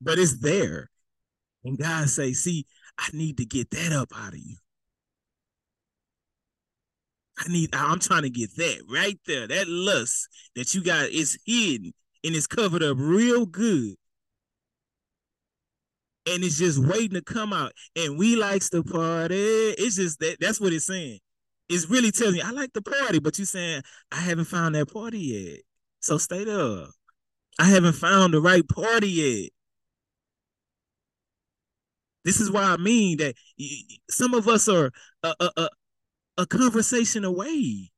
but 0.00 0.18
it's 0.18 0.40
there. 0.40 0.90
And 1.64 1.78
God 1.78 2.08
say, 2.08 2.32
"See, 2.32 2.66
I 2.98 3.08
need 3.12 3.38
to 3.38 3.46
get 3.46 3.70
that 3.70 3.92
up 3.92 4.12
out 4.14 4.34
of 4.34 4.38
you. 4.38 4.56
I 7.38 7.50
need. 7.50 7.70
I'm 7.74 7.98
trying 7.98 8.22
to 8.22 8.30
get 8.30 8.54
that 8.56 8.82
right 8.90 9.18
there. 9.26 9.48
That 9.48 9.68
lust 9.68 10.28
that 10.54 10.74
you 10.74 10.82
got 10.84 11.08
is 11.08 11.38
hidden 11.46 11.92
and 12.24 12.36
it's 12.36 12.46
covered 12.46 12.82
up 12.82 12.96
real 13.00 13.46
good 13.46 13.94
and 16.26 16.44
it's 16.44 16.58
just 16.58 16.78
waiting 16.78 17.14
to 17.14 17.22
come 17.22 17.52
out. 17.52 17.72
And 17.96 18.18
we 18.18 18.36
likes 18.36 18.70
to 18.70 18.82
party. 18.82 19.34
It's 19.34 19.96
just 19.96 20.20
that 20.20 20.36
that's 20.40 20.60
what 20.60 20.72
it's 20.72 20.86
saying. 20.86 21.18
It's 21.68 21.88
really 21.88 22.10
telling 22.10 22.36
you, 22.36 22.42
I 22.44 22.50
like 22.50 22.72
the 22.72 22.82
party, 22.82 23.18
but 23.18 23.38
you 23.38 23.44
saying 23.44 23.82
I 24.10 24.20
haven't 24.20 24.46
found 24.46 24.74
that 24.74 24.92
party 24.92 25.18
yet. 25.18 25.60
So 26.00 26.18
stay 26.18 26.44
there. 26.44 26.86
I 27.58 27.64
haven't 27.64 27.94
found 27.94 28.34
the 28.34 28.40
right 28.40 28.66
party 28.68 29.08
yet. 29.08 29.50
This 32.24 32.40
is 32.40 32.50
why 32.50 32.62
I 32.62 32.76
mean 32.76 33.18
that 33.18 33.34
some 34.10 34.34
of 34.34 34.46
us 34.48 34.68
are 34.68 34.92
a, 35.22 35.34
a, 35.40 35.50
a, 35.56 35.68
a 36.38 36.46
conversation 36.46 37.24
away. 37.24 37.90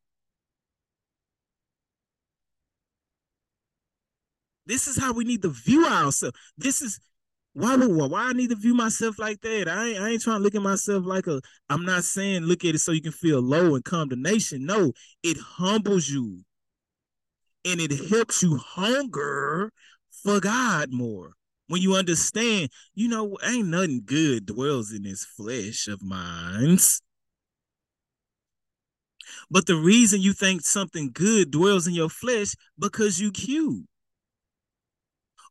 This 4.66 4.89
is 4.89 4.99
how 4.99 5.12
we 5.12 5.25
need 5.25 5.43
to 5.43 5.51
view 5.51 5.87
ourselves. 5.87 6.37
This 6.57 6.81
is 6.81 7.01
why 7.55 7.77
why 7.77 8.25
I 8.25 8.33
need 8.33 8.51
to 8.51 8.57
view 8.57 8.75
myself 8.75 9.19
like 9.19 9.41
that? 9.43 9.69
I 9.69 9.89
ain't, 9.89 10.01
I 10.01 10.09
ain't 10.11 10.23
trying 10.23 10.39
to 10.39 10.43
look 10.43 10.57
at 10.57 10.63
myself 10.63 11.07
like 11.07 11.29
a. 11.29 11.41
I'm 11.71 11.85
not 11.85 12.03
saying 12.03 12.43
look 12.43 12.65
at 12.65 12.75
it 12.75 12.81
so 12.81 12.91
you 12.91 13.01
can 13.01 13.13
feel 13.13 13.41
low 13.41 13.77
and 13.77 13.85
condemnation. 13.85 14.67
No, 14.67 14.93
it 15.23 15.39
humbles 15.39 16.09
you, 16.09 16.41
and 17.65 17.81
it 17.81 18.11
helps 18.11 18.43
you 18.43 18.57
hunger 18.57 19.71
for 20.11 20.41
God 20.41 20.93
more. 20.93 21.35
When 21.69 21.81
you 21.81 21.95
understand, 21.95 22.71
you 22.95 23.09
know, 23.09 23.39
ain't 23.45 23.69
nothing 23.69 24.03
good 24.05 24.47
dwells 24.47 24.93
in 24.93 25.05
this 25.05 25.25
flesh 25.25 25.87
of 25.87 26.03
mine. 26.03 26.79
But 29.49 29.67
the 29.67 29.77
reason 29.77 30.21
you 30.21 30.33
think 30.33 30.63
something 30.63 31.11
good 31.13 31.53
dwells 31.53 31.87
in 31.87 31.95
your 31.95 32.11
flesh 32.11 32.55
because 32.79 33.21
you 33.21 33.31
cute 33.31 33.87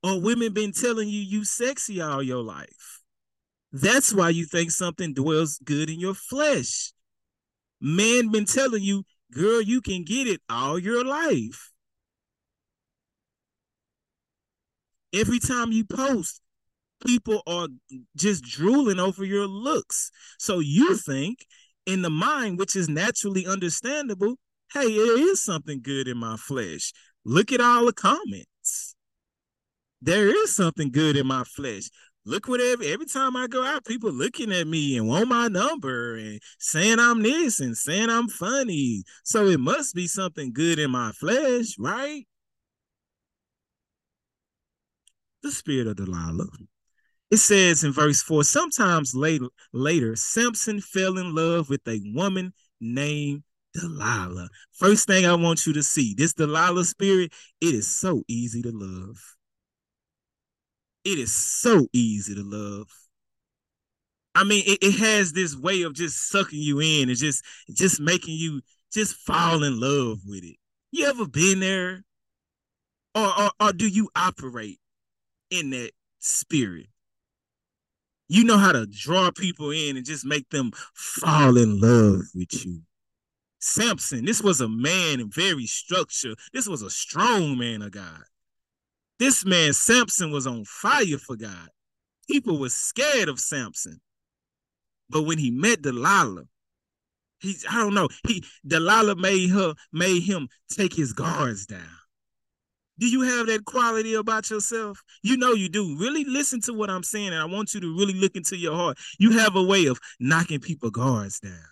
or 0.03 0.19
women 0.19 0.53
been 0.53 0.73
telling 0.73 1.07
you 1.07 1.21
you 1.21 1.45
sexy 1.45 2.01
all 2.01 2.21
your 2.21 2.43
life. 2.43 3.01
That's 3.71 4.13
why 4.13 4.29
you 4.29 4.45
think 4.45 4.71
something 4.71 5.13
dwells 5.13 5.59
good 5.63 5.89
in 5.89 5.99
your 5.99 6.13
flesh. 6.13 6.91
Men 7.81 8.29
been 8.29 8.45
telling 8.45 8.83
you, 8.83 9.03
girl, 9.31 9.61
you 9.61 9.81
can 9.81 10.03
get 10.03 10.27
it 10.27 10.41
all 10.49 10.77
your 10.77 11.03
life. 11.03 11.71
Every 15.13 15.39
time 15.39 15.71
you 15.71 15.85
post, 15.85 16.41
people 17.05 17.41
are 17.47 17.67
just 18.15 18.43
drooling 18.43 18.99
over 18.99 19.23
your 19.23 19.47
looks. 19.47 20.11
So 20.37 20.59
you 20.59 20.95
think 20.97 21.39
in 21.85 22.01
the 22.01 22.09
mind, 22.09 22.59
which 22.59 22.75
is 22.75 22.89
naturally 22.89 23.45
understandable, 23.45 24.35
hey, 24.73 24.95
there 24.95 25.19
is 25.19 25.43
something 25.43 25.81
good 25.81 26.07
in 26.07 26.17
my 26.17 26.35
flesh. 26.37 26.93
Look 27.25 27.51
at 27.51 27.61
all 27.61 27.85
the 27.85 27.93
comments 27.93 28.52
there 30.03 30.27
is 30.27 30.55
something 30.55 30.91
good 30.91 31.15
in 31.15 31.25
my 31.25 31.43
flesh. 31.45 31.89
Look 32.25 32.47
whatever 32.47 32.83
every 32.83 33.05
time 33.05 33.35
I 33.35 33.47
go 33.47 33.63
out, 33.63 33.85
people 33.85 34.11
looking 34.11 34.51
at 34.51 34.67
me 34.67 34.97
and 34.97 35.07
want 35.07 35.27
my 35.27 35.47
number 35.47 36.15
and 36.15 36.39
saying 36.59 36.99
I'm 36.99 37.21
this 37.21 37.59
and 37.59 37.75
saying 37.75 38.09
I'm 38.09 38.27
funny. 38.27 39.03
So 39.23 39.47
it 39.47 39.59
must 39.59 39.95
be 39.95 40.07
something 40.07 40.53
good 40.53 40.79
in 40.79 40.91
my 40.91 41.11
flesh, 41.13 41.75
right? 41.79 42.25
The 45.41 45.51
spirit 45.51 45.87
of 45.87 45.97
Delilah. 45.97 46.47
It 47.31 47.37
says 47.37 47.83
in 47.83 47.91
verse 47.91 48.21
4, 48.21 48.43
sometimes 48.43 49.15
later, 49.15 49.47
later, 49.73 50.15
Samson 50.15 50.79
fell 50.79 51.17
in 51.17 51.33
love 51.33 51.69
with 51.69 51.81
a 51.87 51.99
woman 52.13 52.53
named 52.79 53.43
Delilah. 53.73 54.49
First 54.73 55.07
thing 55.07 55.25
I 55.25 55.35
want 55.35 55.65
you 55.65 55.73
to 55.73 55.83
see, 55.83 56.13
this 56.13 56.33
Delilah 56.33 56.85
spirit, 56.85 57.33
it 57.59 57.73
is 57.73 57.87
so 57.87 58.23
easy 58.27 58.61
to 58.61 58.71
love 58.71 59.17
it 61.05 61.19
is 61.19 61.33
so 61.33 61.87
easy 61.93 62.35
to 62.35 62.43
love. 62.43 62.87
I 64.35 64.43
mean, 64.43 64.63
it, 64.65 64.79
it 64.81 64.99
has 64.99 65.33
this 65.33 65.55
way 65.55 65.83
of 65.83 65.93
just 65.93 66.29
sucking 66.29 66.59
you 66.59 66.79
in 66.79 67.09
and 67.09 67.17
just 67.17 67.43
just 67.71 67.99
making 67.99 68.35
you 68.35 68.61
just 68.91 69.15
fall 69.15 69.63
in 69.63 69.79
love 69.79 70.19
with 70.25 70.43
it. 70.43 70.57
You 70.91 71.05
ever 71.05 71.27
been 71.27 71.59
there? 71.59 72.03
Or, 73.15 73.41
or, 73.41 73.51
or 73.59 73.73
do 73.73 73.87
you 73.87 74.09
operate 74.15 74.79
in 75.51 75.69
that 75.71 75.91
spirit? 76.19 76.87
You 78.27 78.43
know 78.43 78.57
how 78.57 78.71
to 78.71 78.87
draw 78.87 79.29
people 79.31 79.69
in 79.69 79.97
and 79.97 80.05
just 80.05 80.25
make 80.25 80.49
them 80.49 80.71
fall 80.95 81.57
in 81.57 81.79
love 81.79 82.21
with 82.33 82.65
you. 82.65 82.81
Samson, 83.59 84.25
this 84.25 84.41
was 84.41 84.61
a 84.61 84.67
man 84.67 85.29
very 85.29 85.67
structure. 85.67 86.33
This 86.51 86.67
was 86.67 86.81
a 86.81 86.89
strong 86.89 87.57
man 87.57 87.81
of 87.81 87.91
God. 87.91 88.23
This 89.23 89.45
man 89.45 89.71
Samson 89.71 90.31
was 90.31 90.45
on 90.45 90.65
fire 90.65 91.17
for 91.17 91.37
God. 91.37 91.69
People 92.29 92.59
were 92.59 92.67
scared 92.67 93.29
of 93.29 93.39
Samson. 93.39 94.01
But 95.09 95.21
when 95.21 95.37
he 95.37 95.49
met 95.49 95.81
Delilah, 95.81 96.43
he 97.39 97.55
I 97.69 97.77
don't 97.77 97.93
know, 97.93 98.09
he 98.27 98.43
Delilah 98.67 99.15
made 99.15 99.49
her 99.51 99.75
made 99.93 100.23
him 100.23 100.49
take 100.69 100.93
his 100.93 101.13
guards 101.13 101.65
down. 101.65 101.97
Do 102.99 103.07
you 103.07 103.21
have 103.21 103.47
that 103.47 103.63
quality 103.63 104.13
about 104.13 104.49
yourself? 104.49 105.01
You 105.21 105.37
know 105.37 105.53
you 105.53 105.69
do. 105.69 105.95
Really 105.97 106.25
listen 106.25 106.59
to 106.63 106.73
what 106.73 106.89
I'm 106.89 107.03
saying, 107.03 107.27
and 107.29 107.41
I 107.41 107.45
want 107.45 107.73
you 107.73 107.79
to 107.79 107.97
really 107.97 108.15
look 108.15 108.35
into 108.35 108.57
your 108.57 108.75
heart. 108.75 108.97
You 109.19 109.31
have 109.39 109.55
a 109.55 109.63
way 109.63 109.85
of 109.85 110.01
knocking 110.19 110.59
people 110.59 110.91
guards 110.91 111.39
down. 111.39 111.69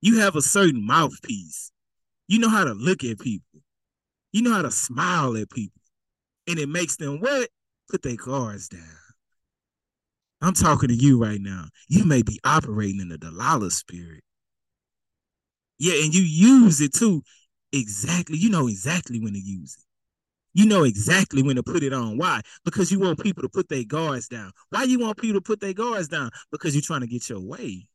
You 0.00 0.18
have 0.18 0.34
a 0.34 0.42
certain 0.42 0.84
mouthpiece. 0.84 1.70
You 2.26 2.40
know 2.40 2.48
how 2.48 2.64
to 2.64 2.74
look 2.74 3.04
at 3.04 3.20
people. 3.20 3.60
You 4.32 4.42
know 4.42 4.52
how 4.52 4.62
to 4.62 4.72
smile 4.72 5.36
at 5.36 5.50
people 5.50 5.79
and 6.50 6.58
it 6.58 6.68
makes 6.68 6.96
them 6.96 7.20
what? 7.20 7.48
Put 7.88 8.02
their 8.02 8.16
guards 8.16 8.68
down. 8.68 8.82
I'm 10.42 10.54
talking 10.54 10.88
to 10.88 10.94
you 10.94 11.22
right 11.22 11.40
now. 11.40 11.66
You 11.88 12.04
may 12.04 12.22
be 12.22 12.40
operating 12.44 13.00
in 13.00 13.08
the 13.08 13.18
Delilah 13.18 13.70
spirit. 13.70 14.22
Yeah, 15.78 16.02
and 16.02 16.14
you 16.14 16.22
use 16.22 16.80
it 16.80 16.94
too. 16.94 17.22
Exactly. 17.72 18.36
You 18.36 18.50
know 18.50 18.66
exactly 18.66 19.20
when 19.20 19.32
to 19.34 19.38
use 19.38 19.76
it. 19.78 19.84
You 20.52 20.66
know 20.66 20.82
exactly 20.82 21.42
when 21.42 21.56
to 21.56 21.62
put 21.62 21.82
it 21.82 21.92
on. 21.92 22.18
Why? 22.18 22.40
Because 22.64 22.90
you 22.90 22.98
want 22.98 23.20
people 23.20 23.42
to 23.42 23.48
put 23.48 23.68
their 23.68 23.84
guards 23.84 24.28
down. 24.28 24.50
Why 24.70 24.82
you 24.82 24.98
want 24.98 25.18
people 25.18 25.36
to 25.36 25.40
put 25.40 25.60
their 25.60 25.72
guards 25.72 26.08
down? 26.08 26.30
Because 26.50 26.74
you're 26.74 26.82
trying 26.82 27.02
to 27.02 27.06
get 27.06 27.28
your 27.28 27.40
way. 27.40 27.86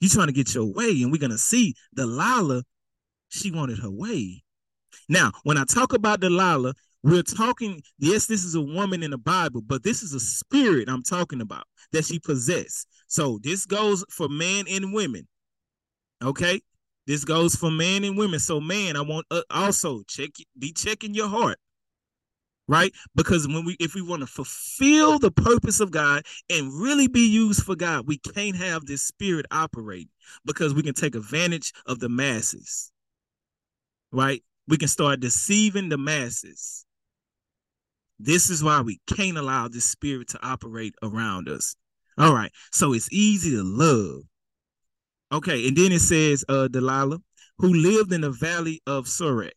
You're 0.00 0.10
trying 0.10 0.26
to 0.26 0.32
get 0.32 0.54
your 0.54 0.66
way, 0.66 1.02
and 1.02 1.10
we're 1.10 1.18
gonna 1.18 1.38
see 1.38 1.74
Delilah. 1.94 2.62
She 3.30 3.50
wanted 3.50 3.78
her 3.78 3.90
way. 3.90 4.42
Now, 5.08 5.32
when 5.44 5.58
I 5.58 5.64
talk 5.64 5.92
about 5.92 6.20
Delilah, 6.20 6.74
we're 7.02 7.22
talking. 7.22 7.82
Yes, 7.98 8.26
this 8.26 8.44
is 8.44 8.54
a 8.54 8.60
woman 8.60 9.02
in 9.02 9.12
the 9.12 9.18
Bible, 9.18 9.62
but 9.62 9.82
this 9.82 10.02
is 10.02 10.14
a 10.14 10.20
spirit 10.20 10.88
I'm 10.88 11.02
talking 11.02 11.40
about 11.40 11.64
that 11.92 12.04
she 12.04 12.18
possessed. 12.18 12.88
So 13.06 13.38
this 13.42 13.66
goes 13.66 14.04
for 14.10 14.28
men 14.28 14.66
and 14.68 14.92
women. 14.92 15.26
Okay, 16.22 16.60
this 17.06 17.24
goes 17.24 17.54
for 17.54 17.70
men 17.70 18.04
and 18.04 18.18
women. 18.18 18.40
So, 18.40 18.60
man, 18.60 18.96
I 18.96 19.02
want 19.02 19.26
uh, 19.30 19.42
also 19.50 20.02
check 20.08 20.30
be 20.58 20.72
checking 20.72 21.14
your 21.14 21.28
heart, 21.28 21.58
right? 22.66 22.92
Because 23.14 23.46
when 23.46 23.64
we 23.64 23.76
if 23.78 23.94
we 23.94 24.02
want 24.02 24.20
to 24.20 24.26
fulfill 24.26 25.18
the 25.18 25.30
purpose 25.30 25.80
of 25.80 25.92
God 25.92 26.24
and 26.50 26.72
really 26.72 27.06
be 27.06 27.26
used 27.28 27.62
for 27.62 27.76
God, 27.76 28.08
we 28.08 28.18
can't 28.18 28.56
have 28.56 28.86
this 28.86 29.02
spirit 29.02 29.46
operate 29.52 30.08
because 30.44 30.74
we 30.74 30.82
can 30.82 30.94
take 30.94 31.14
advantage 31.14 31.72
of 31.86 32.00
the 32.00 32.08
masses, 32.08 32.90
right? 34.10 34.42
We 34.68 34.76
can 34.76 34.88
start 34.88 35.20
deceiving 35.20 35.88
the 35.88 35.98
masses. 35.98 36.84
This 38.18 38.50
is 38.50 38.62
why 38.62 38.82
we 38.82 39.00
can't 39.06 39.38
allow 39.38 39.68
this 39.68 39.86
spirit 39.86 40.28
to 40.28 40.46
operate 40.46 40.94
around 41.02 41.48
us. 41.48 41.74
All 42.18 42.34
right. 42.34 42.52
So 42.72 42.92
it's 42.92 43.12
easy 43.12 43.52
to 43.52 43.62
love. 43.62 44.22
Okay, 45.30 45.68
and 45.68 45.76
then 45.76 45.92
it 45.92 46.00
says 46.00 46.44
uh 46.48 46.68
Delilah, 46.68 47.18
who 47.58 47.74
lived 47.74 48.12
in 48.12 48.22
the 48.22 48.30
valley 48.30 48.80
of 48.86 49.06
Sorek. 49.06 49.52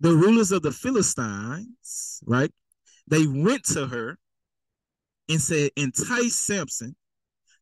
The 0.00 0.12
rulers 0.14 0.52
of 0.52 0.62
the 0.62 0.72
Philistines, 0.72 2.20
right? 2.24 2.50
They 3.06 3.26
went 3.26 3.64
to 3.66 3.86
her 3.86 4.18
and 5.28 5.40
said, 5.40 5.70
entice 5.76 6.38
Samson 6.38 6.96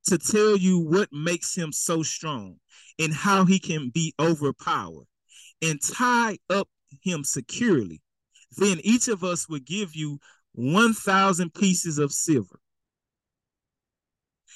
to 0.07 0.19
tell 0.19 0.57
you 0.57 0.79
what 0.79 1.09
makes 1.13 1.55
him 1.55 1.73
so 1.73 2.03
strong 2.03 2.57
and 2.99 3.13
how 3.13 3.45
he 3.45 3.59
can 3.59 3.91
be 3.91 4.15
overpowered 4.21 5.07
and 5.61 5.81
tie 5.83 6.39
up 6.49 6.69
him 7.03 7.25
securely. 7.25 8.03
Then 8.57 8.81
each 8.83 9.09
of 9.09 9.25
us 9.25 9.49
would 9.49 9.67
give 9.67 9.95
you 9.95 10.19
1,000 10.53 11.53
pieces 11.55 11.99
of 11.99 12.13
silver 12.13 12.61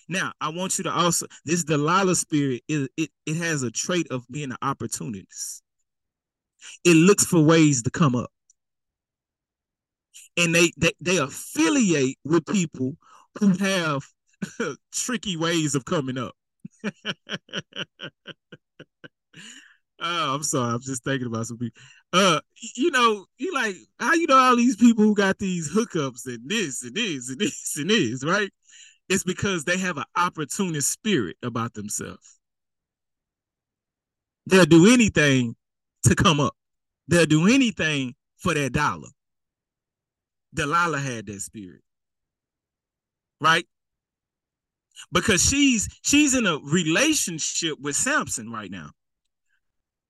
now, 0.08 0.32
I 0.40 0.48
want 0.50 0.78
you 0.78 0.84
to 0.84 0.90
also 0.92 1.26
this 1.44 1.64
Delilah 1.64 2.16
spirit 2.16 2.62
is 2.68 2.88
it, 2.96 3.10
it 3.26 3.36
has 3.36 3.62
a 3.62 3.70
trait 3.70 4.06
of 4.10 4.26
being 4.30 4.50
an 4.50 4.56
opportunist. 4.62 5.62
It 6.84 6.94
looks 6.94 7.24
for 7.24 7.40
ways 7.40 7.82
to 7.82 7.90
come 7.90 8.14
up. 8.14 8.30
And 10.36 10.54
they 10.54 10.70
they, 10.76 10.92
they 11.00 11.16
affiliate 11.18 12.18
with 12.24 12.46
people 12.46 12.96
who 13.38 13.56
have 13.58 14.02
tricky 14.92 15.36
ways 15.36 15.74
of 15.74 15.84
coming 15.84 16.18
up. 16.18 16.34
Oh, 20.02 20.34
I'm 20.34 20.42
sorry. 20.42 20.74
I'm 20.74 20.80
just 20.80 21.04
thinking 21.04 21.28
about 21.28 21.46
some 21.46 21.58
people. 21.58 21.80
Uh, 22.12 22.40
you 22.74 22.90
know, 22.90 23.24
you 23.38 23.54
like 23.54 23.76
how 24.00 24.14
you 24.14 24.26
know 24.26 24.36
all 24.36 24.56
these 24.56 24.76
people 24.76 25.04
who 25.04 25.14
got 25.14 25.38
these 25.38 25.72
hookups 25.72 26.26
and 26.26 26.48
this 26.48 26.82
and 26.82 26.94
this 26.94 27.30
and 27.30 27.38
this 27.40 27.76
and 27.76 27.88
this, 27.90 28.24
right? 28.24 28.50
It's 29.08 29.24
because 29.24 29.64
they 29.64 29.78
have 29.78 29.98
an 29.98 30.04
opportunist 30.16 30.90
spirit 30.90 31.36
about 31.42 31.74
themselves. 31.74 32.38
They'll 34.46 34.64
do 34.66 34.92
anything 34.92 35.54
to 36.04 36.14
come 36.16 36.40
up. 36.40 36.56
They'll 37.08 37.26
do 37.26 37.46
anything 37.46 38.14
for 38.38 38.54
their 38.54 38.70
dollar. 38.70 39.08
Delilah 40.54 41.00
had 41.00 41.26
that 41.26 41.40
spirit. 41.40 41.82
Right? 43.40 43.66
Because 45.12 45.44
she's 45.44 45.88
she's 46.02 46.34
in 46.34 46.46
a 46.46 46.58
relationship 46.58 47.78
with 47.80 47.96
Samson 47.96 48.50
right 48.50 48.70
now. 48.70 48.90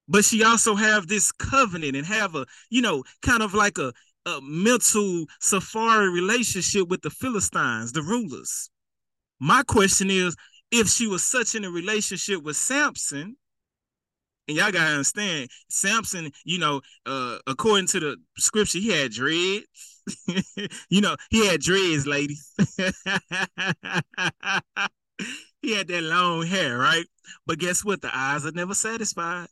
But 0.09 0.25
she 0.25 0.43
also 0.43 0.75
have 0.75 1.07
this 1.07 1.33
covenant 1.33 1.97
and 1.97 2.07
have 2.07 2.35
a, 2.35 2.47
you 2.71 2.83
know, 2.83 3.05
kind 3.23 3.43
of 3.43 3.55
like 3.55 3.79
a, 3.79 3.93
a 4.27 4.41
mental 4.43 5.27
safari 5.41 6.11
relationship 6.11 6.89
with 6.89 7.03
the 7.03 7.11
Philistines, 7.11 7.93
the 7.93 8.03
rulers. 8.03 8.71
My 9.41 9.63
question 9.63 10.11
is 10.11 10.37
if 10.71 10.89
she 10.89 11.07
was 11.07 11.23
such 11.23 11.55
in 11.55 11.65
a 11.65 11.71
relationship 11.71 12.43
with 12.43 12.57
Samson, 12.57 13.37
and 14.49 14.57
y'all 14.57 14.73
gotta 14.73 14.91
understand, 14.91 15.49
Samson, 15.69 16.33
you 16.45 16.59
know, 16.59 16.81
uh, 17.07 17.39
according 17.47 17.87
to 17.89 18.01
the 18.01 18.17
scripture, 18.39 18.79
he 18.79 18.91
had 18.91 19.13
dreads. 19.13 19.67
you 20.89 21.01
know, 21.01 21.17
he 21.31 21.47
had 21.47 21.61
dreads, 21.61 22.07
ladies. 22.07 22.53
he 25.63 25.77
had 25.77 25.87
that 25.89 26.03
long 26.03 26.45
hair, 26.45 26.77
right? 26.77 27.07
But 27.47 27.59
guess 27.61 27.85
what? 27.85 28.03
The 28.03 28.11
eyes 28.17 28.45
are 28.45 28.53
never 28.53 28.75
satisfied. 28.75 29.47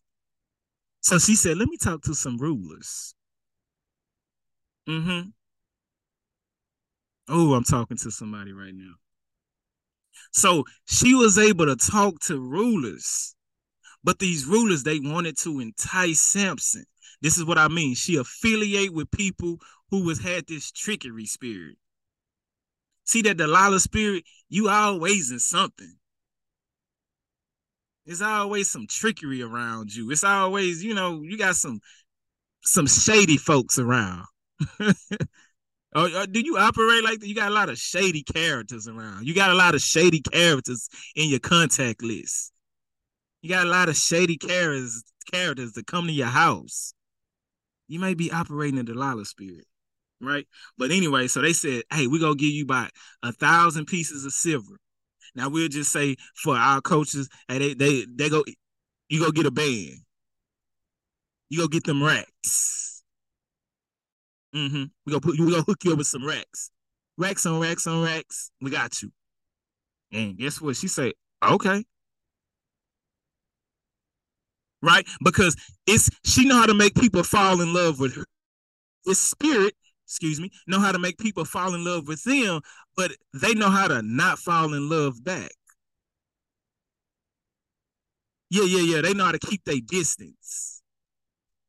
So 1.00 1.18
she 1.18 1.34
said, 1.34 1.56
Let 1.56 1.68
me 1.68 1.76
talk 1.76 2.02
to 2.02 2.14
some 2.14 2.36
rulers. 2.38 3.14
Mm-hmm. 4.88 5.30
Oh, 7.28 7.54
I'm 7.54 7.64
talking 7.64 7.96
to 7.98 8.10
somebody 8.10 8.52
right 8.52 8.74
now. 8.74 8.94
So 10.32 10.64
she 10.86 11.14
was 11.14 11.38
able 11.38 11.66
to 11.66 11.76
talk 11.76 12.20
to 12.22 12.38
rulers, 12.38 13.34
but 14.02 14.18
these 14.18 14.46
rulers 14.46 14.82
they 14.82 14.98
wanted 14.98 15.38
to 15.38 15.60
entice 15.60 16.20
Samson. 16.20 16.84
This 17.22 17.38
is 17.38 17.44
what 17.44 17.58
I 17.58 17.68
mean. 17.68 17.94
She 17.94 18.16
affiliate 18.16 18.92
with 18.92 19.10
people 19.10 19.58
who 19.90 20.04
was 20.04 20.20
had 20.20 20.46
this 20.46 20.70
trickery 20.70 21.26
spirit. 21.26 21.76
See 23.04 23.22
that 23.22 23.36
Delilah 23.36 23.80
spirit, 23.80 24.24
you 24.48 24.68
always 24.68 25.30
in 25.30 25.38
something. 25.38 25.96
There's 28.06 28.22
always 28.22 28.70
some 28.70 28.86
trickery 28.86 29.42
around 29.42 29.94
you. 29.94 30.10
It's 30.10 30.24
always, 30.24 30.82
you 30.82 30.94
know, 30.94 31.22
you 31.22 31.36
got 31.36 31.56
some 31.56 31.80
some 32.62 32.86
shady 32.86 33.36
folks 33.36 33.78
around. 33.78 34.24
Or, 34.78 34.86
or, 34.90 35.26
oh, 35.94 36.20
uh, 36.20 36.26
do 36.26 36.40
you 36.40 36.58
operate 36.58 37.04
like 37.04 37.20
that? 37.20 37.28
You 37.28 37.34
got 37.34 37.50
a 37.50 37.54
lot 37.54 37.68
of 37.68 37.78
shady 37.78 38.22
characters 38.22 38.86
around. 38.86 39.26
You 39.26 39.34
got 39.34 39.50
a 39.50 39.54
lot 39.54 39.74
of 39.74 39.80
shady 39.80 40.20
characters 40.20 40.88
in 41.16 41.28
your 41.28 41.40
contact 41.40 42.02
list. 42.02 42.52
You 43.42 43.48
got 43.48 43.66
a 43.66 43.70
lot 43.70 43.88
of 43.88 43.96
shady 43.96 44.36
characters 44.36 45.02
characters 45.32 45.72
that 45.72 45.86
come 45.86 46.06
to 46.06 46.12
your 46.12 46.26
house. 46.26 46.92
You 47.88 47.98
may 47.98 48.14
be 48.14 48.30
operating 48.30 48.78
in 48.78 48.86
the 48.86 48.92
Delilah 48.92 49.24
spirit, 49.24 49.66
right? 50.20 50.46
But 50.78 50.90
anyway, 50.90 51.26
so 51.26 51.40
they 51.40 51.52
said, 51.52 51.82
"Hey, 51.92 52.06
we're 52.06 52.20
gonna 52.20 52.36
give 52.36 52.50
you 52.50 52.64
about 52.64 52.90
a 53.22 53.32
thousand 53.32 53.86
pieces 53.86 54.24
of 54.24 54.32
silver." 54.32 54.78
Now 55.34 55.48
we'll 55.48 55.68
just 55.68 55.92
say 55.92 56.16
for 56.34 56.56
our 56.56 56.80
coaches, 56.80 57.28
hey, 57.48 57.58
they 57.58 57.74
they 57.74 58.06
they 58.14 58.28
go, 58.28 58.44
you 59.08 59.20
go 59.20 59.30
get 59.30 59.46
a 59.46 59.50
band, 59.50 59.96
you 61.48 61.58
go 61.58 61.68
get 61.68 61.84
them 61.84 62.02
racks 62.02 62.80
Mm-hmm. 64.54 64.84
We 65.06 65.10
gonna 65.10 65.20
put. 65.20 65.38
We 65.38 65.50
gonna 65.50 65.62
hook 65.62 65.84
you 65.84 65.92
up 65.92 65.98
with 65.98 66.06
some 66.06 66.26
racks, 66.26 66.70
racks 67.16 67.46
on 67.46 67.60
racks 67.60 67.86
on 67.86 68.02
racks. 68.02 68.50
We 68.60 68.70
got 68.70 69.00
you. 69.02 69.12
And 70.12 70.36
guess 70.36 70.60
what? 70.60 70.76
She 70.76 70.88
said, 70.88 71.12
okay. 71.42 71.84
Right? 74.82 75.06
Because 75.22 75.56
it's 75.86 76.10
she 76.24 76.46
know 76.46 76.56
how 76.56 76.66
to 76.66 76.74
make 76.74 76.94
people 76.94 77.22
fall 77.22 77.60
in 77.60 77.72
love 77.72 78.00
with 78.00 78.16
her. 78.16 78.24
It's 79.06 79.20
spirit, 79.20 79.74
excuse 80.10 80.40
me, 80.40 80.50
know 80.66 80.80
how 80.80 80.90
to 80.90 80.98
make 80.98 81.18
people 81.18 81.44
fall 81.44 81.72
in 81.72 81.84
love 81.84 82.08
with 82.08 82.24
them, 82.24 82.60
but 82.96 83.12
they 83.32 83.54
know 83.54 83.70
how 83.70 83.86
to 83.86 84.02
not 84.02 84.40
fall 84.40 84.74
in 84.74 84.88
love 84.88 85.22
back. 85.22 85.52
Yeah, 88.50 88.64
yeah, 88.64 88.96
yeah. 88.96 89.00
They 89.02 89.14
know 89.14 89.26
how 89.26 89.32
to 89.32 89.38
keep 89.38 89.62
their 89.64 89.80
distance. 89.80 90.82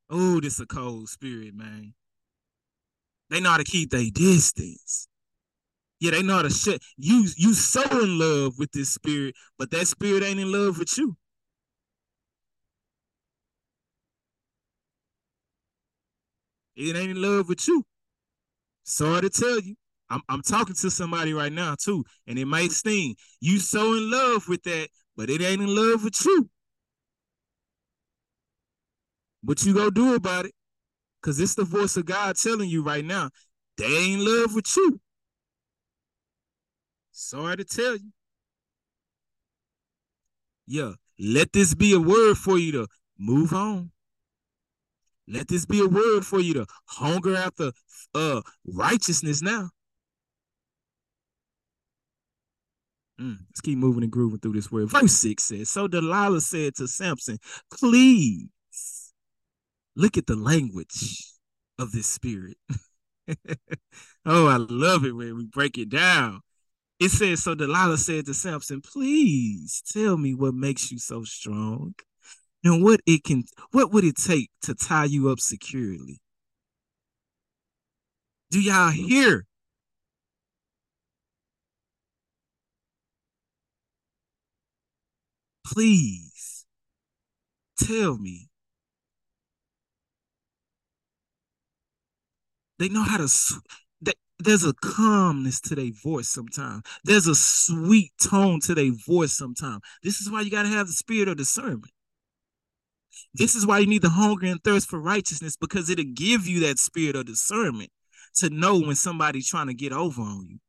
Oh, 0.10 0.39
this 0.42 0.60
a 0.60 0.66
cold 0.66 1.08
spirit, 1.10 1.54
man. 1.54 1.94
They 3.30 3.39
know 3.39 3.52
how 3.52 3.58
to 3.58 3.64
keep 3.64 3.92
their 3.92 4.10
distance. 4.12 5.08
Yeah, 6.00 6.12
they 6.12 6.24
know 6.24 6.38
how 6.38 6.42
to 6.42 6.50
shut 6.50 6.82
you. 6.98 7.28
You 7.38 7.54
so 7.54 7.84
in 8.02 8.18
love 8.18 8.56
with 8.58 8.72
this 8.72 8.89
spirit, 8.89 9.36
but 9.60 9.70
that 9.70 9.88
spirit 9.88 10.24
ain't 10.24 10.39
in 10.39 10.52
love 10.52 10.80
with 10.80 10.98
you. 10.98 11.16
It 16.76 16.96
ain't 16.96 17.12
in 17.12 17.22
love 17.22 17.48
with 17.48 17.68
you. 17.68 17.86
Sorry 18.84 19.22
to 19.22 19.30
tell 19.30 19.60
you. 19.60 19.76
I'm, 20.10 20.22
I'm 20.28 20.42
talking 20.42 20.76
to 20.76 20.92
somebody 20.92 21.34
right 21.34 21.54
now 21.54 21.76
too, 21.82 22.04
and 22.28 22.38
it 22.38 22.46
might 22.46 22.72
sting. 22.72 23.16
You 23.40 23.60
so 23.60 23.94
in 23.94 24.12
love 24.12 24.50
with 24.50 24.64
that, 24.64 24.90
but 25.16 25.30
it 25.30 25.42
ain't 25.42 25.62
in 25.62 25.74
love 25.74 26.04
with 26.04 26.18
you. 26.26 26.50
What 29.44 29.64
you 29.66 29.74
gonna 29.74 29.92
do 29.92 30.16
about 30.16 30.46
it? 30.46 30.54
Because 31.22 31.40
it's 31.40 31.56
the 31.56 31.64
voice 31.64 31.98
of 31.98 32.06
God 32.06 32.36
telling 32.36 32.70
you 32.70 32.84
right 32.84 33.06
now, 33.06 33.30
they 33.78 33.86
ain't 33.86 34.22
in 34.22 34.26
love 34.26 34.54
with 34.54 34.68
you. 34.76 35.00
Sorry 37.12 37.58
to 37.58 37.64
tell 37.64 37.96
you. 37.96 38.12
Yeah, 40.68 40.94
let 41.20 41.54
this 41.54 41.74
be 41.74 41.94
a 41.94 42.00
word 42.00 42.38
for 42.38 42.58
you 42.58 42.72
to 42.74 42.88
move 43.18 43.54
on. 43.54 43.91
Let 45.32 45.48
this 45.48 45.66
be 45.66 45.80
a 45.80 45.88
word 45.88 46.26
for 46.26 46.40
you 46.40 46.54
to 46.56 46.66
hunger 46.88 47.36
after 47.36 47.72
uh 48.14 48.42
righteousness 48.66 49.42
now. 49.42 49.70
Mm, 53.20 53.38
let's 53.50 53.62
keep 53.62 53.78
moving 53.78 54.04
and 54.04 54.12
grooving 54.12 54.40
through 54.40 54.54
this 54.54 54.72
word. 54.72 54.90
Verse 54.90 55.14
6 55.14 55.44
says, 55.44 55.70
So 55.70 55.88
Delilah 55.88 56.42
said 56.42 56.76
to 56.76 56.88
Samson, 56.88 57.38
Please 57.72 58.48
look 59.96 60.18
at 60.18 60.26
the 60.26 60.36
language 60.36 61.24
of 61.78 61.92
this 61.92 62.08
spirit. 62.08 62.58
oh, 64.26 64.48
I 64.48 64.58
love 64.58 65.06
it 65.06 65.16
when 65.16 65.38
we 65.38 65.46
break 65.46 65.78
it 65.78 65.90
down. 65.90 66.42
It 67.00 67.10
says, 67.10 67.44
So 67.44 67.54
Delilah 67.54 68.00
said 68.00 68.26
to 68.26 68.34
Samson, 68.34 68.82
Please 68.82 69.84
tell 69.94 70.18
me 70.18 70.34
what 70.34 70.56
makes 70.56 70.92
you 70.92 70.98
so 70.98 71.24
strong 71.24 71.94
and 72.64 72.84
what 72.84 73.01
it 73.05 73.24
can 73.24 73.43
what 73.72 73.91
would 73.91 74.03
it 74.03 74.16
take 74.16 74.49
to 74.64 74.76
tie 74.76 75.05
you 75.05 75.30
up 75.30 75.39
securely? 75.39 76.20
Do 78.51 78.59
y'all 78.62 78.91
hear? 78.91 79.45
Please 85.66 86.66
tell 87.78 88.18
me. 88.18 88.49
They 92.80 92.89
know 92.89 93.03
how 93.03 93.18
to 93.18 93.28
there's 94.43 94.66
a 94.66 94.74
calmness 94.74 95.62
to 95.62 95.76
their 95.76 95.91
voice 96.03 96.28
sometimes. 96.28 96.84
There's 97.03 97.28
a 97.28 97.36
sweet 97.36 98.12
tone 98.22 98.59
to 98.62 98.76
their 98.76 98.91
voice 98.91 99.34
sometimes. 99.34 99.82
This 100.03 100.20
is 100.20 100.30
why 100.32 100.41
you 100.41 100.51
got 100.51 100.64
to 100.64 100.70
have 100.70 100.88
the 100.88 100.93
spirit 100.93 101.28
of 101.28 101.38
discernment. 101.38 101.91
This 103.34 103.55
is 103.55 103.65
why 103.65 103.80
you 103.80 103.88
need 103.88 104.01
the 104.01 104.09
hunger 104.09 104.47
and 104.47 104.63
thirst 104.63 104.89
for 104.89 104.99
righteousness 104.99 105.55
because 105.55 105.89
it'll 105.89 106.05
give 106.13 106.47
you 106.47 106.59
that 106.61 106.80
spirit 106.80 107.15
of 107.15 107.26
discernment 107.26 107.89
to 108.36 108.49
know 108.49 108.80
when 108.80 108.95
somebody's 108.95 109.47
trying 109.47 109.67
to 109.67 109.74
get 109.74 109.93
over 109.93 110.22
on 110.22 110.47
you. 110.49 110.59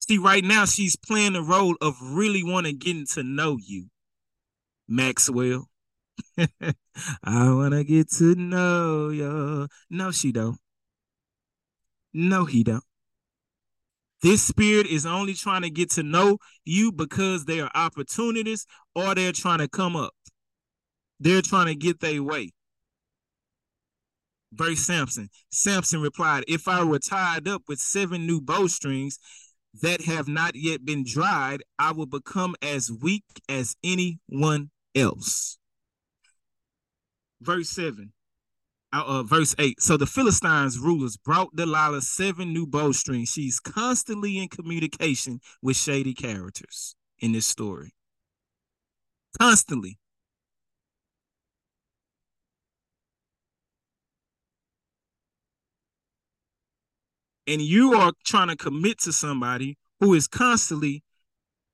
See, 0.00 0.18
right 0.18 0.44
now 0.44 0.64
she's 0.64 0.96
playing 0.96 1.32
the 1.32 1.42
role 1.42 1.76
of 1.80 1.96
really 2.00 2.44
wanting 2.44 2.78
getting 2.78 3.06
to 3.14 3.22
know 3.24 3.56
you, 3.60 3.86
Maxwell. 4.88 5.68
I 6.38 6.44
want 7.24 7.74
to 7.74 7.84
get 7.84 8.10
to 8.12 8.34
know 8.36 9.08
you. 9.08 9.68
No, 9.90 10.10
she 10.12 10.30
don't. 10.30 10.58
No, 12.12 12.44
he 12.44 12.62
don't. 12.62 12.85
This 14.22 14.42
spirit 14.42 14.86
is 14.86 15.06
only 15.06 15.34
trying 15.34 15.62
to 15.62 15.70
get 15.70 15.90
to 15.92 16.02
know 16.02 16.38
you 16.64 16.90
because 16.90 17.44
they 17.44 17.60
are 17.60 17.70
opportunities 17.74 18.66
or 18.94 19.14
they're 19.14 19.32
trying 19.32 19.58
to 19.58 19.68
come 19.68 19.94
up. 19.94 20.14
They're 21.20 21.42
trying 21.42 21.66
to 21.66 21.74
get 21.74 22.00
their 22.00 22.22
way. 22.22 22.52
Verse 24.52 24.80
Samson. 24.80 25.28
Samson 25.50 26.00
replied, 26.00 26.44
If 26.48 26.66
I 26.66 26.82
were 26.82 26.98
tied 26.98 27.46
up 27.46 27.62
with 27.68 27.78
seven 27.78 28.26
new 28.26 28.40
bowstrings 28.40 29.18
that 29.82 30.02
have 30.02 30.28
not 30.28 30.54
yet 30.54 30.84
been 30.84 31.04
dried, 31.06 31.62
I 31.78 31.92
will 31.92 32.06
become 32.06 32.54
as 32.62 32.90
weak 32.90 33.24
as 33.48 33.76
anyone 33.84 34.70
else. 34.94 35.58
Verse 37.40 37.68
7 37.68 38.12
uh, 38.92 39.02
uh, 39.06 39.22
verse 39.22 39.54
8. 39.58 39.80
So 39.80 39.96
the 39.96 40.06
Philistines' 40.06 40.78
rulers 40.78 41.16
brought 41.16 41.54
Delilah 41.54 42.02
seven 42.02 42.52
new 42.52 42.66
bowstrings. 42.66 43.30
She's 43.30 43.60
constantly 43.60 44.38
in 44.38 44.48
communication 44.48 45.40
with 45.62 45.76
shady 45.76 46.14
characters 46.14 46.94
in 47.18 47.32
this 47.32 47.46
story. 47.46 47.94
Constantly. 49.38 49.98
And 57.48 57.62
you 57.62 57.94
are 57.94 58.12
trying 58.24 58.48
to 58.48 58.56
commit 58.56 58.98
to 59.00 59.12
somebody 59.12 59.78
who 60.00 60.14
is 60.14 60.26
constantly 60.26 61.04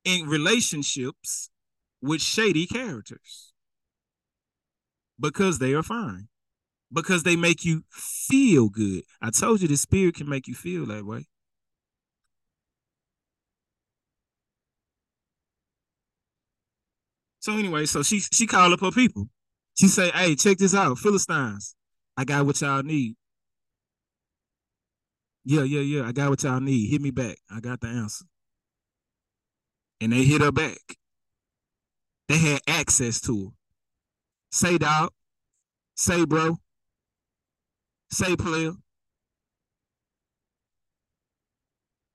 in 0.04 0.26
relationships 0.26 1.48
with 2.02 2.20
shady 2.20 2.66
characters 2.66 3.52
because 5.18 5.60
they 5.60 5.72
are 5.72 5.82
fine 5.82 6.28
because 6.92 7.22
they 7.22 7.36
make 7.36 7.64
you 7.64 7.84
feel 7.90 8.68
good. 8.68 9.02
I 9.20 9.30
told 9.30 9.60
you 9.60 9.68
the 9.68 9.76
spirit 9.76 10.16
can 10.16 10.28
make 10.28 10.46
you 10.46 10.54
feel 10.54 10.86
that 10.86 11.04
way. 11.04 11.26
So 17.40 17.54
anyway, 17.58 17.86
so 17.86 18.02
she 18.02 18.20
she 18.20 18.46
called 18.46 18.72
up 18.72 18.80
her 18.80 18.92
people. 18.92 19.28
She 19.74 19.88
say, 19.88 20.10
"Hey, 20.10 20.36
check 20.36 20.58
this 20.58 20.74
out, 20.74 20.98
Philistines. 20.98 21.74
I 22.16 22.24
got 22.24 22.46
what 22.46 22.60
y'all 22.60 22.82
need. 22.82 23.16
Yeah, 25.44 25.64
yeah, 25.64 25.80
yeah. 25.80 26.04
I 26.06 26.12
got 26.12 26.30
what 26.30 26.42
y'all 26.44 26.60
need. 26.60 26.88
Hit 26.88 27.00
me 27.00 27.10
back. 27.10 27.38
I 27.50 27.60
got 27.60 27.80
the 27.80 27.88
answer." 27.88 28.26
And 30.00 30.12
they 30.12 30.24
hit 30.24 30.40
her 30.40 30.52
back. 30.52 30.78
They 32.28 32.38
had 32.38 32.60
access 32.66 33.20
to 33.22 33.44
her. 33.46 33.50
Say, 34.50 34.78
dog. 34.78 35.10
Say, 35.96 36.24
bro. 36.24 36.58
Say, 38.12 38.36
player. 38.36 38.72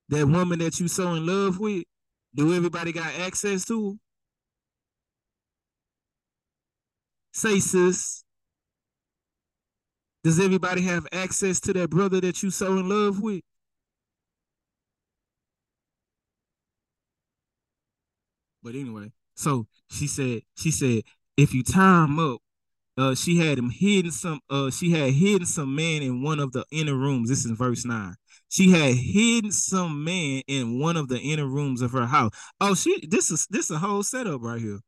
That 0.09 0.27
woman 0.27 0.59
that 0.59 0.79
you 0.79 0.87
so 0.87 1.13
in 1.15 1.25
love 1.25 1.59
with, 1.59 1.85
do 2.35 2.53
everybody 2.53 2.91
got 2.91 3.13
access 3.19 3.65
to 3.65 3.89
her? 3.89 3.95
Say, 7.33 7.59
sis. 7.59 8.23
Does 10.23 10.39
everybody 10.39 10.83
have 10.83 11.07
access 11.11 11.59
to 11.61 11.73
that 11.73 11.89
brother 11.89 12.21
that 12.21 12.43
you 12.43 12.51
so 12.51 12.77
in 12.77 12.87
love 12.87 13.19
with? 13.19 13.41
But 18.61 18.75
anyway, 18.75 19.11
so 19.35 19.65
she 19.89 20.05
said, 20.05 20.41
she 20.55 20.69
said, 20.69 21.03
if 21.37 21.55
you 21.55 21.63
him 21.63 22.19
up, 22.19 22.39
uh, 22.97 23.13
she 23.13 23.37
had 23.37 23.59
him 23.59 23.69
hidden 23.69 24.11
some 24.11 24.39
uh 24.49 24.71
she 24.71 24.91
had 24.91 25.13
hidden 25.13 25.45
some 25.45 25.75
man 25.75 26.01
in 26.01 26.23
one 26.23 26.39
of 26.39 26.51
the 26.51 26.65
inner 26.71 26.95
rooms. 26.95 27.29
This 27.29 27.45
is 27.45 27.51
verse 27.51 27.85
9. 27.85 28.15
She 28.49 28.71
had 28.71 28.95
hidden 28.95 29.51
some 29.51 30.03
man 30.03 30.41
in 30.47 30.79
one 30.79 30.97
of 30.97 31.07
the 31.07 31.19
inner 31.19 31.45
rooms 31.45 31.81
of 31.81 31.91
her 31.91 32.07
house. 32.07 32.31
Oh, 32.59 32.73
she 32.73 33.05
this 33.07 33.29
is 33.29 33.45
this 33.49 33.65
is 33.65 33.71
a 33.71 33.79
whole 33.79 34.03
setup 34.03 34.41
right 34.41 34.59
here. 34.59 34.79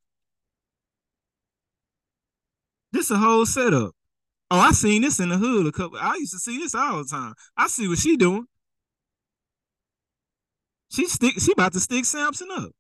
This 2.91 3.05
is 3.05 3.11
a 3.11 3.17
whole 3.17 3.45
setup. 3.45 3.91
Oh, 4.51 4.59
I 4.59 4.71
seen 4.71 5.03
this 5.03 5.19
in 5.19 5.29
the 5.29 5.37
hood 5.37 5.67
a 5.67 5.71
couple. 5.71 5.99
I 5.99 6.15
used 6.15 6.33
to 6.33 6.39
see 6.39 6.57
this 6.57 6.73
all 6.73 7.03
the 7.03 7.09
time. 7.09 7.35
I 7.55 7.67
see 7.67 7.87
what 7.87 7.99
she 7.99 8.17
doing. 8.17 8.47
She 10.91 11.05
stick. 11.07 11.39
She 11.39 11.51
about 11.51 11.73
to 11.73 11.79
stick 11.79 12.05
Samson 12.05 12.49
up, 12.51 12.71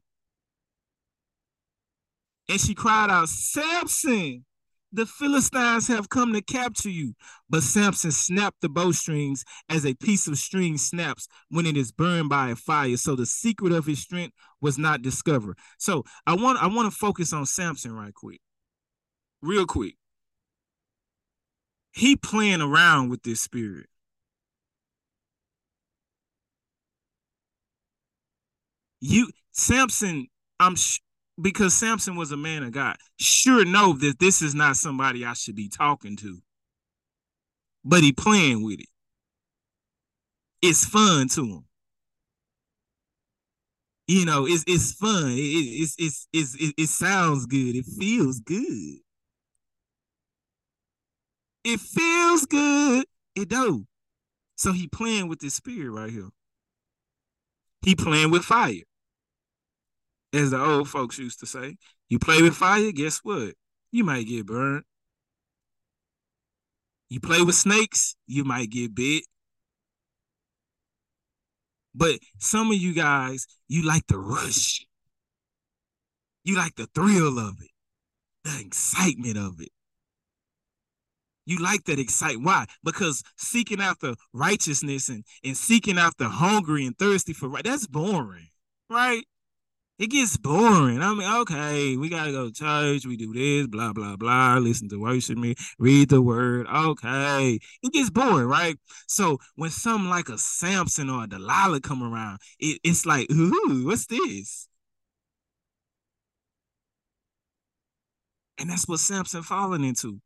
and 2.49 2.59
she 2.59 2.73
cried 2.73 3.11
out, 3.11 3.29
"Samson, 3.29 4.45
the 4.91 5.05
Philistines 5.05 5.87
have 5.87 6.09
come 6.09 6.33
to 6.33 6.41
capture 6.41 6.89
you. 6.89 7.13
But 7.49 7.63
Samson 7.63 8.11
snapped 8.11 8.61
the 8.61 8.69
bowstrings 8.69 9.43
as 9.69 9.85
a 9.85 9.93
piece 9.93 10.27
of 10.27 10.37
string 10.37 10.77
snaps 10.77 11.27
when 11.49 11.65
it 11.65 11.77
is 11.77 11.91
burned 11.91 12.29
by 12.29 12.49
a 12.49 12.55
fire. 12.55 12.97
So 12.97 13.15
the 13.15 13.25
secret 13.25 13.71
of 13.71 13.85
his 13.85 13.99
strength 13.99 14.33
was 14.61 14.77
not 14.77 15.01
discovered. 15.01 15.57
So 15.77 16.03
I 16.25 16.35
want 16.35 16.61
I 16.61 16.67
want 16.67 16.91
to 16.91 16.97
focus 16.97 17.33
on 17.33 17.45
Samson 17.45 17.93
right 17.93 18.13
quick. 18.13 18.41
Real 19.41 19.65
quick. 19.65 19.95
He 21.91 22.15
playing 22.15 22.61
around 22.61 23.09
with 23.09 23.23
this 23.23 23.41
spirit. 23.41 23.87
You 29.01 29.29
Samson, 29.51 30.27
I'm 30.59 30.75
because 31.41 31.73
Samson 31.73 32.15
was 32.15 32.31
a 32.31 32.37
man 32.37 32.63
of 32.63 32.71
God, 32.71 32.97
sure 33.19 33.65
know 33.65 33.93
that 33.93 34.19
this 34.19 34.41
is 34.41 34.55
not 34.55 34.75
somebody 34.75 35.25
I 35.25 35.33
should 35.33 35.55
be 35.55 35.69
talking 35.69 36.15
to. 36.17 36.39
But 37.83 38.03
he 38.03 38.11
playing 38.11 38.63
with 38.63 38.79
it. 38.79 38.87
It's 40.61 40.85
fun 40.85 41.29
to 41.29 41.45
him. 41.45 41.65
You 44.07 44.25
know, 44.25 44.45
it's 44.45 44.63
it's 44.67 44.91
fun. 44.93 45.31
It, 45.31 45.37
it's, 45.37 45.95
it's 45.97 46.27
it's 46.33 46.55
it, 46.55 46.73
it 46.77 46.89
sounds 46.89 47.45
good. 47.45 47.75
It 47.75 47.85
feels 47.85 48.39
good. 48.39 48.97
It 51.63 51.79
feels 51.79 52.45
good. 52.45 53.05
It 53.35 53.49
do. 53.49 53.85
So 54.55 54.73
he 54.73 54.87
playing 54.87 55.29
with 55.29 55.39
this 55.39 55.53
spirit 55.53 55.91
right 55.91 56.09
here. 56.09 56.29
He 57.81 57.95
playing 57.95 58.31
with 58.31 58.43
fire 58.43 58.81
as 60.33 60.51
the 60.51 60.63
old 60.63 60.89
folks 60.89 61.17
used 61.17 61.39
to 61.39 61.45
say. 61.45 61.77
You 62.09 62.19
play 62.19 62.41
with 62.41 62.55
fire, 62.55 62.91
guess 62.91 63.19
what? 63.23 63.53
You 63.91 64.03
might 64.03 64.27
get 64.27 64.45
burned. 64.45 64.83
You 67.09 67.19
play 67.19 67.41
with 67.41 67.55
snakes, 67.55 68.15
you 68.27 68.43
might 68.43 68.69
get 68.69 68.93
bit. 68.93 69.23
But 71.95 72.19
some 72.37 72.71
of 72.71 72.77
you 72.77 72.93
guys, 72.93 73.47
you 73.67 73.85
like 73.85 74.05
the 74.07 74.19
rush. 74.19 74.85
You 76.43 76.55
like 76.55 76.75
the 76.75 76.87
thrill 76.93 77.39
of 77.39 77.55
it, 77.61 77.71
the 78.43 78.59
excitement 78.63 79.37
of 79.37 79.59
it. 79.59 79.69
You 81.45 81.57
like 81.57 81.83
that 81.85 81.99
excitement. 81.99 82.45
Why? 82.45 82.65
Because 82.83 83.23
seeking 83.35 83.81
after 83.81 84.13
righteousness 84.33 85.09
and, 85.09 85.23
and 85.43 85.57
seeking 85.57 85.97
after 85.97 86.25
hungry 86.25 86.85
and 86.85 86.95
thirsty 86.97 87.33
for 87.33 87.49
right, 87.49 87.63
that's 87.63 87.87
boring, 87.87 88.49
right? 88.87 89.23
It 89.99 90.07
gets 90.11 90.37
boring. 90.37 91.01
I 91.01 91.13
mean, 91.13 91.29
okay, 91.41 91.97
we 91.97 92.07
gotta 92.09 92.31
go 92.31 92.45
to 92.47 92.53
church, 92.53 93.05
we 93.05 93.17
do 93.17 93.33
this, 93.33 93.67
blah, 93.67 93.91
blah, 93.93 94.15
blah, 94.15 94.57
listen 94.57 94.87
to 94.89 94.99
worship 94.99 95.37
me, 95.37 95.55
read 95.77 96.09
the 96.09 96.21
word. 96.21 96.67
Okay. 96.67 97.59
It 97.83 97.93
gets 97.93 98.09
boring, 98.09 98.47
right? 98.47 98.77
So 99.07 99.39
when 99.55 99.69
something 99.69 100.09
like 100.09 100.29
a 100.29 100.37
Samson 100.37 101.09
or 101.09 101.25
a 101.25 101.27
Delilah 101.27 101.81
come 101.81 102.01
around, 102.01 102.39
it, 102.59 102.79
it's 102.83 103.05
like, 103.05 103.29
ooh, 103.31 103.85
what's 103.85 104.05
this? 104.07 104.69
And 108.59 108.69
that's 108.69 108.87
what 108.87 108.99
Samson 108.99 109.41
falling 109.41 109.83
into. 109.83 110.21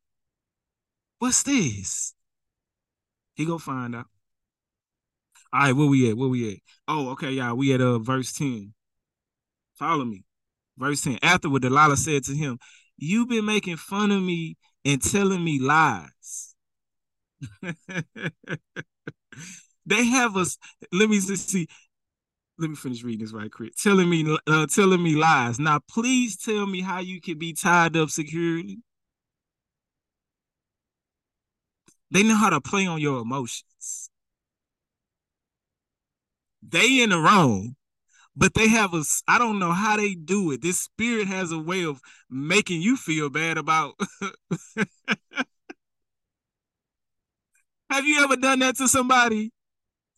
What's 1.17 1.41
this? 1.43 2.13
He 3.36 3.45
go 3.45 3.57
find 3.59 3.95
out. 3.95 4.07
All 5.53 5.61
right, 5.61 5.74
where 5.74 5.88
we 5.88 6.09
at? 6.09 6.17
Where 6.17 6.30
we 6.30 6.51
at? 6.53 6.59
Oh, 6.88 7.09
okay, 7.11 7.32
y'all. 7.32 7.55
We 7.55 7.74
at 7.74 7.82
uh 7.82 7.99
verse 7.99 8.34
10. 8.34 8.74
Follow 9.78 10.05
me. 10.05 10.24
Verse 10.78 11.01
10. 11.01 11.19
Afterward, 11.21 11.61
Delilah 11.61 11.97
said 11.97 12.24
to 12.26 12.36
him, 12.36 12.59
You've 12.97 13.30
been 13.30 13.45
making 13.45 13.78
fun 13.78 14.11
of 14.11 14.21
me 14.21 14.57
and 14.86 15.01
telling 15.01 15.43
me 15.43 15.59
lies. 15.59 16.55
they 19.86 20.05
have 20.05 20.38
us. 20.38 20.57
Let 20.91 21.09
me 21.09 21.19
see 21.19 21.67
let 22.59 22.69
me 22.69 22.76
finish 22.76 23.03
reading 23.03 23.26
this 23.26 23.34
right 23.34 23.51
quick. 23.51 23.76
Telling 23.76 24.09
me, 24.09 24.38
uh, 24.47 24.67
telling 24.67 25.01
me 25.01 25.15
lies. 25.15 25.59
Now, 25.59 25.80
please 25.89 26.38
tell 26.38 26.65
me 26.65 26.82
how 26.82 26.99
you 26.99 27.19
can 27.19 27.39
be 27.39 27.53
tied 27.53 27.97
up 27.97 28.09
securely. 28.09 28.80
They 32.11 32.24
know 32.24 32.36
how 32.36 32.51
to 32.51 32.61
play 32.61 32.86
on 32.86 33.01
your 33.01 33.21
emotions. 33.21 34.11
They 36.61 37.01
in 37.01 37.09
the 37.09 37.17
wrong, 37.17 37.76
but 38.36 38.53
they 38.53 38.67
have 38.67 38.93
a. 38.93 39.03
I 39.27 39.38
don't 39.38 39.59
know 39.59 39.71
how 39.71 39.97
they 39.97 40.15
do 40.15 40.51
it. 40.51 40.61
This 40.61 40.79
spirit 40.79 41.27
has 41.27 41.51
a 41.51 41.59
way 41.59 41.84
of 41.84 42.01
making 42.29 42.81
you 42.81 42.97
feel 42.97 43.29
bad 43.29 43.57
about. 43.57 43.93
have 47.89 48.05
you 48.05 48.23
ever 48.23 48.36
done 48.36 48.59
that 48.59 48.77
to 48.77 48.88
somebody? 48.88 49.51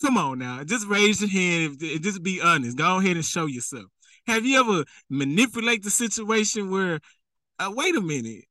Come 0.01 0.17
on 0.17 0.39
now, 0.39 0.63
just 0.63 0.87
raise 0.87 1.21
your 1.21 1.29
hand. 1.29 1.81
and 1.81 2.03
just 2.03 2.21
be 2.21 2.41
honest. 2.41 2.77
Go 2.77 2.99
ahead 2.99 3.15
and 3.15 3.25
show 3.25 3.45
yourself. 3.45 3.85
Have 4.27 4.45
you 4.45 4.59
ever 4.59 4.85
manipulate 5.09 5.83
the 5.83 5.91
situation 5.91 6.69
where, 6.69 6.99
uh, 7.59 7.71
wait 7.73 7.95
a 7.95 8.01
minute, 8.01 8.45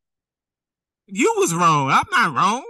you 1.06 1.34
was 1.36 1.54
wrong. 1.54 1.90
I'm 1.90 2.06
not 2.10 2.34
wrong, 2.34 2.64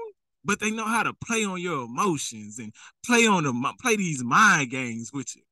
but 0.44 0.60
they 0.60 0.70
know 0.70 0.86
how 0.86 1.02
to 1.02 1.12
play 1.24 1.44
on 1.44 1.60
your 1.60 1.84
emotions 1.84 2.58
and 2.58 2.72
play 3.06 3.26
on 3.26 3.44
the 3.44 3.74
play 3.80 3.96
these 3.96 4.24
mind 4.24 4.70
games 4.70 5.12
with 5.12 5.36
you. 5.36 5.42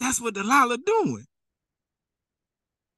That's 0.00 0.20
what 0.20 0.34
Delilah 0.34 0.78
doing. 0.78 1.26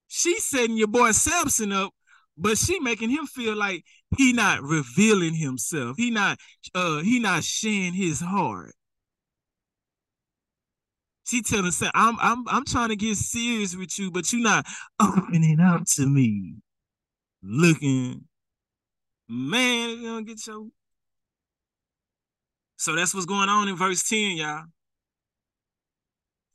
She's 0.06 0.44
setting 0.44 0.76
your 0.76 0.88
boy 0.88 1.10
Samson 1.12 1.72
up, 1.72 1.92
but 2.36 2.58
she 2.58 2.78
making 2.78 3.10
him 3.10 3.26
feel 3.26 3.56
like 3.56 3.84
he 4.16 4.32
not 4.32 4.62
revealing 4.62 5.34
himself. 5.34 5.96
He 5.96 6.10
not 6.10 6.38
uh 6.74 7.00
he 7.00 7.18
not 7.18 7.44
sharing 7.44 7.94
his 7.94 8.20
heart. 8.20 8.74
She 11.24 11.42
telling 11.42 11.66
us, 11.66 11.82
I'm 11.94 12.16
I'm 12.20 12.46
I'm 12.48 12.64
trying 12.64 12.90
to 12.90 12.96
get 12.96 13.16
serious 13.16 13.74
with 13.74 13.98
you, 13.98 14.10
but 14.10 14.32
you're 14.32 14.42
not 14.42 14.66
opening 15.00 15.60
up 15.60 15.82
to 15.96 16.06
me. 16.06 16.56
Looking, 17.42 18.24
man, 19.28 19.90
you 19.90 20.02
gonna 20.08 20.22
get 20.24 20.46
your. 20.46 20.66
So 22.76 22.94
that's 22.94 23.14
what's 23.14 23.26
going 23.26 23.48
on 23.48 23.68
in 23.68 23.76
verse 23.76 24.02
10, 24.08 24.36
y'all. 24.36 24.64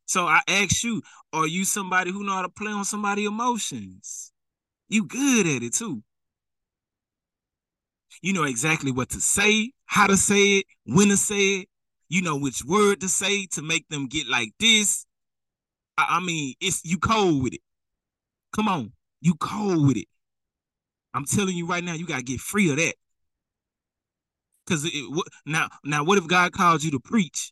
So 0.08 0.26
I 0.26 0.40
ask 0.48 0.84
you, 0.84 1.02
are 1.34 1.46
you 1.46 1.66
somebody 1.66 2.12
who 2.12 2.24
know 2.24 2.32
how 2.32 2.42
to 2.42 2.50
play 2.50 2.72
on 2.72 2.86
somebody's 2.86 3.28
emotions? 3.28 4.32
You 4.88 5.06
good 5.06 5.46
at 5.46 5.64
it 5.64 5.74
too. 5.76 6.02
You 8.22 8.32
know 8.34 8.44
exactly 8.46 8.92
what 8.92 9.10
to 9.10 9.22
say, 9.22 9.74
how 9.86 10.08
to 10.08 10.16
say 10.16 10.60
it, 10.60 10.66
when 10.86 11.10
to 11.10 11.18
say 11.18 11.60
it, 11.60 11.68
you 12.10 12.22
know 12.22 12.38
which 12.38 12.64
word 12.64 13.02
to 13.02 13.10
say 13.10 13.48
to 13.48 13.62
make 13.62 13.88
them 13.90 14.08
get 14.08 14.28
like 14.28 14.54
this. 14.60 15.06
I, 15.98 16.18
I 16.18 16.20
mean, 16.22 16.56
it's 16.62 16.84
you 16.86 16.98
cold 16.98 17.44
with 17.44 17.54
it. 17.54 17.62
Come 18.56 18.70
on, 18.70 18.94
you 19.20 19.36
cold 19.36 19.86
with 19.88 19.98
it. 19.98 20.08
I'm 21.14 21.26
telling 21.26 21.58
you 21.58 21.68
right 21.68 21.84
now, 21.84 21.94
you 21.94 22.08
gotta 22.08 22.24
get 22.24 22.40
free 22.40 22.72
of 22.72 22.78
that. 22.78 22.96
Cause 24.68 24.86
it, 24.86 25.26
now, 25.46 25.68
now, 25.84 26.04
what 26.06 26.18
if 26.18 26.28
God 26.28 26.54
calls 26.54 26.84
you 26.84 26.92
to 26.92 27.00
preach, 27.00 27.52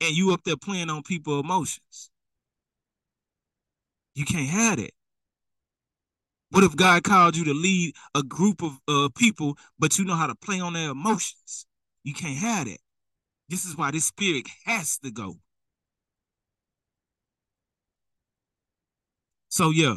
and 0.00 0.14
you 0.14 0.32
up 0.32 0.42
there 0.44 0.56
playing 0.56 0.90
on 0.90 1.02
people's 1.02 1.44
emotions? 1.44 2.10
You 4.14 4.24
can't 4.24 4.48
have 4.48 4.76
that. 4.78 4.92
What 6.50 6.62
if 6.62 6.76
God 6.76 7.02
called 7.02 7.36
you 7.36 7.44
to 7.46 7.52
lead 7.52 7.96
a 8.14 8.22
group 8.22 8.62
of 8.62 8.78
uh, 8.86 9.08
people, 9.16 9.58
but 9.78 9.98
you 9.98 10.04
know 10.04 10.14
how 10.14 10.28
to 10.28 10.36
play 10.36 10.60
on 10.60 10.74
their 10.74 10.90
emotions? 10.90 11.66
You 12.04 12.14
can't 12.14 12.38
have 12.38 12.66
that. 12.66 12.78
This 13.48 13.64
is 13.64 13.76
why 13.76 13.90
this 13.90 14.06
spirit 14.06 14.46
has 14.64 14.98
to 14.98 15.10
go. 15.10 15.38
So 19.48 19.70
yeah. 19.70 19.96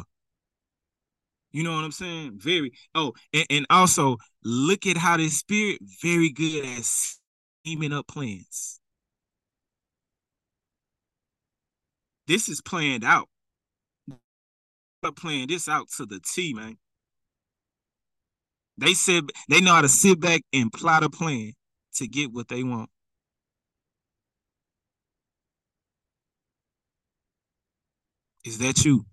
You 1.50 1.64
know 1.64 1.74
what 1.74 1.84
I'm 1.84 1.92
saying? 1.92 2.38
Very. 2.38 2.72
Oh, 2.94 3.12
and, 3.32 3.46
and 3.50 3.66
also 3.70 4.16
look 4.44 4.86
at 4.86 4.96
how 4.96 5.16
this 5.16 5.38
spirit 5.38 5.80
very 6.02 6.30
good 6.30 6.64
at 6.64 6.84
scheming 6.84 7.92
up 7.92 8.06
plans. 8.06 8.80
This 12.28 12.48
is 12.48 12.60
planned 12.60 13.04
out. 13.04 13.28
But 15.02 15.16
playing 15.16 15.48
this 15.48 15.68
out 15.68 15.88
to 15.96 16.06
the 16.06 16.20
T, 16.20 16.54
man. 16.54 16.76
They 18.76 18.94
said 18.94 19.24
they 19.48 19.60
know 19.60 19.74
how 19.74 19.82
to 19.82 19.88
sit 19.88 20.20
back 20.20 20.42
and 20.52 20.72
plot 20.72 21.02
a 21.04 21.10
plan 21.10 21.54
to 21.94 22.06
get 22.06 22.32
what 22.32 22.48
they 22.48 22.62
want. 22.62 22.90
Is 28.44 28.58
that 28.58 28.84
you? 28.84 29.06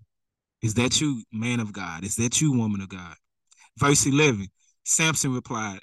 Is 0.61 0.75
that 0.75 1.01
you, 1.01 1.23
man 1.31 1.59
of 1.59 1.73
God? 1.73 2.03
Is 2.03 2.15
that 2.17 2.41
you, 2.41 2.51
woman 2.51 2.81
of 2.81 2.89
God? 2.89 3.15
Verse 3.77 4.05
11 4.05 4.47
Samson 4.83 5.33
replied, 5.33 5.79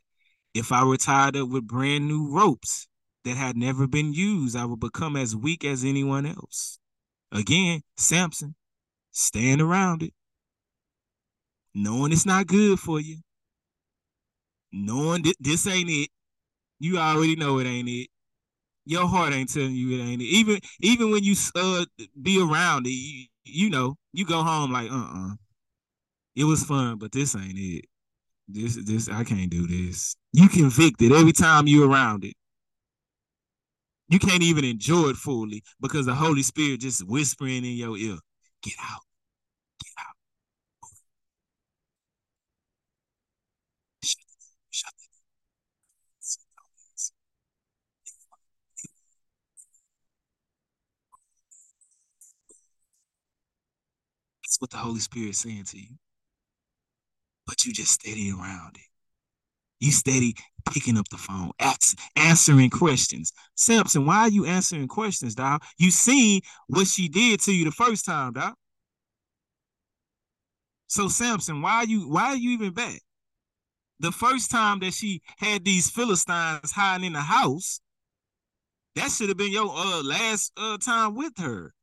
If 0.55 0.73
I 0.73 0.85
were 0.85 0.97
tied 0.97 1.37
up 1.37 1.49
with 1.49 1.67
brand 1.67 2.09
new 2.09 2.31
ropes 2.31 2.89
that 3.25 3.37
had 3.37 3.57
never 3.57 3.87
been 3.87 4.13
used, 4.15 4.57
I 4.57 4.65
would 4.65 4.81
become 4.81 5.17
as 5.17 5.37
weak 5.37 5.65
as 5.65 5.85
anyone 5.85 6.27
else. 6.27 6.79
Again, 7.33 7.83
Samson, 7.97 8.55
stand 9.13 9.61
around 9.63 10.03
it, 10.03 10.13
knowing 11.75 12.13
it's 12.13 12.27
not 12.27 12.47
good 12.47 12.79
for 12.79 13.01
you, 13.01 13.19
knowing 14.73 15.23
th- 15.23 15.37
this 15.41 15.67
ain't 15.67 15.91
it. 15.91 16.11
You 16.81 16.99
already 16.99 17.37
know 17.37 17.59
it 17.61 17.67
ain't 17.67 17.89
it 17.89 18.09
your 18.85 19.07
heart 19.09 19.33
ain't 19.33 19.53
telling 19.53 19.75
you 19.75 19.99
it 19.99 20.03
ain't 20.05 20.23
it. 20.23 20.27
Even 20.27 20.61
even 20.81 21.11
when 21.11 21.25
you 21.25 21.35
uh 21.57 21.85
be 22.23 22.41
around 22.43 22.87
it, 22.87 22.91
you, 22.91 23.27
you 23.45 23.71
know, 23.71 23.97
you 24.13 24.25
go 24.27 24.43
home 24.43 24.73
like, 24.73 24.91
uh 24.91 24.95
uh-uh. 24.95 25.33
uh 25.33 25.35
It 26.37 26.45
was 26.45 26.65
fun, 26.65 26.99
but 26.99 27.13
this 27.13 27.35
ain't 27.37 27.59
it. 27.59 27.85
This 28.49 28.77
this 28.85 29.09
I 29.09 29.25
can't 29.25 29.51
do 29.51 29.67
this. 29.67 30.17
You 30.33 30.49
convicted 30.49 31.13
every 31.13 31.33
time 31.33 31.67
you 31.69 31.91
around 31.91 32.25
it. 32.25 32.35
You 34.13 34.19
can't 34.19 34.43
even 34.43 34.63
enjoy 34.63 35.09
it 35.09 35.17
fully 35.17 35.63
because 35.81 36.05
the 36.05 36.15
Holy 36.15 36.43
Spirit 36.43 36.81
just 36.81 37.09
whispering 37.09 37.65
in 37.65 37.77
your 37.79 37.97
ear, 37.97 38.19
get 38.63 38.75
out, 38.79 39.01
get 39.83 39.93
out. 39.99 40.15
Shut 44.71 44.93
what 54.63 54.71
the 54.71 54.77
Holy 54.77 55.01
Spirit 55.01 55.31
is 55.31 55.39
saying 55.39 55.65
to 55.65 55.79
you. 55.79 55.97
But 57.47 57.65
you 57.65 57.73
just 57.73 57.93
steady 57.93 58.31
around 58.31 58.77
it. 58.77 58.92
You 59.83 59.93
steady 59.93 60.37
picking 60.73 60.99
up 60.99 61.09
the 61.11 61.19
phone, 61.19 61.51
answering 62.17 62.71
questions. 62.71 63.33
Samson, 63.57 64.07
why 64.07 64.19
are 64.21 64.31
you 64.31 64.47
answering 64.47 64.89
questions, 64.89 65.35
dog? 65.35 65.63
You 65.79 65.91
seen 65.91 66.43
what 66.69 66.87
she 66.87 67.09
did 67.09 67.41
to 67.43 67.53
you 67.53 67.65
the 67.67 67.73
first 67.73 68.05
time, 68.07 68.35
dog. 68.35 68.55
So 70.89 71.09
Samson, 71.09 71.63
why 71.63 71.77
are 71.79 71.87
you 71.87 72.09
why 72.09 72.27
are 72.29 72.37
you 72.37 72.51
even 72.53 72.73
back? 72.73 73.01
The 74.01 74.13
first 74.13 74.51
time 74.51 74.81
that 74.81 74.95
she 74.95 75.23
had 75.39 75.65
these 75.65 75.91
Philistines 75.91 76.73
hiding 76.73 77.07
in 77.07 77.13
the 77.15 77.21
house, 77.21 77.81
That 78.97 79.11
should 79.11 79.29
have 79.29 79.39
been 79.39 79.53
your 79.53 79.71
uh 79.71 80.03
last 80.03 80.53
uh 80.57 80.79
time 80.79 81.15
with 81.15 81.35
her. 81.39 81.75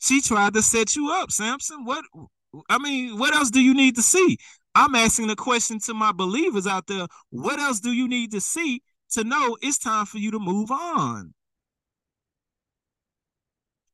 She 0.00 0.20
tried 0.20 0.54
to 0.54 0.62
set 0.62 0.96
you 0.96 1.10
up, 1.12 1.30
Samson. 1.30 1.84
What 1.84 2.04
I 2.68 2.78
mean, 2.78 3.18
what 3.18 3.34
else 3.34 3.50
do 3.50 3.60
you 3.60 3.74
need 3.74 3.96
to 3.96 4.02
see? 4.02 4.38
I'm 4.74 4.94
asking 4.94 5.26
the 5.28 5.36
question 5.36 5.78
to 5.80 5.94
my 5.94 6.12
believers 6.12 6.66
out 6.66 6.86
there. 6.86 7.06
What 7.30 7.58
else 7.58 7.80
do 7.80 7.92
you 7.92 8.08
need 8.08 8.30
to 8.32 8.40
see 8.40 8.82
to 9.12 9.24
know 9.24 9.56
it's 9.60 9.78
time 9.78 10.06
for 10.06 10.18
you 10.18 10.30
to 10.30 10.38
move 10.38 10.70
on? 10.70 11.34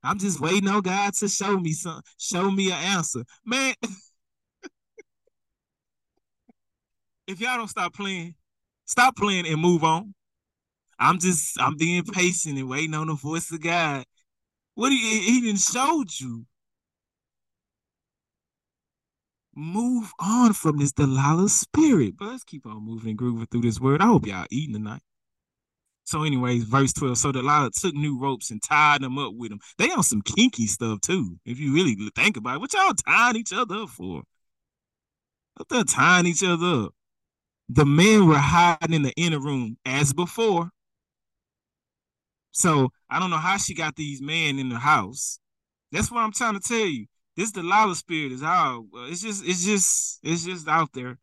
I'm 0.03 0.19
just 0.19 0.41
waiting 0.41 0.69
on 0.69 0.83
God 0.83 1.15
to 1.15 1.29
show 1.29 1.59
me 1.59 1.73
some, 1.73 2.03
show 2.19 2.51
me 2.51 2.71
an 2.71 2.77
answer. 2.79 3.25
Man, 3.45 3.75
if 7.27 7.41
y'all 7.41 7.57
don't 7.57 7.69
stop 7.69 7.95
playing, 7.95 8.35
stop 8.85 9.17
playing 9.17 9.47
and 9.47 9.61
move 9.61 9.83
on. 9.83 10.15
I'm 10.99 11.19
just 11.19 11.61
I'm 11.61 11.77
being 11.77 12.05
patient 12.05 12.59
and 12.59 12.69
waiting 12.69 12.95
on 12.95 13.07
the 13.09 13.15
voice 13.15 13.51
of 13.51 13.61
God. 13.61 14.05
What 14.75 14.93
he 14.93 15.21
he 15.21 15.41
didn't 15.41 15.61
showed 15.61 16.09
you. 16.21 16.45
Move 19.57 20.13
on 20.19 20.53
from 20.53 20.79
this 20.79 20.93
Delilah 20.93 21.49
spirit. 21.49 22.17
But 22.17 22.29
let's 22.29 22.45
keep 22.45 22.67
on 22.67 22.85
moving 22.85 23.11
and 23.11 23.19
grooving 23.19 23.47
through 23.47 23.63
this 23.63 23.81
word. 23.81 24.01
I 24.01 24.07
hope 24.07 24.27
y'all 24.27 24.47
eating 24.51 24.75
tonight. 24.75 25.03
So, 26.05 26.23
anyways, 26.23 26.65
verse 26.65 26.93
12. 26.93 27.17
So 27.17 27.33
Delilah 27.33 27.71
took 27.71 27.95
new 27.95 28.19
ropes 28.19 28.51
and 28.51 28.63
tied 28.63 29.03
them 29.03 29.19
up 29.19 29.33
with 29.35 29.51
them. 29.51 29.61
They 29.79 29.91
on 29.91 30.03
some 30.03 30.23
kinky 30.23 30.67
stuff 30.67 31.01
too. 31.01 31.39
If 31.47 31.59
you 31.59 31.75
really 31.75 31.97
think 32.15 32.37
about 32.37 32.57
it, 32.57 32.61
what 32.61 32.73
y'all 32.75 32.93
tying 32.93 33.37
each 33.37 33.53
other 33.53 33.77
up 33.77 33.89
for? 33.89 34.23
What 35.57 35.69
they're 35.69 35.85
tying 35.85 36.27
each 36.27 36.43
other 36.43 36.85
up. 36.85 36.95
The 37.69 37.87
men 37.87 38.29
were 38.29 38.37
hiding 38.37 38.93
in 38.93 39.03
the 39.03 39.15
inner 39.17 39.41
room 39.41 39.79
as 39.87 40.13
before. 40.13 40.71
So 42.53 42.91
I 43.09 43.19
don't 43.19 43.31
know 43.31 43.37
how 43.37 43.57
she 43.57 43.75
got 43.75 43.97
these 43.97 44.21
men 44.21 44.59
in 44.59 44.69
the 44.69 44.79
house. 44.79 45.39
That's 45.91 46.11
what 46.11 46.21
I'm 46.21 46.33
trying 46.33 46.55
to 46.55 46.61
tell 46.61 46.87
you. 46.87 47.07
This 47.37 47.51
the 47.51 47.63
Delilah 47.63 47.97
spirit 47.97 48.33
is 48.33 48.43
how 48.43 48.87
it's 49.09 49.23
just 49.23 49.45
it's 49.45 49.65
just 49.65 50.21
it's 50.23 50.45
just 50.45 50.69
out 50.69 50.93
there. 50.93 51.19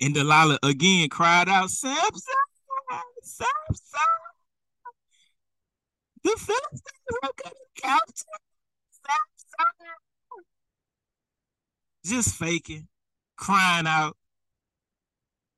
And 0.00 0.14
Delilah 0.14 0.58
again 0.62 1.08
cried 1.08 1.48
out, 1.48 1.70
Samson, 1.70 2.22
Samson. 3.22 3.98
The 6.22 6.30
Philistines 6.30 6.82
are 7.22 7.30
gonna 7.42 7.54
capture 7.76 8.24
Samson. 8.90 9.94
Just 12.04 12.36
faking, 12.36 12.86
crying 13.36 13.86
out. 13.86 14.16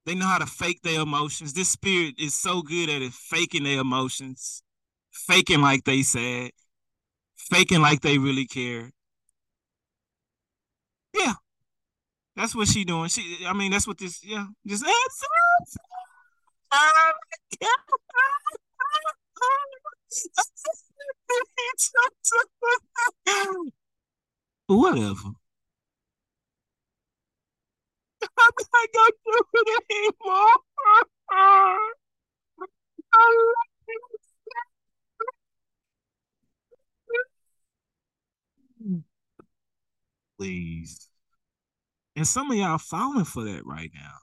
They 0.06 0.14
know 0.14 0.26
how 0.26 0.38
to 0.38 0.46
fake 0.46 0.80
their 0.82 1.02
emotions. 1.02 1.52
This 1.52 1.68
spirit 1.68 2.14
is 2.18 2.34
so 2.34 2.62
good 2.62 2.88
at 2.88 3.02
it, 3.02 3.12
faking 3.12 3.64
their 3.64 3.80
emotions, 3.80 4.62
faking 5.12 5.60
like 5.60 5.84
they 5.84 6.02
sad, 6.02 6.52
faking 7.36 7.82
like 7.82 8.00
they 8.00 8.16
really 8.16 8.46
care. 8.46 8.90
Yeah, 11.14 11.34
that's 12.40 12.54
what 12.54 12.68
she 12.68 12.84
doing. 12.84 13.08
She, 13.10 13.44
I 13.46 13.52
mean, 13.52 13.70
that's 13.70 13.86
what 13.86 13.98
this. 13.98 14.24
Yeah, 14.24 14.46
just. 14.66 14.82
Whatever. 24.66 25.32
I'm 28.22 28.52
not 28.72 28.88
gonna 28.94 29.10
do 29.26 29.32
it 29.54 29.84
anymore. 29.90 30.56
Please. 40.38 41.09
And 42.16 42.26
some 42.26 42.50
of 42.50 42.56
y'all 42.56 42.78
falling 42.78 43.24
for 43.24 43.44
that 43.44 43.64
right 43.64 43.90
now. 43.94 44.18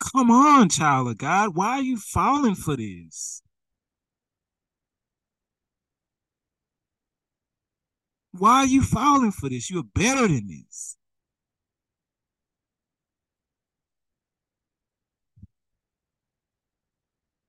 Come 0.00 0.30
on, 0.30 0.68
child 0.68 1.08
of 1.08 1.18
God. 1.18 1.54
Why 1.54 1.78
are 1.78 1.82
you 1.82 1.96
falling 1.96 2.54
for 2.54 2.76
this? 2.76 3.42
Why 8.32 8.58
are 8.58 8.66
you 8.66 8.82
falling 8.82 9.32
for 9.32 9.48
this? 9.48 9.70
You're 9.70 9.82
better 9.82 10.26
than 10.26 10.46
this. 10.48 10.96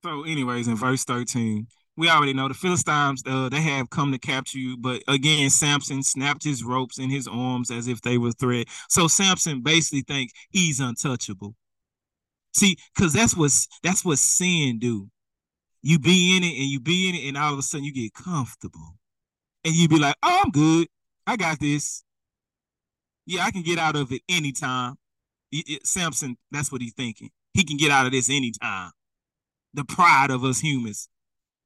So, 0.04 0.24
anyways, 0.24 0.68
in 0.68 0.76
verse 0.76 1.04
13, 1.04 1.66
we 1.96 2.08
already 2.08 2.32
know 2.32 2.48
the 2.48 2.54
Philistines, 2.54 3.22
uh, 3.26 3.48
they 3.48 3.60
have 3.60 3.90
come 3.90 4.12
to 4.12 4.18
capture 4.18 4.58
you. 4.58 4.76
But 4.76 5.02
again, 5.06 5.48
Samson 5.50 6.02
snapped 6.02 6.42
his 6.42 6.64
ropes 6.64 6.98
in 6.98 7.10
his 7.10 7.28
arms 7.28 7.70
as 7.70 7.86
if 7.86 8.00
they 8.00 8.18
were 8.18 8.32
thread. 8.32 8.66
So 8.88 9.06
Samson 9.06 9.62
basically 9.62 10.02
thinks 10.02 10.32
he's 10.50 10.80
untouchable. 10.80 11.54
See, 12.52 12.76
because 12.94 13.12
that's 13.12 13.36
what 13.36 13.50
that's 13.82 14.04
what 14.04 14.18
sin 14.18 14.78
do. 14.78 15.08
You 15.82 15.98
be 15.98 16.36
in 16.36 16.42
it 16.42 16.56
and 16.56 16.66
you 16.66 16.80
be 16.80 17.08
in 17.08 17.14
it, 17.14 17.28
and 17.28 17.36
all 17.36 17.52
of 17.52 17.58
a 17.58 17.62
sudden 17.62 17.84
you 17.84 17.92
get 17.92 18.14
comfortable. 18.14 18.96
And 19.64 19.74
you 19.74 19.88
be 19.88 19.98
like, 19.98 20.16
oh, 20.22 20.42
I'm 20.44 20.50
good. 20.50 20.88
I 21.26 21.36
got 21.36 21.58
this. 21.60 22.02
Yeah, 23.26 23.44
I 23.44 23.50
can 23.50 23.62
get 23.62 23.78
out 23.78 23.96
of 23.96 24.12
it 24.12 24.22
anytime. 24.28 24.96
It, 25.50 25.64
it, 25.68 25.86
Samson, 25.86 26.36
that's 26.50 26.70
what 26.70 26.82
he's 26.82 26.92
thinking. 26.92 27.30
He 27.54 27.64
can 27.64 27.76
get 27.76 27.90
out 27.90 28.06
of 28.06 28.12
this 28.12 28.28
anytime. 28.28 28.90
The 29.72 29.84
pride 29.84 30.30
of 30.30 30.44
us 30.44 30.60
humans 30.60 31.08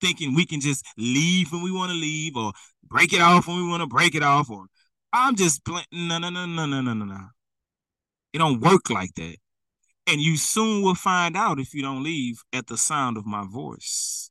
thinking 0.01 0.35
we 0.35 0.47
can 0.47 0.61
just 0.61 0.87
leave 0.97 1.53
when 1.53 1.63
we 1.63 1.73
want 1.73 1.91
to 1.91 1.97
leave 1.97 2.37
or 2.37 2.53
break 2.83 3.13
it 3.13 3.21
off 3.21 3.49
when 3.49 3.57
we 3.57 3.69
want 3.69 3.83
to 3.83 3.87
break 3.87 4.15
it 4.15 4.23
off 4.23 4.51
or 4.51 4.67
I'm 5.13 5.37
just 5.37 5.65
playing. 5.65 5.87
No, 5.93 6.19
no, 6.19 6.31
no, 6.31 6.47
no, 6.47 6.67
no, 6.67 6.81
no, 6.81 6.93
no, 6.93 7.05
no. 7.05 7.21
It 8.33 8.39
don't 8.39 8.61
work 8.61 8.91
like 8.91 9.15
that. 9.15 9.37
And 10.07 10.21
you 10.21 10.37
soon 10.37 10.83
will 10.83 10.95
find 10.95 11.37
out 11.37 11.59
if 11.59 11.75
you 11.75 11.83
don't 11.83 12.03
leave 12.03 12.43
at 12.53 12.67
the 12.67 12.77
sound 12.77 13.17
of 13.17 13.27
my 13.27 13.45
voice. 13.47 14.31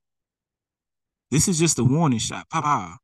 This 1.29 1.47
is 1.47 1.59
just 1.59 1.79
a 1.79 1.83
warning 1.83 2.19
shot. 2.19 2.49
Papa. 2.49 2.97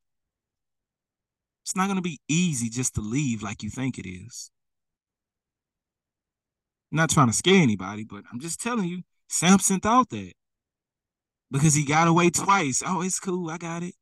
It's 1.62 1.76
not 1.76 1.86
going 1.86 1.96
to 1.96 2.02
be 2.02 2.20
easy 2.28 2.68
just 2.68 2.94
to 2.94 3.00
leave 3.00 3.42
like 3.42 3.62
you 3.62 3.70
think 3.70 3.98
it 3.98 4.08
is. 4.08 4.50
I'm 6.92 6.98
not 6.98 7.10
trying 7.10 7.28
to 7.28 7.32
scare 7.32 7.62
anybody, 7.62 8.04
but 8.04 8.22
I'm 8.32 8.40
just 8.40 8.60
telling 8.60 8.88
you, 8.88 9.02
Samson 9.28 9.80
thought 9.80 10.10
that 10.10 10.32
because 11.54 11.74
he 11.74 11.84
got 11.84 12.08
away 12.08 12.30
twice. 12.30 12.82
Oh, 12.84 13.00
it's 13.00 13.20
cool. 13.20 13.48
I 13.48 13.58
got 13.58 13.84
it. 13.84 13.94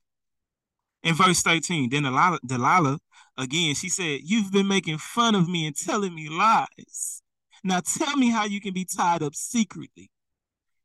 In 1.03 1.15
verse 1.15 1.43
13, 1.43 1.91
then 1.91 2.05
Delilah, 2.05 2.39
Delilah, 2.47 2.99
again, 3.37 3.75
she 3.75 3.91
said, 3.91 4.21
You've 4.25 4.51
been 4.51 4.67
making 4.67 4.97
fun 4.97 5.35
of 5.35 5.49
me 5.51 5.67
and 5.67 5.77
telling 5.77 6.15
me 6.15 6.31
lies. 6.31 7.23
Now 7.63 7.81
tell 7.81 8.17
me 8.17 8.31
how 8.31 8.47
you 8.47 8.61
can 8.61 8.73
be 8.73 8.87
tied 8.87 9.23
up 9.23 9.35
secretly. 9.35 10.11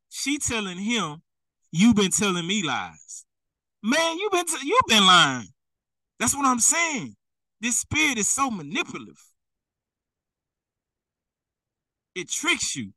She 0.09 0.39
telling 0.39 0.77
him, 0.77 1.21
You've 1.71 1.95
been 1.95 2.11
telling 2.11 2.45
me 2.45 2.63
lies. 2.63 3.25
Man, 3.81 4.17
you've 4.17 4.33
been 4.33 4.45
t- 4.45 4.67
you've 4.67 4.81
been 4.87 5.05
lying. 5.05 5.47
That's 6.19 6.35
what 6.35 6.45
I'm 6.45 6.59
saying. 6.59 7.15
This 7.61 7.77
spirit 7.77 8.17
is 8.17 8.27
so 8.27 8.51
manipulative. 8.51 9.23
It 12.13 12.29
tricks 12.29 12.75
you. 12.75 12.91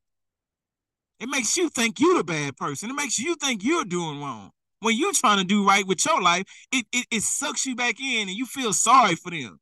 It 1.20 1.28
makes 1.28 1.56
you 1.56 1.68
think 1.68 2.00
you're 2.00 2.16
the 2.16 2.24
bad 2.24 2.56
person. 2.56 2.90
It 2.90 2.94
makes 2.94 3.18
you 3.18 3.36
think 3.36 3.62
you're 3.62 3.84
doing 3.84 4.20
wrong. 4.20 4.50
When 4.80 4.96
you're 4.96 5.12
trying 5.12 5.38
to 5.38 5.44
do 5.44 5.66
right 5.66 5.86
with 5.86 6.04
your 6.06 6.22
life, 6.22 6.44
it, 6.72 6.86
it, 6.92 7.06
it 7.10 7.22
sucks 7.22 7.66
you 7.66 7.76
back 7.76 8.00
in 8.00 8.28
and 8.28 8.36
you 8.36 8.46
feel 8.46 8.72
sorry 8.72 9.14
for 9.14 9.30
them. 9.30 9.60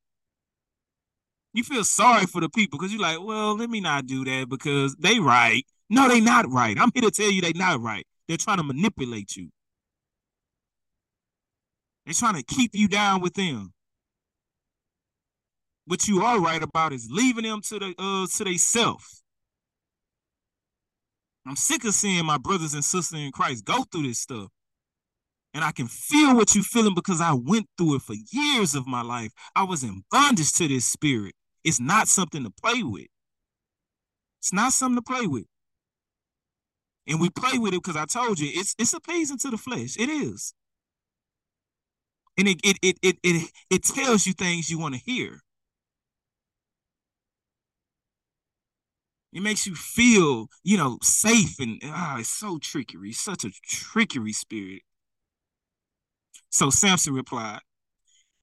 You 1.53 1.65
feel 1.65 1.83
sorry 1.83 2.27
for 2.27 2.41
the 2.41 2.49
people 2.49 2.79
because 2.79 2.93
you're 2.93 3.03
like, 3.03 3.21
well, 3.21 3.57
let 3.57 3.69
me 3.69 3.81
not 3.81 4.07
do 4.07 4.25
that 4.25 4.49
because 4.49 4.95
they 4.97 5.19
right. 5.19 5.65
No, 5.91 6.09
they 6.09 6.21
not 6.21 6.49
right. 6.49 6.79
I'm 6.79 6.93
here 6.95 7.03
to 7.03 7.11
tell 7.11 7.31
you 7.31 7.41
they 7.41 7.53
not 7.53 7.81
right. 7.81 8.07
They're 8.29 8.37
trying 8.37 8.59
to 8.59 8.63
manipulate 8.63 9.37
you. 9.37 9.49
They're 12.05 12.15
trying 12.15 12.37
to 12.37 12.43
keep 12.45 12.71
you 12.75 12.87
down 12.87 13.21
with 13.21 13.35
them. 13.35 13.73
What 15.87 16.07
you 16.07 16.23
are 16.23 16.39
right 16.39 16.63
about 16.63 16.93
is 16.93 17.09
leaving 17.11 17.45
them 17.45 17.63
to 17.63 17.79
the 17.79 17.95
uh 17.99 18.27
to 18.37 18.45
they 18.45 18.59
self. 18.59 19.23
I'm 21.49 21.57
sick 21.57 21.85
of 21.85 21.95
seeing 21.95 22.27
my 22.27 22.39
brothers 22.39 22.75
and 22.75 22.85
sisters 22.85 23.19
in 23.19 23.33
Christ 23.33 23.65
go 23.65 23.85
through 23.85 24.03
this 24.03 24.19
stuff. 24.19 24.49
And 25.55 25.65
I 25.65 25.73
can 25.73 25.87
feel 25.87 26.37
what 26.37 26.55
you're 26.55 26.63
feeling 26.63 26.95
because 26.95 27.21
I 27.21 27.33
went 27.33 27.67
through 27.79 27.97
it 27.97 28.03
for 28.03 28.15
years 28.31 28.75
of 28.75 28.87
my 28.87 29.03
life. 29.03 29.33
I 29.57 29.65
was 29.65 29.83
in 29.83 30.03
bondage 30.11 30.53
to 30.55 30.69
this 30.69 30.87
spirit. 30.87 31.35
It's 31.65 31.81
not 31.81 32.07
something 32.07 32.45
to 32.45 32.51
play 32.51 32.83
with. 32.83 33.07
It's 34.41 34.53
not 34.53 34.73
something 34.73 35.03
to 35.03 35.03
play 35.03 35.27
with. 35.27 35.47
And 37.07 37.21
we 37.21 37.31
play 37.31 37.59
with 37.59 37.73
it 37.73 37.83
because 37.83 37.97
I 37.97 38.05
told 38.05 38.39
you 38.39 38.51
it's 38.53 38.75
it's 38.79 38.93
appeasing 38.93 39.39
to 39.39 39.51
the 39.51 39.57
flesh. 39.57 39.97
It 39.99 40.11
is. 40.11 40.53
And 42.37 42.47
it 42.47 42.61
it 42.63 42.77
it 42.83 42.99
it 43.03 43.17
it, 43.23 43.51
it 43.71 43.83
tells 43.85 44.27
you 44.27 44.35
things 44.35 44.71
you 44.71 44.79
want 44.79 44.95
to 44.95 45.01
hear. 45.01 45.41
It 49.33 49.43
makes 49.43 49.67
you 49.67 49.75
feel, 49.75 50.49
you 50.65 50.77
know, 50.79 50.99
safe 51.03 51.59
and 51.61 51.81
ah, 51.85 52.19
it's 52.19 52.31
so 52.31 52.59
trickery, 52.59 53.13
such 53.13 53.45
a 53.45 53.51
trickery 53.67 54.33
spirit. 54.33 54.83
So 56.51 56.71
Samson 56.71 57.13
replied, 57.13 57.61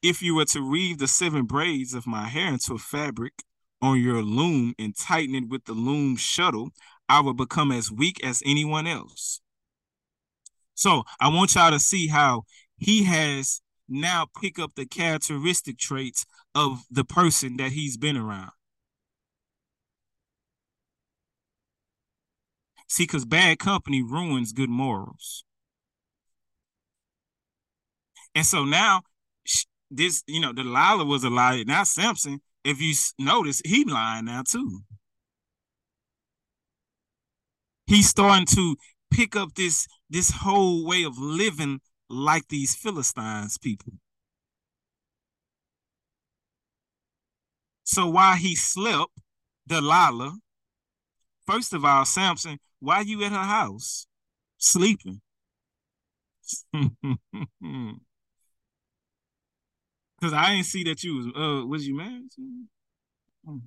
If 0.01 0.21
you 0.21 0.35
were 0.35 0.45
to 0.45 0.69
weave 0.69 0.99
the 0.99 1.07
seven 1.07 1.45
braids 1.45 1.93
of 1.93 2.05
my 2.05 2.27
hair 2.27 2.49
into 2.49 2.75
a 2.75 2.77
fabric 2.77 3.33
on 3.81 3.99
your 3.99 4.21
loom 4.21 4.75
and 4.77 4.95
tighten 4.95 5.35
it 5.35 5.49
with 5.49 5.65
the 5.65 5.73
loom 5.73 6.17
shuttle, 6.17 6.69
I 7.09 7.21
will 7.21 7.33
become 7.33 7.71
as 7.71 7.91
weak 7.91 8.23
as 8.23 8.43
anyone 8.45 8.85
else. 8.87 9.41
So 10.75 11.03
I 11.19 11.29
want 11.29 11.55
y'all 11.55 11.71
to 11.71 11.79
see 11.79 12.07
how 12.07 12.43
he 12.77 13.05
has 13.05 13.61
now 13.87 14.27
pick 14.41 14.59
up 14.59 14.75
the 14.75 14.85
characteristic 14.85 15.77
traits 15.77 16.25
of 16.53 16.83
the 16.91 17.05
person 17.05 17.57
that 17.57 17.71
he's 17.71 17.97
been 17.97 18.17
around. 18.17 18.51
See, 22.87 23.03
because 23.03 23.25
bad 23.25 23.59
company 23.59 24.01
ruins 24.01 24.53
good 24.53 24.69
morals. 24.69 25.43
And 28.35 28.45
so 28.45 28.65
now, 28.65 29.01
this, 29.89 30.23
you 30.27 30.39
know, 30.39 30.53
Delilah 30.53 31.05
was 31.05 31.23
a 31.23 31.29
liar. 31.29 31.63
Now 31.65 31.83
Samson, 31.83 32.41
if 32.63 32.81
you 32.81 32.93
notice, 33.17 33.61
he 33.65 33.85
lying 33.85 34.25
now 34.25 34.43
too. 34.47 34.81
He's 37.87 38.09
starting 38.09 38.47
to 38.47 38.75
pick 39.11 39.35
up 39.35 39.53
this 39.55 39.87
this 40.09 40.31
whole 40.31 40.85
way 40.85 41.03
of 41.03 41.17
living 41.17 41.79
like 42.09 42.47
these 42.49 42.75
Philistines 42.75 43.57
people. 43.57 43.93
So 47.83 48.07
while 48.07 48.35
he 48.35 48.55
slept, 48.55 49.11
Delilah, 49.67 50.37
first 51.45 51.73
of 51.73 51.85
all, 51.85 52.05
Samson, 52.05 52.59
why 52.85 53.01
you 53.01 53.23
at 53.23 53.31
her 53.31 53.37
house 53.37 54.07
sleeping? 54.57 55.21
Cause 60.21 60.33
I 60.33 60.51
didn't 60.51 60.65
see 60.65 60.83
that 60.85 61.03
you 61.03 61.15
was 61.15 61.27
uh 61.27 61.65
was 61.67 61.87
you 61.87 61.95
married? 61.95 62.29
Mm. 63.47 63.61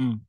Mm. 0.00 0.20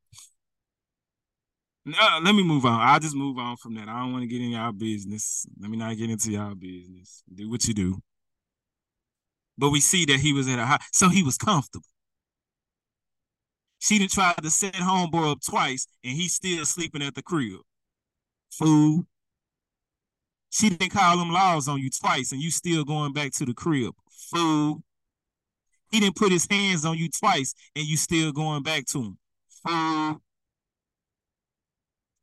Uh, 1.88 2.20
let 2.22 2.36
me 2.36 2.44
move 2.44 2.66
on. 2.66 2.80
I'll 2.82 3.00
just 3.00 3.16
move 3.16 3.38
on 3.38 3.56
from 3.58 3.76
that. 3.76 3.88
I 3.88 4.00
don't 4.00 4.12
want 4.12 4.24
to 4.24 4.28
get 4.28 4.42
in 4.42 4.52
y'all 4.52 4.74
business. 4.74 5.46
Let 5.60 5.70
me 5.72 5.78
not 5.78 5.96
get 5.96 6.10
into 6.10 6.32
y'all 6.32 6.54
business. 6.54 7.24
Do 7.34 7.50
what 7.50 7.66
you 7.66 7.74
do. 7.74 8.02
But 9.58 9.70
we 9.72 9.80
see 9.82 10.06
that 10.06 10.20
he 10.20 10.34
was 10.34 10.48
at 10.48 10.60
a 10.60 10.66
high, 10.66 10.80
so 10.92 11.10
he 11.10 11.24
was 11.24 11.38
comfortable. 11.38 11.86
She 13.80 14.00
done 14.00 14.08
tried 14.08 14.42
to 14.42 14.50
set 14.50 14.74
homeboy 14.74 15.32
up 15.32 15.40
twice, 15.42 15.88
and 16.04 16.14
he's 16.14 16.34
still 16.34 16.66
sleeping 16.66 17.02
at 17.02 17.16
the 17.16 17.22
crib. 17.22 17.60
Fool. 18.52 19.06
She 20.50 20.70
didn't 20.70 20.92
call 20.92 21.18
them 21.18 21.32
laws 21.32 21.68
on 21.68 21.80
you 21.80 21.90
twice, 21.90 22.32
and 22.32 22.42
you 22.42 22.50
still 22.50 22.84
going 22.84 23.14
back 23.14 23.32
to 23.34 23.46
the 23.46 23.54
crib. 23.54 23.94
Fool. 24.32 24.82
He 25.92 26.00
didn't 26.00 26.16
put 26.16 26.32
his 26.32 26.48
hands 26.50 26.86
on 26.86 26.98
you 26.98 27.10
twice, 27.10 27.54
and 27.76 27.86
you 27.86 27.98
still 27.98 28.32
going 28.32 28.64
back 28.64 28.86
to 28.88 29.02
him. 29.04 29.18
Fool 29.66 30.22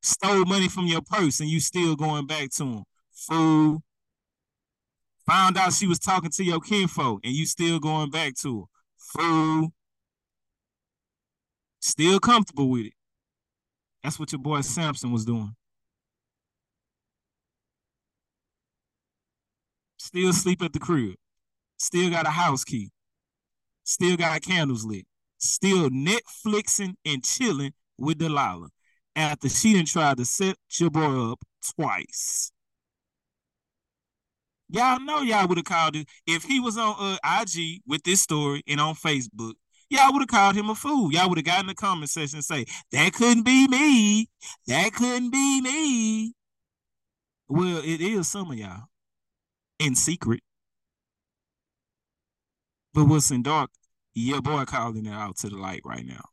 stole 0.04 0.44
money 0.44 0.68
from 0.68 0.86
your 0.86 1.00
purse 1.00 1.40
and 1.40 1.48
you 1.48 1.60
still 1.60 1.96
going 1.96 2.26
back 2.26 2.50
to 2.50 2.64
him. 2.64 2.84
Fool. 3.12 3.82
Found 5.26 5.56
out 5.56 5.72
she 5.72 5.86
was 5.86 5.98
talking 5.98 6.30
to 6.30 6.44
your 6.44 6.60
kinfolk 6.60 7.20
and 7.24 7.32
you 7.32 7.46
still 7.46 7.78
going 7.78 8.10
back 8.10 8.34
to 8.36 8.60
her. 8.60 8.66
Fool. 8.98 9.72
Still 11.84 12.18
comfortable 12.18 12.70
with 12.70 12.86
it. 12.86 12.94
That's 14.02 14.18
what 14.18 14.32
your 14.32 14.38
boy 14.38 14.62
Samson 14.62 15.12
was 15.12 15.26
doing. 15.26 15.54
Still 19.98 20.32
sleep 20.32 20.62
at 20.62 20.72
the 20.72 20.78
crib. 20.78 21.16
Still 21.76 22.08
got 22.08 22.26
a 22.26 22.30
house 22.30 22.64
key. 22.64 22.90
Still 23.84 24.16
got 24.16 24.40
candles 24.40 24.86
lit. 24.86 25.04
Still 25.36 25.90
Netflixing 25.90 26.94
and 27.04 27.22
chilling 27.22 27.74
with 27.98 28.16
Delilah 28.16 28.70
after 29.14 29.50
she 29.50 29.74
didn't 29.74 29.88
try 29.88 30.14
to 30.14 30.24
set 30.24 30.56
your 30.80 30.88
boy 30.88 31.32
up 31.32 31.40
twice. 31.76 32.50
Y'all 34.70 35.00
know 35.00 35.20
y'all 35.20 35.46
would 35.46 35.58
have 35.58 35.66
called 35.66 35.96
it 35.96 36.08
if 36.26 36.44
he 36.44 36.60
was 36.60 36.78
on 36.78 36.96
uh, 36.98 37.42
IG 37.42 37.82
with 37.86 38.02
this 38.04 38.22
story 38.22 38.62
and 38.66 38.80
on 38.80 38.94
Facebook. 38.94 39.52
Y'all 39.94 40.12
would 40.12 40.22
have 40.22 40.28
called 40.28 40.56
him 40.56 40.70
a 40.70 40.74
fool. 40.74 41.12
Y'all 41.12 41.28
would 41.28 41.38
have 41.38 41.44
gotten 41.44 41.62
in 41.62 41.66
the 41.68 41.74
comment 41.74 42.10
section 42.10 42.38
and 42.38 42.44
say, 42.44 42.64
that 42.90 43.12
couldn't 43.12 43.44
be 43.44 43.68
me. 43.68 44.28
That 44.66 44.92
couldn't 44.92 45.30
be 45.30 45.60
me. 45.60 46.34
Well, 47.48 47.78
it 47.84 48.00
is 48.00 48.28
some 48.28 48.50
of 48.50 48.58
y'all 48.58 48.88
in 49.78 49.94
secret. 49.94 50.40
But 52.92 53.04
what's 53.04 53.30
in 53.30 53.42
dark, 53.42 53.70
your 54.14 54.42
boy 54.42 54.64
calling 54.64 55.06
it 55.06 55.12
out 55.12 55.36
to 55.38 55.48
the 55.48 55.56
light 55.56 55.82
right 55.84 56.04
now. 56.04 56.24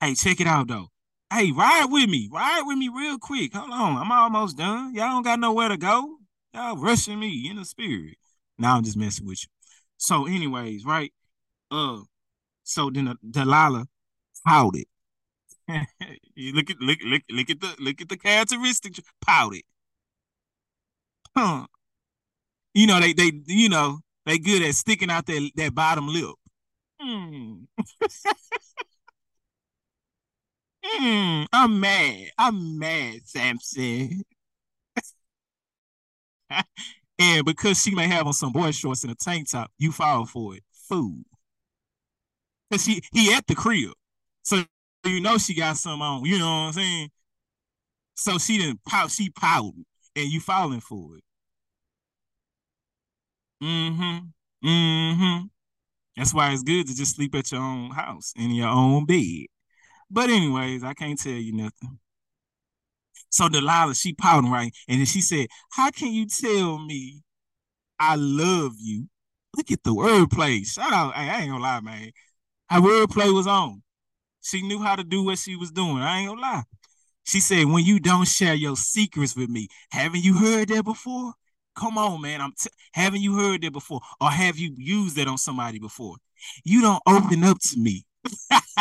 Hey, 0.00 0.14
check 0.14 0.40
it 0.40 0.46
out 0.46 0.68
though. 0.68 0.88
Hey, 1.30 1.52
ride 1.52 1.86
with 1.90 2.08
me. 2.08 2.28
Ride 2.32 2.62
with 2.64 2.78
me 2.78 2.88
real 2.88 3.18
quick. 3.18 3.54
Hold 3.54 3.70
on. 3.70 3.98
I'm 3.98 4.10
almost 4.10 4.56
done. 4.56 4.94
Y'all 4.94 5.10
don't 5.10 5.22
got 5.22 5.38
nowhere 5.38 5.68
to 5.68 5.76
go. 5.76 6.16
Y'all 6.54 6.76
rushing 6.76 7.20
me 7.20 7.48
in 7.50 7.56
the 7.56 7.64
spirit. 7.64 8.16
Now 8.58 8.76
I'm 8.76 8.84
just 8.84 8.96
messing 8.96 9.26
with 9.26 9.42
you. 9.42 9.48
So, 9.96 10.26
anyways, 10.26 10.84
right? 10.84 11.12
Uh, 11.70 12.00
so 12.64 12.90
then 12.90 13.16
Delilah 13.28 13.86
pouted. 14.46 14.86
you 16.34 16.52
look 16.54 16.70
at 16.70 16.80
look 16.80 16.98
look 17.04 17.22
look 17.30 17.50
at 17.50 17.60
the 17.60 17.74
look 17.78 18.00
at 18.00 18.08
the 18.08 18.16
characteristics. 18.16 19.00
Pouted. 19.24 19.62
Huh. 21.36 21.66
You 22.74 22.86
know, 22.86 23.00
they 23.00 23.12
they 23.12 23.32
you 23.46 23.68
know, 23.68 24.00
they 24.26 24.38
good 24.38 24.62
at 24.62 24.74
sticking 24.74 25.10
out 25.10 25.26
that, 25.26 25.50
that 25.56 25.74
bottom 25.74 26.08
lip. 26.08 26.34
Hmm. 27.00 27.64
Mm, 30.84 31.46
I'm 31.52 31.80
mad. 31.80 32.30
I'm 32.38 32.78
mad, 32.78 33.26
Samson. 33.26 34.22
and 37.18 37.44
because 37.44 37.80
she 37.80 37.94
may 37.94 38.06
have 38.06 38.26
on 38.26 38.32
some 38.32 38.52
boy 38.52 38.70
shorts 38.70 39.02
and 39.02 39.12
a 39.12 39.14
tank 39.14 39.50
top, 39.50 39.70
you 39.78 39.92
fall 39.92 40.26
for 40.26 40.56
it. 40.56 40.62
Fool. 40.88 41.20
Cause 42.70 42.84
she 42.84 43.02
he 43.12 43.32
at 43.34 43.46
the 43.46 43.54
crib. 43.54 43.92
So 44.42 44.62
you 45.04 45.20
know 45.20 45.38
she 45.38 45.54
got 45.54 45.76
some 45.76 46.02
on, 46.02 46.24
you 46.24 46.38
know 46.38 46.46
what 46.46 46.66
I'm 46.68 46.72
saying? 46.72 47.10
So 48.14 48.38
she 48.38 48.58
didn't 48.58 48.84
pout, 48.84 49.10
she 49.10 49.30
pouted, 49.30 49.84
and 50.14 50.28
you 50.30 50.40
falling 50.40 50.80
for 50.80 51.16
it. 51.16 51.24
Mm-hmm. 53.62 54.68
Mm-hmm. 54.68 55.46
That's 56.16 56.34
why 56.34 56.52
it's 56.52 56.62
good 56.62 56.86
to 56.88 56.96
just 56.96 57.16
sleep 57.16 57.34
at 57.34 57.52
your 57.52 57.62
own 57.62 57.90
house 57.92 58.32
in 58.36 58.50
your 58.52 58.68
own 58.68 59.06
bed. 59.06 59.46
But 60.10 60.30
anyways, 60.30 60.84
I 60.84 60.94
can't 60.94 61.18
tell 61.20 61.32
you 61.32 61.52
nothing. 61.54 61.98
So 63.30 63.48
Delilah, 63.48 63.94
she 63.94 64.14
pouting 64.14 64.50
right, 64.50 64.74
and 64.88 64.98
then 64.98 65.06
she 65.06 65.20
said, 65.20 65.46
"How 65.72 65.90
can 65.90 66.12
you 66.12 66.26
tell 66.26 66.78
me 66.78 67.22
I 67.98 68.16
love 68.16 68.74
you?" 68.78 69.08
Look 69.56 69.70
at 69.72 69.82
the 69.84 69.94
wordplay. 69.94 70.66
Shout 70.66 70.92
out! 70.92 71.14
Hey, 71.14 71.28
I 71.30 71.40
ain't 71.42 71.50
gonna 71.52 71.62
lie, 71.62 71.80
man. 71.80 72.12
Her 72.70 72.80
wordplay 72.80 73.32
was 73.34 73.46
on. 73.46 73.82
She 74.42 74.62
knew 74.62 74.80
how 74.82 74.96
to 74.96 75.04
do 75.04 75.22
what 75.24 75.38
she 75.38 75.56
was 75.56 75.70
doing. 75.72 75.98
I 75.98 76.20
ain't 76.20 76.28
gonna 76.30 76.40
lie. 76.40 76.62
She 77.26 77.40
said, 77.40 77.66
"When 77.66 77.84
you 77.84 78.00
don't 78.00 78.26
share 78.28 78.54
your 78.54 78.76
secrets 78.76 79.36
with 79.36 79.48
me, 79.50 79.68
haven't 79.90 80.24
you 80.24 80.34
heard 80.38 80.68
that 80.70 80.84
before? 80.84 81.34
Come 81.76 81.98
on, 81.98 82.20
man. 82.22 82.40
I'm 82.42 82.52
t- 82.52 82.70
haven't 82.94 83.22
you 83.22 83.36
heard 83.38 83.62
that 83.62 83.72
before, 83.72 84.00
or 84.20 84.30
have 84.30 84.58
you 84.58 84.74
used 84.76 85.16
that 85.16 85.28
on 85.28 85.38
somebody 85.38 85.78
before? 85.78 86.16
You 86.64 86.80
don't 86.82 87.02
open 87.06 87.44
up 87.44 87.58
to 87.60 87.78
me." 87.78 88.04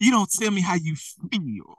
you 0.00 0.10
don't 0.10 0.30
tell 0.30 0.50
me 0.50 0.60
how 0.60 0.74
you 0.74 0.96
feel. 0.96 1.76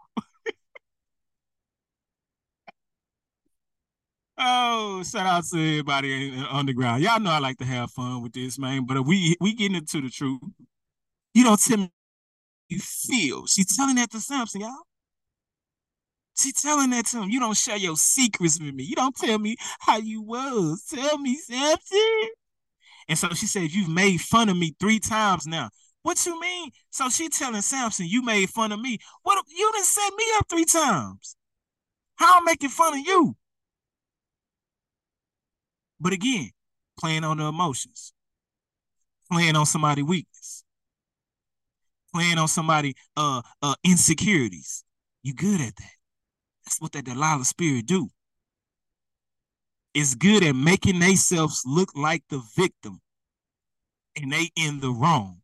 Oh, 4.37 5.03
shout 5.03 5.25
out 5.25 5.45
to 5.45 5.57
everybody 5.57 6.29
in 6.29 6.39
the 6.41 6.55
underground. 6.55 7.03
Y'all 7.03 7.19
know 7.19 7.31
I 7.31 7.39
like 7.39 7.57
to 7.57 7.65
have 7.65 7.91
fun 7.91 8.21
with 8.21 8.33
this, 8.33 8.57
man. 8.59 8.85
But 8.85 9.05
we 9.05 9.35
we 9.39 9.53
getting 9.53 9.77
into 9.77 10.01
the 10.01 10.09
truth. 10.09 10.41
You 11.33 11.43
don't 11.43 11.61
tell 11.61 11.77
me 11.77 11.91
you 12.69 12.79
feel. 12.79 13.45
She's 13.45 13.75
telling 13.75 13.95
that 13.95 14.11
to 14.11 14.19
Samson, 14.19 14.61
y'all. 14.61 14.73
She 16.37 16.51
telling 16.51 16.91
that 16.91 17.07
to 17.07 17.21
him. 17.23 17.29
You 17.29 17.39
don't 17.39 17.57
share 17.57 17.77
your 17.77 17.95
secrets 17.95 18.59
with 18.59 18.73
me. 18.73 18.83
You 18.83 18.95
don't 18.95 19.15
tell 19.15 19.39
me 19.39 19.55
how 19.79 19.97
you 19.97 20.21
was. 20.21 20.83
Tell 20.93 21.17
me, 21.17 21.35
Samson. 21.35 22.29
And 23.07 23.17
so 23.17 23.29
she 23.29 23.47
said, 23.47 23.71
You've 23.71 23.89
made 23.89 24.21
fun 24.21 24.49
of 24.49 24.57
me 24.57 24.75
three 24.79 24.99
times 24.99 25.47
now. 25.47 25.69
What 26.03 26.25
you 26.25 26.39
mean? 26.39 26.71
So 26.89 27.09
she 27.09 27.29
telling 27.29 27.61
Samson, 27.61 28.05
you 28.07 28.21
made 28.23 28.49
fun 28.49 28.71
of 28.71 28.79
me. 28.79 28.99
What 29.23 29.43
you 29.49 29.71
didn't 29.73 29.85
set 29.85 30.13
me 30.15 30.25
up 30.37 30.47
three 30.49 30.65
times. 30.65 31.35
How 32.15 32.37
I'm 32.37 32.45
making 32.45 32.69
fun 32.69 32.93
of 32.93 33.05
you? 33.05 33.35
But 35.99 36.13
again, 36.13 36.51
playing 36.99 37.23
on 37.23 37.37
the 37.37 37.45
emotions, 37.45 38.13
playing 39.31 39.55
on 39.55 39.65
somebody's 39.65 40.05
weakness. 40.05 40.63
playing 42.13 42.37
on 42.37 42.47
somebody 42.47 42.95
uh 43.15 43.41
uh 43.61 43.75
insecurities. 43.83 44.83
You 45.23 45.33
good 45.33 45.61
at 45.61 45.75
that. 45.75 45.91
That's 46.65 46.81
what 46.81 46.91
that 46.93 47.05
Delilah 47.05 47.45
spirit 47.45 47.85
do. 47.85 48.09
It's 49.93 50.15
good 50.15 50.43
at 50.43 50.55
making 50.55 50.99
themselves 50.99 51.63
look 51.65 51.89
like 51.95 52.23
the 52.29 52.41
victim 52.55 53.01
and 54.15 54.31
they 54.31 54.51
in 54.55 54.79
the 54.79 54.91
wrong. 54.91 55.41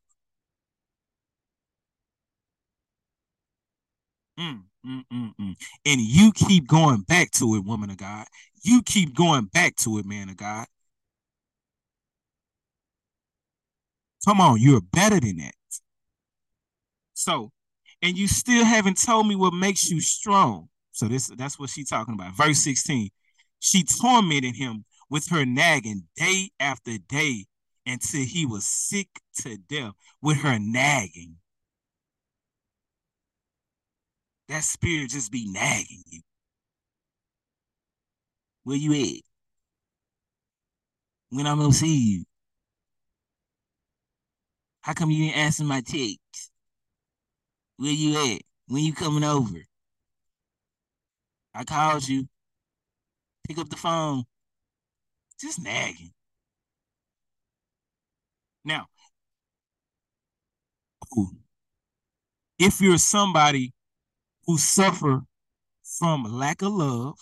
Mm, 4.40 4.64
mm, 4.86 5.04
mm, 5.12 5.32
mm. 5.40 5.56
And 5.86 6.02
you 6.02 6.32
keep 6.34 6.68
going 6.68 7.02
back 7.02 7.32
to 7.32 7.56
it, 7.56 7.64
woman 7.66 7.90
of 7.90 7.98
God. 7.98 8.26
You 8.64 8.82
keep 8.84 9.16
going 9.16 9.46
back 9.46 9.76
to 9.78 9.98
it, 9.98 10.06
man 10.06 10.30
of 10.30 10.38
God. 10.38 10.66
Come 14.26 14.40
on, 14.40 14.60
you're 14.60 14.82
better 14.82 15.20
than 15.20 15.38
that. 15.38 15.56
So, 17.14 17.52
and 18.02 18.18
you 18.18 18.28
still 18.28 18.66
haven't 18.66 19.02
told 19.02 19.28
me 19.28 19.36
what 19.36 19.54
makes 19.54 19.90
you 19.90 20.02
strong. 20.02 20.70
So 20.92 21.08
this 21.08 21.28
that's 21.38 21.60
what 21.60 21.70
she's 21.70 21.90
talking 21.90 22.14
about. 22.14 22.36
Verse 22.36 22.60
16. 22.60 23.10
She 23.60 23.84
tormented 23.84 24.56
him 24.56 24.86
with 25.10 25.30
her 25.30 25.46
nagging 25.46 26.04
day 26.16 26.50
after 26.60 26.98
day 26.98 27.46
until 27.86 28.24
he 28.24 28.46
was 28.46 28.66
sick 28.66 29.08
to 29.42 29.58
death 29.58 29.94
with 30.22 30.38
her 30.38 30.58
nagging. 30.60 31.38
That 34.50 34.64
spirit 34.64 35.10
just 35.10 35.32
be 35.32 35.50
nagging 35.50 36.04
you. 36.08 36.22
Where 38.64 38.78
you 38.78 38.94
at? 38.94 39.22
When 41.30 41.48
I'm 41.48 41.60
gonna 41.60 41.74
see 41.74 41.96
you? 41.98 42.26
How 44.82 44.94
come 44.94 45.12
you 45.12 45.26
ain't 45.26 45.38
answering 45.38 45.70
my 45.70 45.82
text? 45.82 46.52
Where 47.78 47.92
you 47.92 48.34
at? 48.34 48.42
When 48.68 48.84
you 48.84 48.94
coming 48.94 49.24
over? 49.24 49.60
I 51.56 51.64
called 51.64 52.08
you. 52.08 52.28
Pick 53.48 53.58
up 53.58 53.70
the 53.70 53.76
phone. 53.76 54.24
Just 55.40 55.62
nagging. 55.62 56.12
Now, 58.66 58.88
if 62.60 62.80
you're 62.80 62.98
somebody 62.98 63.74
who 64.46 64.58
suffer 64.58 65.22
from 66.00 66.24
lack 66.24 66.62
of 66.62 66.74
love 66.74 67.18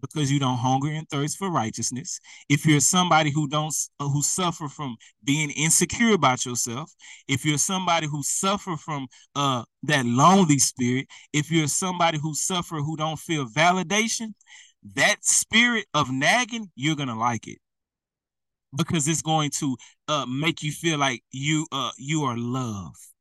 because 0.00 0.32
you 0.32 0.40
don't 0.40 0.58
hunger 0.58 0.88
and 0.90 1.08
thirst 1.08 1.38
for 1.38 1.50
righteousness. 1.50 2.20
If 2.48 2.66
you're 2.66 2.80
somebody 2.80 3.30
who 3.30 3.48
don't 3.48 3.74
uh, 4.00 4.08
who 4.08 4.22
suffer 4.22 4.68
from 4.68 4.96
being 5.24 5.50
insecure 5.50 6.12
about 6.14 6.44
yourself 6.44 6.92
if 7.28 7.44
you're 7.44 7.58
somebody 7.58 8.06
who 8.08 8.22
suffer 8.22 8.76
from 8.76 9.06
uh 9.36 9.64
that 9.84 10.04
lonely 10.04 10.58
spirit 10.58 11.06
if 11.32 11.50
you're 11.50 11.68
somebody 11.68 12.18
who 12.18 12.34
suffer 12.34 12.76
who 12.76 12.96
don't 12.96 13.18
feel 13.18 13.46
validation 13.46 14.34
that 14.94 15.16
spirit 15.24 15.86
of 15.94 16.10
nagging 16.10 16.70
you're 16.74 16.96
gonna 16.96 17.18
like 17.18 17.46
it. 17.46 17.58
Because 18.76 19.06
it's 19.06 19.22
going 19.22 19.50
to 19.60 19.76
uh 20.08 20.26
make 20.26 20.62
you 20.62 20.72
feel 20.72 20.98
like 20.98 21.22
you 21.30 21.66
uh 21.72 21.92
you 21.98 22.24
are 22.24 22.36
loved 22.36 23.11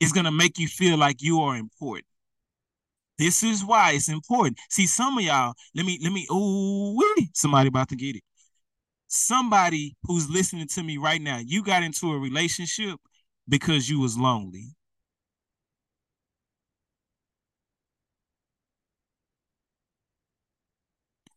it's 0.00 0.12
going 0.12 0.24
to 0.26 0.32
make 0.32 0.58
you 0.58 0.68
feel 0.68 0.96
like 0.98 1.22
you 1.22 1.40
are 1.40 1.56
important. 1.56 2.06
This 3.18 3.42
is 3.42 3.64
why 3.64 3.92
it's 3.92 4.08
important. 4.08 4.58
See, 4.70 4.86
some 4.86 5.16
of 5.16 5.24
y'all, 5.24 5.54
let 5.74 5.86
me, 5.86 5.98
let 6.02 6.12
me, 6.12 6.26
oh, 6.30 7.02
somebody 7.34 7.68
about 7.68 7.88
to 7.88 7.96
get 7.96 8.16
it. 8.16 8.22
Somebody 9.08 9.96
who's 10.04 10.28
listening 10.30 10.68
to 10.68 10.82
me 10.82 10.98
right 10.98 11.20
now, 11.20 11.38
you 11.44 11.62
got 11.62 11.82
into 11.82 12.12
a 12.12 12.18
relationship 12.18 12.98
because 13.48 13.88
you 13.88 14.00
was 14.00 14.18
lonely. 14.18 14.76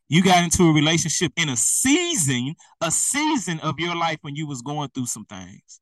You 0.09 0.23
got 0.23 0.43
into 0.43 0.63
a 0.63 0.73
relationship 0.73 1.31
in 1.37 1.49
a 1.49 1.55
season, 1.55 2.55
a 2.81 2.89
season 2.89 3.59
of 3.59 3.79
your 3.79 3.95
life 3.95 4.17
when 4.21 4.35
you 4.35 4.47
was 4.47 4.61
going 4.61 4.89
through 4.89 5.05
some 5.05 5.25
things 5.25 5.79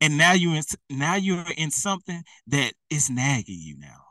and 0.00 0.16
now 0.18 0.32
you're 0.32 0.54
in 0.56 0.62
now 0.90 1.16
you're 1.16 1.44
in 1.56 1.70
something 1.70 2.22
that 2.46 2.74
is 2.90 3.10
nagging 3.10 3.60
you 3.60 3.76
now. 3.78 4.04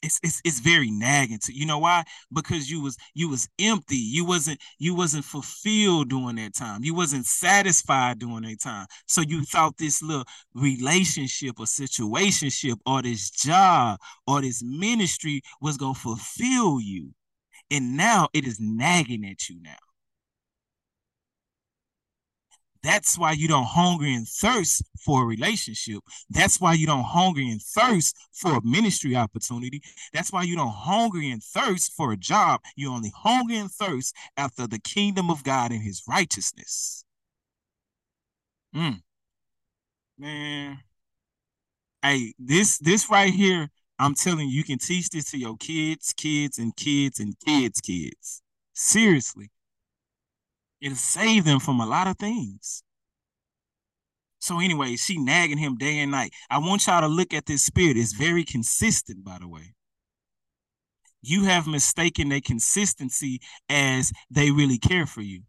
It's 0.00 0.20
it's 0.22 0.40
it's 0.44 0.60
very 0.60 0.92
nagging 0.92 1.40
to 1.40 1.52
you 1.52 1.66
know 1.66 1.80
why? 1.80 2.04
Because 2.32 2.70
you 2.70 2.80
was 2.80 2.96
you 3.14 3.28
was 3.28 3.48
empty. 3.58 3.96
You 3.96 4.24
wasn't 4.24 4.60
you 4.78 4.94
wasn't 4.94 5.24
fulfilled 5.24 6.10
during 6.10 6.36
that 6.36 6.54
time. 6.54 6.84
You 6.84 6.94
wasn't 6.94 7.26
satisfied 7.26 8.20
during 8.20 8.42
that 8.42 8.60
time. 8.60 8.86
So 9.06 9.22
you 9.22 9.44
thought 9.44 9.76
this 9.76 10.00
little 10.00 10.24
relationship 10.54 11.58
or 11.58 11.66
situationship 11.66 12.76
or 12.86 13.02
this 13.02 13.28
job 13.30 13.98
or 14.26 14.40
this 14.40 14.62
ministry 14.62 15.42
was 15.60 15.76
gonna 15.76 15.94
fulfill 15.94 16.80
you. 16.80 17.12
And 17.70 17.96
now 17.96 18.28
it 18.34 18.46
is 18.46 18.60
nagging 18.60 19.24
at 19.26 19.48
you 19.48 19.60
now 19.62 19.76
that's 22.82 23.18
why 23.18 23.32
you 23.32 23.48
don't 23.48 23.66
hunger 23.66 24.06
and 24.06 24.26
thirst 24.26 24.84
for 25.04 25.22
a 25.22 25.26
relationship. 25.26 26.00
That's 26.30 26.60
why 26.60 26.74
you 26.74 26.86
don't 26.86 27.04
hunger 27.04 27.40
and 27.40 27.60
thirst 27.60 28.16
for 28.32 28.56
a 28.56 28.64
ministry 28.64 29.16
opportunity. 29.16 29.82
That's 30.12 30.32
why 30.32 30.42
you 30.44 30.56
don't 30.56 30.72
hunger 30.72 31.20
and 31.20 31.42
thirst 31.42 31.92
for 31.94 32.12
a 32.12 32.16
job. 32.16 32.60
You 32.76 32.92
only 32.92 33.12
hunger 33.14 33.54
and 33.54 33.70
thirst 33.70 34.14
after 34.36 34.66
the 34.66 34.78
kingdom 34.78 35.30
of 35.30 35.42
God 35.42 35.72
and 35.72 35.82
his 35.82 36.02
righteousness. 36.08 37.04
Mm. 38.74 39.02
Man. 40.18 40.78
Hey, 42.02 42.34
this 42.38 42.78
this 42.78 43.10
right 43.10 43.32
here, 43.32 43.70
I'm 43.98 44.14
telling 44.14 44.48
you, 44.48 44.58
you 44.58 44.64
can 44.64 44.78
teach 44.78 45.10
this 45.10 45.30
to 45.32 45.38
your 45.38 45.56
kids, 45.56 46.14
kids, 46.16 46.58
and 46.58 46.74
kids, 46.76 47.18
and 47.18 47.34
kids, 47.40 47.80
kids. 47.80 48.42
Seriously 48.72 49.50
it'll 50.80 50.96
save 50.96 51.44
them 51.44 51.60
from 51.60 51.80
a 51.80 51.86
lot 51.86 52.06
of 52.06 52.18
things. 52.18 52.82
So 54.40 54.60
anyway, 54.60 54.96
she 54.96 55.18
nagging 55.18 55.58
him 55.58 55.76
day 55.76 55.98
and 55.98 56.12
night. 56.12 56.32
I 56.48 56.58
want 56.58 56.86
y'all 56.86 57.00
to 57.00 57.08
look 57.08 57.34
at 57.34 57.46
this 57.46 57.64
spirit. 57.64 57.96
It's 57.96 58.12
very 58.12 58.44
consistent, 58.44 59.24
by 59.24 59.38
the 59.40 59.48
way. 59.48 59.74
You 61.20 61.44
have 61.44 61.66
mistaken 61.66 62.28
their 62.28 62.40
consistency 62.40 63.40
as 63.68 64.12
they 64.30 64.50
really 64.50 64.78
care 64.78 65.06
for 65.06 65.20
you. 65.20 65.42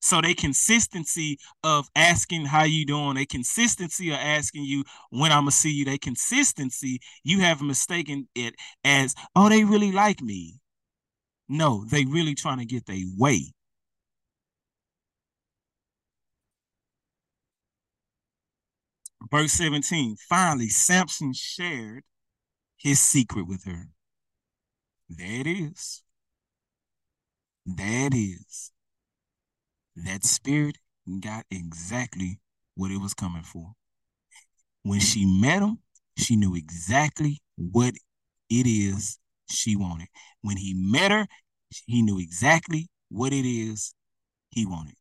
So 0.00 0.20
they 0.20 0.34
consistency 0.34 1.38
of 1.62 1.88
asking 1.96 2.44
how 2.44 2.64
you 2.64 2.84
doing, 2.84 3.16
a 3.16 3.24
consistency 3.24 4.10
of 4.10 4.18
asking 4.20 4.64
you 4.64 4.84
when 5.08 5.32
I'm 5.32 5.44
gonna 5.44 5.50
see 5.50 5.72
you, 5.72 5.86
they 5.86 5.96
consistency, 5.96 7.00
you 7.22 7.40
have 7.40 7.62
mistaken 7.62 8.28
it 8.34 8.54
as, 8.84 9.14
oh, 9.34 9.48
they 9.48 9.64
really 9.64 9.92
like 9.92 10.20
me. 10.20 10.60
No, 11.48 11.84
they 11.84 12.04
really 12.04 12.34
trying 12.34 12.58
to 12.58 12.64
get 12.64 12.86
their 12.86 13.04
way. 13.16 13.52
Verse 19.30 19.52
17, 19.52 20.16
finally, 20.28 20.68
Samson 20.68 21.32
shared 21.32 22.04
his 22.76 23.00
secret 23.00 23.46
with 23.46 23.64
her. 23.64 23.88
There 25.08 25.40
it 25.40 25.46
is. 25.46 26.02
That 27.66 28.10
is. 28.14 28.72
That 29.96 30.24
spirit 30.24 30.78
got 31.20 31.46
exactly 31.50 32.40
what 32.74 32.90
it 32.90 33.00
was 33.00 33.14
coming 33.14 33.42
for. 33.42 33.72
When 34.82 35.00
she 35.00 35.24
met 35.24 35.62
him, 35.62 35.78
she 36.16 36.36
knew 36.36 36.54
exactly 36.54 37.40
what 37.56 37.94
it 38.50 38.66
is 38.66 39.18
she 39.48 39.76
wanted. 39.76 40.08
When 40.42 40.56
he 40.56 40.74
met 40.74 41.10
her, 41.10 41.26
he 41.86 42.02
knew 42.02 42.18
exactly 42.18 42.88
what 43.08 43.32
it 43.32 43.46
is 43.48 43.94
he 44.50 44.66
wanted. 44.66 44.96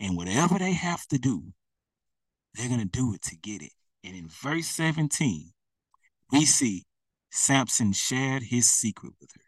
And 0.00 0.16
whatever 0.16 0.58
they 0.58 0.72
have 0.72 1.06
to 1.08 1.18
do, 1.18 1.52
they're 2.54 2.68
going 2.68 2.80
to 2.80 2.86
do 2.86 3.14
it 3.14 3.22
to 3.22 3.36
get 3.36 3.62
it. 3.62 3.72
And 4.02 4.16
in 4.16 4.28
verse 4.28 4.66
17, 4.66 5.52
we 6.32 6.44
see 6.44 6.84
Samson 7.30 7.92
shared 7.92 8.44
his 8.44 8.70
secret 8.70 9.12
with 9.20 9.30
her. 9.34 9.42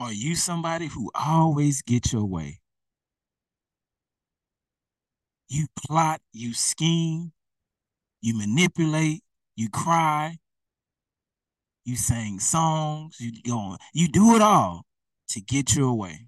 Are 0.00 0.12
you 0.12 0.36
somebody 0.36 0.86
who 0.86 1.10
always 1.14 1.82
gets 1.82 2.12
your 2.12 2.24
way? 2.24 2.60
You 5.48 5.66
plot, 5.76 6.20
you 6.32 6.52
scheme, 6.54 7.32
you 8.20 8.36
manipulate, 8.36 9.22
you 9.56 9.68
cry, 9.70 10.38
you 11.84 11.96
sing 11.96 12.38
songs, 12.38 13.16
you 13.18 13.32
go 13.42 13.56
on, 13.56 13.78
you 13.94 14.08
do 14.08 14.36
it 14.36 14.42
all 14.42 14.84
to 15.28 15.40
get 15.40 15.74
your 15.74 15.94
way. 15.94 16.26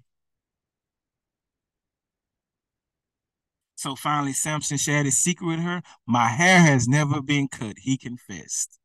So 3.75 3.95
finally, 3.95 4.33
Samson 4.33 4.77
shared 4.77 5.05
his 5.05 5.17
secret 5.17 5.47
with 5.47 5.59
her. 5.59 5.81
My 6.05 6.27
hair 6.27 6.59
has 6.59 6.87
never 6.87 7.21
been 7.21 7.47
cut, 7.47 7.77
he 7.79 7.97
confessed. 7.97 8.77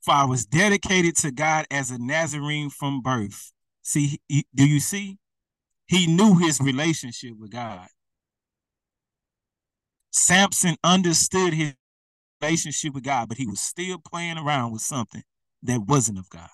For 0.00 0.12
I 0.12 0.24
was 0.24 0.44
dedicated 0.44 1.16
to 1.18 1.30
God 1.30 1.66
as 1.70 1.92
a 1.92 1.98
Nazarene 1.98 2.70
from 2.70 3.02
birth. 3.02 3.52
See, 3.82 4.20
do 4.28 4.66
you 4.66 4.80
see? 4.80 5.18
He 5.86 6.08
knew 6.08 6.38
his 6.38 6.60
relationship 6.60 7.38
with 7.38 7.52
God. 7.52 7.86
Samson 10.12 10.76
understood 10.84 11.54
his 11.54 11.74
relationship 12.40 12.94
with 12.94 13.04
God, 13.04 13.28
but 13.28 13.38
he 13.38 13.46
was 13.46 13.60
still 13.60 13.98
playing 13.98 14.38
around 14.38 14.72
with 14.72 14.82
something 14.82 15.22
that 15.62 15.82
wasn't 15.86 16.18
of 16.18 16.28
God. 16.30 16.48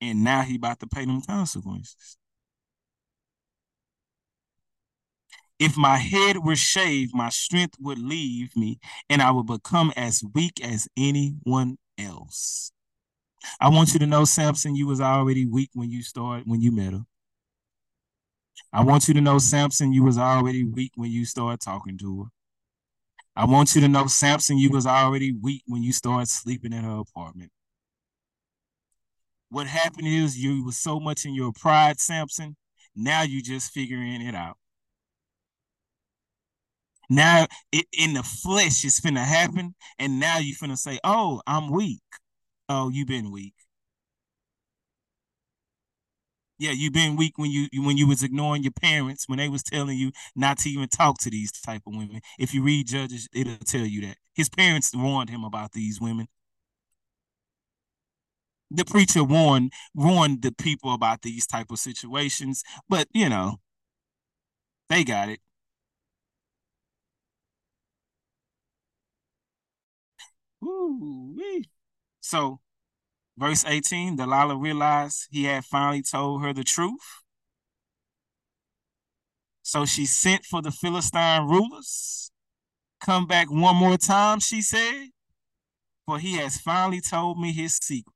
And 0.00 0.24
now 0.24 0.42
he 0.42 0.56
about 0.56 0.80
to 0.80 0.86
pay 0.86 1.04
them 1.04 1.22
consequences. 1.22 2.18
If 5.58 5.76
my 5.76 5.98
head 5.98 6.38
were 6.38 6.56
shaved, 6.56 7.14
my 7.14 7.28
strength 7.28 7.76
would 7.80 7.98
leave 7.98 8.56
me, 8.56 8.80
and 9.08 9.22
I 9.22 9.30
would 9.30 9.46
become 9.46 9.92
as 9.96 10.22
weak 10.34 10.60
as 10.62 10.88
anyone 10.96 11.78
else. 11.96 12.72
I 13.60 13.68
want 13.68 13.92
you 13.92 14.00
to 14.00 14.06
know, 14.06 14.24
Samson, 14.24 14.74
you 14.74 14.88
was 14.88 15.00
already 15.00 15.46
weak 15.46 15.70
when 15.72 15.88
you 15.90 16.02
started 16.02 16.48
when 16.48 16.60
you 16.60 16.72
met 16.72 16.92
her. 16.92 17.04
I 18.72 18.82
want 18.82 19.08
you 19.08 19.14
to 19.14 19.20
know, 19.20 19.38
Samson, 19.38 19.92
you 19.92 20.02
was 20.02 20.18
already 20.18 20.64
weak 20.64 20.92
when 20.94 21.10
you 21.10 21.24
started 21.24 21.60
talking 21.60 21.98
to 21.98 22.24
her. 22.24 22.30
I 23.34 23.46
want 23.46 23.74
you 23.74 23.80
to 23.80 23.88
know, 23.88 24.06
Samson, 24.06 24.58
you 24.58 24.70
was 24.70 24.86
already 24.86 25.32
weak 25.32 25.62
when 25.66 25.82
you 25.82 25.92
started 25.92 26.28
sleeping 26.28 26.72
in 26.72 26.84
her 26.84 27.00
apartment. 27.00 27.50
What 29.48 29.66
happened 29.66 30.08
is 30.08 30.38
you 30.38 30.64
was 30.64 30.78
so 30.78 30.98
much 31.00 31.24
in 31.24 31.34
your 31.34 31.52
pride, 31.52 32.00
Samson. 32.00 32.56
Now 32.94 33.22
you 33.22 33.42
just 33.42 33.72
figuring 33.72 34.22
it 34.22 34.34
out. 34.34 34.56
Now 37.10 37.46
it 37.70 37.86
in 37.92 38.14
the 38.14 38.22
flesh 38.22 38.84
it's 38.84 39.00
finna 39.00 39.24
happen, 39.24 39.74
and 39.98 40.18
now 40.18 40.38
you 40.38 40.54
finna 40.54 40.78
say, 40.78 40.98
"Oh, 41.04 41.42
I'm 41.46 41.70
weak." 41.70 42.00
Oh, 42.68 42.88
you 42.88 43.04
been 43.04 43.30
weak. 43.30 43.54
Yeah, 46.62 46.70
you've 46.70 46.92
been 46.92 47.16
weak 47.16 47.38
when 47.38 47.50
you 47.50 47.66
when 47.82 47.96
you 47.96 48.06
was 48.06 48.22
ignoring 48.22 48.62
your 48.62 48.72
parents 48.72 49.28
when 49.28 49.38
they 49.38 49.48
was 49.48 49.64
telling 49.64 49.98
you 49.98 50.12
not 50.36 50.58
to 50.58 50.70
even 50.70 50.88
talk 50.88 51.18
to 51.22 51.30
these 51.30 51.50
type 51.50 51.82
of 51.86 51.94
women. 51.96 52.20
If 52.38 52.54
you 52.54 52.62
read 52.62 52.86
Judges, 52.86 53.28
it'll 53.34 53.56
tell 53.58 53.84
you 53.84 54.02
that 54.02 54.18
his 54.34 54.48
parents 54.48 54.92
warned 54.94 55.30
him 55.30 55.42
about 55.42 55.72
these 55.72 56.00
women. 56.00 56.28
The 58.72 58.84
preacher 58.84 59.22
warned 59.22 59.72
warned 59.94 60.42
the 60.42 60.50
people 60.50 60.92
about 60.94 61.22
these 61.22 61.46
type 61.46 61.70
of 61.70 61.78
situations, 61.78 62.64
but 62.88 63.06
you 63.14 63.28
know, 63.28 63.60
they 64.88 65.04
got 65.04 65.28
it. 65.28 65.40
Ooh, 70.64 71.36
so 72.22 72.61
Verse 73.36 73.64
18 73.66 74.16
Delilah 74.16 74.56
realized 74.56 75.28
he 75.30 75.44
had 75.44 75.64
finally 75.64 76.02
told 76.02 76.42
her 76.42 76.52
the 76.52 76.64
truth. 76.64 77.22
So 79.62 79.86
she 79.86 80.06
sent 80.06 80.44
for 80.44 80.60
the 80.60 80.70
Philistine 80.70 81.48
rulers. 81.48 82.30
Come 83.00 83.26
back 83.26 83.50
one 83.50 83.76
more 83.76 83.96
time, 83.96 84.38
she 84.38 84.62
said, 84.62 85.08
for 86.06 86.18
he 86.18 86.36
has 86.36 86.58
finally 86.58 87.00
told 87.00 87.40
me 87.40 87.52
his 87.52 87.78
secret. 87.82 88.14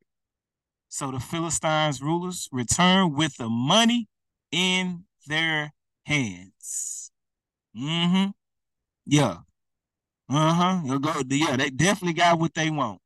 So 0.88 1.10
the 1.10 1.18
Philistines 1.20 2.00
rulers 2.00 2.48
returned 2.52 3.16
with 3.16 3.36
the 3.36 3.48
money 3.48 4.08
in 4.52 5.04
their 5.26 5.72
hands. 6.04 7.10
Mm-hmm. 7.76 8.30
Yeah. 9.06 9.38
Uh-huh. 10.28 10.80
Yeah, 11.28 11.56
they 11.56 11.70
definitely 11.70 12.14
got 12.14 12.38
what 12.38 12.54
they 12.54 12.70
want. 12.70 13.00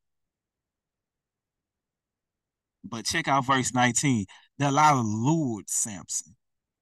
But 2.84 3.04
check 3.06 3.28
out 3.28 3.46
verse 3.46 3.72
19. 3.74 4.26
Delilah 4.58 5.02
lured 5.02 5.68
Samson 5.70 6.36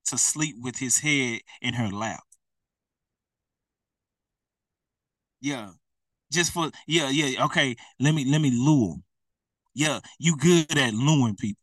to 0.07 0.19
sleep 0.19 0.57
with 0.61 0.79
his 0.79 0.99
head 1.01 1.41
in 1.63 1.75
her 1.75 1.89
lap. 1.89 2.25
Yeah. 5.41 5.71
Just 6.33 6.53
for 6.53 6.71
yeah, 6.89 7.11
yeah, 7.11 7.45
okay. 7.47 7.77
Let 8.01 8.15
me 8.15 8.25
let 8.25 8.41
me 8.41 8.51
lure. 8.53 8.97
Yeah, 9.75 10.01
you 10.19 10.37
good 10.37 10.79
at 10.79 10.95
luring 10.95 11.37
people. 11.37 11.61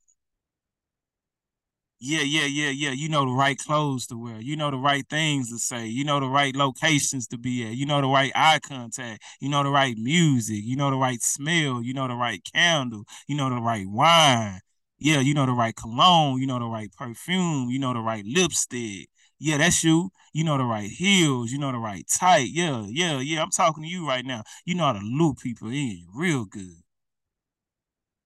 Yeah, 1.99 2.21
yeah, 2.21 2.45
yeah, 2.45 2.69
yeah. 2.69 2.91
You 2.91 3.07
know 3.09 3.25
the 3.25 3.31
right 3.31 3.57
clothes 3.57 4.05
to 4.07 4.17
wear. 4.17 4.39
You 4.41 4.57
know 4.57 4.69
the 4.69 4.77
right 4.77 5.07
things 5.09 5.49
to 5.49 5.57
say. 5.57 5.87
You 5.87 6.03
know 6.03 6.19
the 6.19 6.27
right 6.27 6.55
locations 6.55 7.25
to 7.27 7.37
be 7.37 7.65
at. 7.65 7.75
You 7.75 7.85
know 7.85 8.01
the 8.01 8.07
right 8.07 8.31
eye 8.35 8.59
contact. 8.59 9.23
You 9.39 9.49
know 9.49 9.63
the 9.63 9.69
right 9.69 9.95
music. 9.97 10.59
You 10.63 10.75
know 10.75 10.91
the 10.91 10.97
right 10.97 11.21
smell. 11.21 11.81
You 11.81 11.93
know 11.93 12.07
the 12.07 12.15
right 12.15 12.41
candle. 12.53 13.05
You 13.27 13.35
know 13.37 13.49
the 13.49 13.61
right 13.61 13.87
wine. 13.87 14.59
Yeah, 14.99 15.19
you 15.21 15.33
know 15.33 15.45
the 15.45 15.53
right 15.53 15.75
cologne. 15.75 16.39
You 16.41 16.47
know 16.47 16.59
the 16.59 16.65
right 16.65 16.91
perfume. 16.91 17.69
You 17.69 17.79
know 17.79 17.93
the 17.93 18.01
right 18.01 18.25
lipstick. 18.25 19.07
Yeah, 19.39 19.57
that's 19.57 19.83
you. 19.83 20.11
You 20.33 20.43
know 20.43 20.57
the 20.57 20.65
right 20.65 20.89
heels. 20.89 21.51
You 21.51 21.59
know 21.59 21.71
the 21.71 21.77
right 21.79 22.05
tight. 22.19 22.49
Yeah, 22.51 22.85
yeah, 22.89 23.19
yeah. 23.19 23.41
I'm 23.41 23.51
talking 23.51 23.83
to 23.83 23.89
you 23.89 24.05
right 24.07 24.25
now. 24.25 24.43
You 24.65 24.75
know 24.75 24.83
how 24.83 24.93
to 24.93 24.99
lure 25.01 25.33
people 25.33 25.69
in 25.69 26.05
real 26.13 26.43
good. 26.45 26.75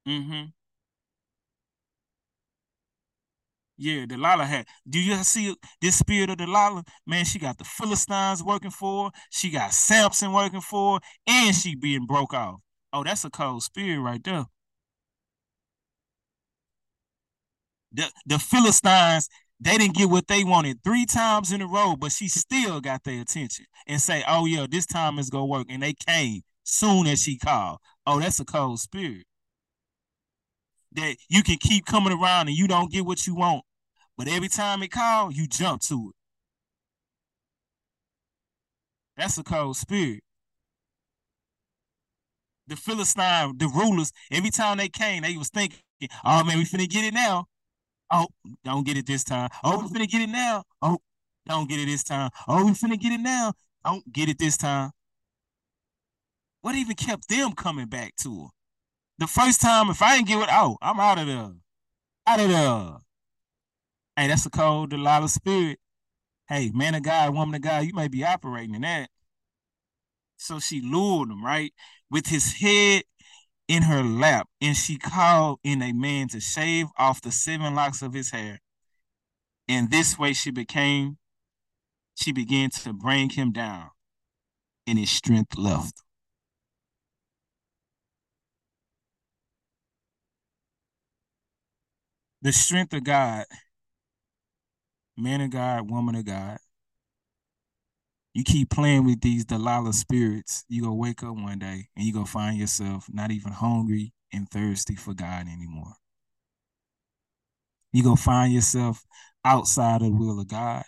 Mm-hmm. 0.07 0.49
Yeah, 3.81 4.05
Delilah 4.05 4.45
had. 4.45 4.67
Do 4.89 4.99
you 4.99 5.15
see 5.23 5.55
this 5.81 5.95
spirit 5.95 6.29
of 6.29 6.37
Delilah? 6.37 6.83
Man, 7.07 7.23
she 7.23 7.39
got 7.39 7.57
the 7.57 7.63
Philistines 7.63 8.43
working 8.43 8.71
for 8.71 9.05
her. 9.05 9.11
She 9.31 9.49
got 9.49 9.73
Samson 9.73 10.33
working 10.33 10.59
for 10.59 10.95
her, 10.95 10.99
and 11.25 11.55
she 11.55 11.75
being 11.75 12.05
broke 12.05 12.33
off. 12.33 12.59
Oh, 12.91 13.05
that's 13.05 13.23
a 13.23 13.29
cold 13.29 13.63
spirit 13.63 14.01
right 14.01 14.21
there. 14.21 14.45
The 17.93 18.11
the 18.25 18.37
Philistines, 18.37 19.29
they 19.61 19.77
didn't 19.77 19.95
get 19.95 20.09
what 20.09 20.27
they 20.27 20.43
wanted 20.43 20.83
three 20.83 21.05
times 21.05 21.51
in 21.53 21.61
a 21.61 21.67
row, 21.67 21.95
but 21.95 22.11
she 22.11 22.27
still 22.27 22.81
got 22.81 23.03
their 23.05 23.21
attention 23.21 23.65
and 23.87 24.01
say, 24.01 24.23
"Oh 24.27 24.45
yeah, 24.45 24.67
this 24.69 24.85
time 24.85 25.19
it's 25.19 25.29
gonna 25.29 25.45
work." 25.45 25.67
And 25.69 25.81
they 25.81 25.93
came 25.93 26.41
soon 26.63 27.07
as 27.07 27.21
she 27.23 27.37
called. 27.37 27.79
Oh, 28.05 28.19
that's 28.19 28.39
a 28.41 28.45
cold 28.45 28.79
spirit. 28.81 29.25
That 30.93 31.15
you 31.29 31.43
can 31.43 31.57
keep 31.57 31.85
coming 31.85 32.13
around 32.13 32.47
and 32.47 32.57
you 32.57 32.67
don't 32.67 32.91
get 32.91 33.05
what 33.05 33.25
you 33.25 33.35
want, 33.35 33.63
but 34.19 34.27
every 34.27 34.49
time 34.49 34.83
it 34.83 34.91
called, 34.91 35.33
you 35.33 35.47
jump 35.47 35.81
to 35.81 36.09
it. 36.09 36.15
That's 39.15 39.37
a 39.37 39.43
cold 39.43 39.77
spirit. 39.77 40.23
The 42.67 42.75
Philistine, 42.75 43.57
the 43.57 43.67
rulers, 43.67 44.11
every 44.29 44.49
time 44.49 44.77
they 44.77 44.89
came, 44.89 45.23
they 45.23 45.37
was 45.37 45.47
thinking, 45.47 45.79
oh 46.25 46.43
man, 46.43 46.57
we 46.57 46.65
finna 46.65 46.89
get 46.89 47.05
it 47.05 47.13
now. 47.13 47.45
Oh, 48.11 48.27
don't 48.65 48.85
get 48.85 48.97
it 48.97 49.07
this 49.07 49.23
time. 49.23 49.51
Oh, 49.63 49.79
we 49.79 49.87
finna 49.87 50.09
get 50.09 50.21
it 50.21 50.29
now. 50.29 50.63
Oh, 50.81 50.97
don't 51.47 51.69
get 51.69 51.79
it 51.79 51.85
this 51.85 52.03
time. 52.03 52.29
Oh, 52.45 52.65
we 52.65 52.71
finna 52.71 52.99
get 52.99 53.13
it 53.13 53.21
now. 53.21 53.53
Don't 53.85 54.11
get 54.11 54.27
it 54.27 54.37
this 54.37 54.57
time. 54.57 54.91
What 56.59 56.75
even 56.75 56.97
kept 56.97 57.29
them 57.29 57.53
coming 57.53 57.87
back 57.87 58.17
to 58.17 58.41
her? 58.41 58.47
The 59.17 59.27
first 59.27 59.61
time, 59.61 59.89
if 59.89 60.01
I 60.01 60.17
didn't 60.17 60.27
get 60.27 60.41
it, 60.43 60.49
oh, 60.51 60.75
I'm 60.81 60.99
out 60.99 61.19
of 61.19 61.27
there. 61.27 61.51
Out 62.27 62.39
of 62.41 62.49
there. 62.49 63.08
Hey, 64.19 64.27
that's 64.27 64.45
a 64.45 64.49
cold 64.49 64.89
Delilah 64.89 65.29
spirit. 65.29 65.79
Hey, 66.49 66.71
man 66.73 66.93
of 66.93 67.03
God, 67.03 67.33
woman 67.33 67.55
of 67.55 67.61
God, 67.61 67.85
you 67.85 67.93
may 67.93 68.09
be 68.09 68.25
operating 68.25 68.75
in 68.75 68.81
that. 68.81 69.09
So 70.35 70.59
she 70.59 70.81
lured 70.81 71.29
him, 71.29 71.41
right? 71.41 71.73
With 72.11 72.27
his 72.27 72.51
head 72.51 73.03
in 73.69 73.83
her 73.83 74.03
lap, 74.03 74.49
and 74.59 74.75
she 74.75 74.97
called 74.97 75.59
in 75.63 75.81
a 75.81 75.93
man 75.93 76.27
to 76.29 76.41
shave 76.41 76.87
off 76.97 77.21
the 77.21 77.31
seven 77.31 77.73
locks 77.75 78.01
of 78.01 78.13
his 78.13 78.31
hair. 78.31 78.59
And 79.69 79.89
this 79.89 80.19
way 80.19 80.33
she 80.33 80.51
became, 80.51 81.17
she 82.13 82.33
began 82.33 82.71
to 82.71 82.91
bring 82.91 83.29
him 83.29 83.53
down, 83.53 83.87
and 84.85 84.99
his 84.99 85.11
strength 85.11 85.57
left. 85.57 85.93
The 92.41 92.51
strength 92.51 92.91
of 92.91 93.05
God 93.05 93.45
man 95.19 95.41
of 95.41 95.51
God, 95.51 95.89
woman 95.89 96.15
of 96.15 96.25
God, 96.25 96.57
you 98.33 98.43
keep 98.43 98.69
playing 98.69 99.05
with 99.05 99.21
these 99.21 99.45
Delilah 99.45 99.93
spirits, 99.93 100.63
you 100.69 100.83
go 100.83 100.93
wake 100.93 101.23
up 101.23 101.35
one 101.35 101.59
day 101.59 101.87
and 101.95 102.05
you 102.05 102.13
go 102.13 102.25
find 102.25 102.57
yourself 102.57 103.05
not 103.11 103.31
even 103.31 103.51
hungry 103.51 104.13
and 104.31 104.49
thirsty 104.49 104.95
for 104.95 105.13
God 105.13 105.47
anymore. 105.47 105.93
You 107.91 108.03
go 108.03 108.15
find 108.15 108.53
yourself 108.53 109.03
outside 109.43 110.01
of 110.01 110.09
the 110.09 110.15
will 110.15 110.39
of 110.39 110.47
God. 110.47 110.83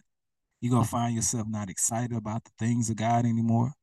You 0.62 0.70
gonna 0.70 0.86
find 0.86 1.16
yourself 1.16 1.48
not 1.50 1.70
excited 1.70 2.16
about 2.16 2.44
the 2.44 2.52
things 2.60 2.90
of 2.90 2.96
God 2.96 3.26
anymore. 3.26 3.74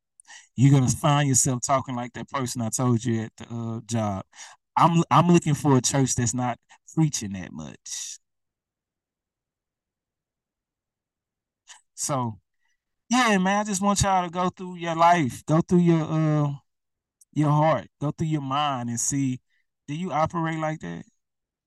You're 0.57 0.73
gonna 0.73 0.89
find 0.89 1.29
yourself 1.29 1.61
talking 1.67 1.97
like 1.97 2.13
that 2.13 2.29
person 2.29 2.63
I 2.63 2.69
told 2.69 3.05
you 3.05 3.23
at 3.23 3.33
the 3.37 3.55
uh, 3.55 3.81
job. 3.87 4.25
I'm 4.77 5.03
I'm 5.11 5.29
looking 5.29 5.55
for 5.55 5.77
a 5.77 5.81
church 5.81 6.15
that's 6.15 6.35
not 6.35 6.59
preaching 6.95 7.33
that 7.33 7.53
much. 7.53 8.19
So, 11.99 12.39
yeah, 13.11 13.37
man, 13.39 13.61
I 13.61 13.65
just 13.65 13.83
want 13.83 14.03
y'all 14.03 14.25
to 14.25 14.31
go 14.31 14.51
through 14.51 14.77
your 14.77 14.95
life, 14.95 15.45
go 15.47 15.61
through 15.61 15.81
your 15.81 16.03
uh 16.03 16.53
your 17.33 17.51
heart, 17.51 17.89
go 18.01 18.13
through 18.13 18.29
your 18.29 18.41
mind 18.41 18.89
and 18.89 19.01
see 19.01 19.41
do 19.89 19.97
you 19.97 20.13
operate 20.13 20.61
like 20.61 20.79
that? 20.81 21.05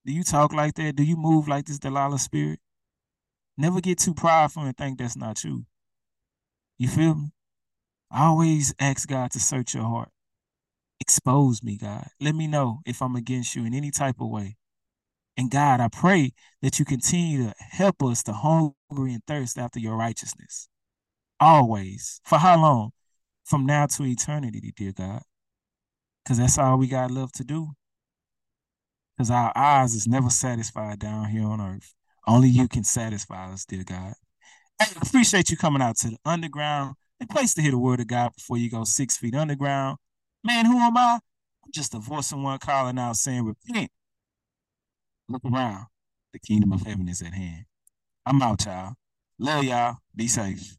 Do 0.06 0.14
you 0.14 0.24
talk 0.24 0.54
like 0.54 0.76
that? 0.76 0.96
Do 0.96 1.04
you 1.04 1.18
move 1.18 1.50
like 1.50 1.66
this 1.66 1.80
Delilah 1.80 2.18
spirit? 2.18 2.60
Never 3.58 3.82
get 3.82 4.00
too 4.00 4.14
prideful 4.14 4.64
and 4.64 4.78
think 4.78 5.00
that's 5.00 5.18
not 5.18 5.44
you. 5.44 5.66
You 6.78 6.88
feel 6.88 7.16
me? 7.16 7.34
Always 8.10 8.74
ask 8.80 9.10
God 9.10 9.32
to 9.32 9.40
search 9.40 9.74
your 9.74 9.84
heart. 9.84 10.12
Expose 11.02 11.62
me, 11.62 11.76
God. 11.76 12.08
Let 12.22 12.36
me 12.36 12.48
know 12.48 12.80
if 12.86 13.02
I'm 13.02 13.18
against 13.18 13.54
you 13.56 13.66
in 13.66 13.74
any 13.74 13.92
type 13.92 14.22
of 14.22 14.30
way. 14.30 14.56
And 15.42 15.50
God, 15.50 15.80
I 15.80 15.88
pray 15.88 16.34
that 16.62 16.78
you 16.78 16.86
continue 16.86 17.46
to 17.46 17.54
help 17.58 18.04
us 18.04 18.22
to 18.24 18.32
hunger 18.32 18.76
and 18.92 19.26
thirst 19.26 19.58
after 19.58 19.80
your 19.80 19.98
righteousness. 19.98 20.70
Always. 21.40 22.22
For 22.26 22.38
how 22.38 22.62
long? 22.62 22.92
From 23.44 23.66
now 23.66 23.88
to 23.88 24.04
eternity, 24.04 24.72
dear 24.78 24.92
God. 24.92 25.24
Because 26.24 26.38
that's 26.38 26.60
all 26.60 26.78
we 26.78 26.86
got 26.86 27.10
love 27.10 27.32
to 27.32 27.44
do. 27.44 27.70
Because 29.18 29.32
our 29.32 29.52
eyes 29.56 29.96
is 29.96 30.06
never 30.06 30.30
satisfied 30.30 31.00
down 31.00 31.30
here 31.30 31.48
on 31.48 31.60
earth. 31.60 31.96
Only 32.28 32.50
you 32.50 32.68
can 32.68 32.84
satisfy 32.84 33.52
us, 33.52 33.66
dear 33.66 33.84
God. 33.84 34.14
I 34.80 34.86
appreciate 35.02 35.50
you 35.50 35.58
coming 35.58 35.82
out 35.82 35.98
to 35.98 36.10
the 36.12 36.18
underground. 36.24 36.98
A 37.20 37.26
place 37.26 37.56
to 37.56 37.64
hear 37.64 37.72
the 37.72 37.80
word 37.80 38.00
of 38.00 38.06
God 38.06 38.36
before 38.36 38.60
you 38.60 38.70
go 38.70 38.84
six 38.84 39.18
feet 39.18 39.34
underground. 39.34 39.98
Man, 40.44 40.68
who 40.68 40.78
am 40.78 40.96
I? 40.96 41.14
I'm 41.66 41.72
just 41.72 41.96
a 41.96 42.00
voice 42.00 42.32
of 42.32 42.38
one 42.38 42.60
calling 42.60 43.00
out 43.00 43.16
saying, 43.16 43.44
repent. 43.44 43.90
Look 45.32 45.46
around. 45.46 45.86
The 46.34 46.40
kingdom 46.40 46.74
of 46.74 46.82
heaven 46.82 47.08
is 47.08 47.22
at 47.22 47.34
hand. 47.34 47.66
I'm 48.26 48.42
out, 48.42 48.66
y'all. 48.66 48.96
Love 49.40 49.64
y'all. 49.64 49.98
Be 50.16 50.28
safe. 50.28 50.78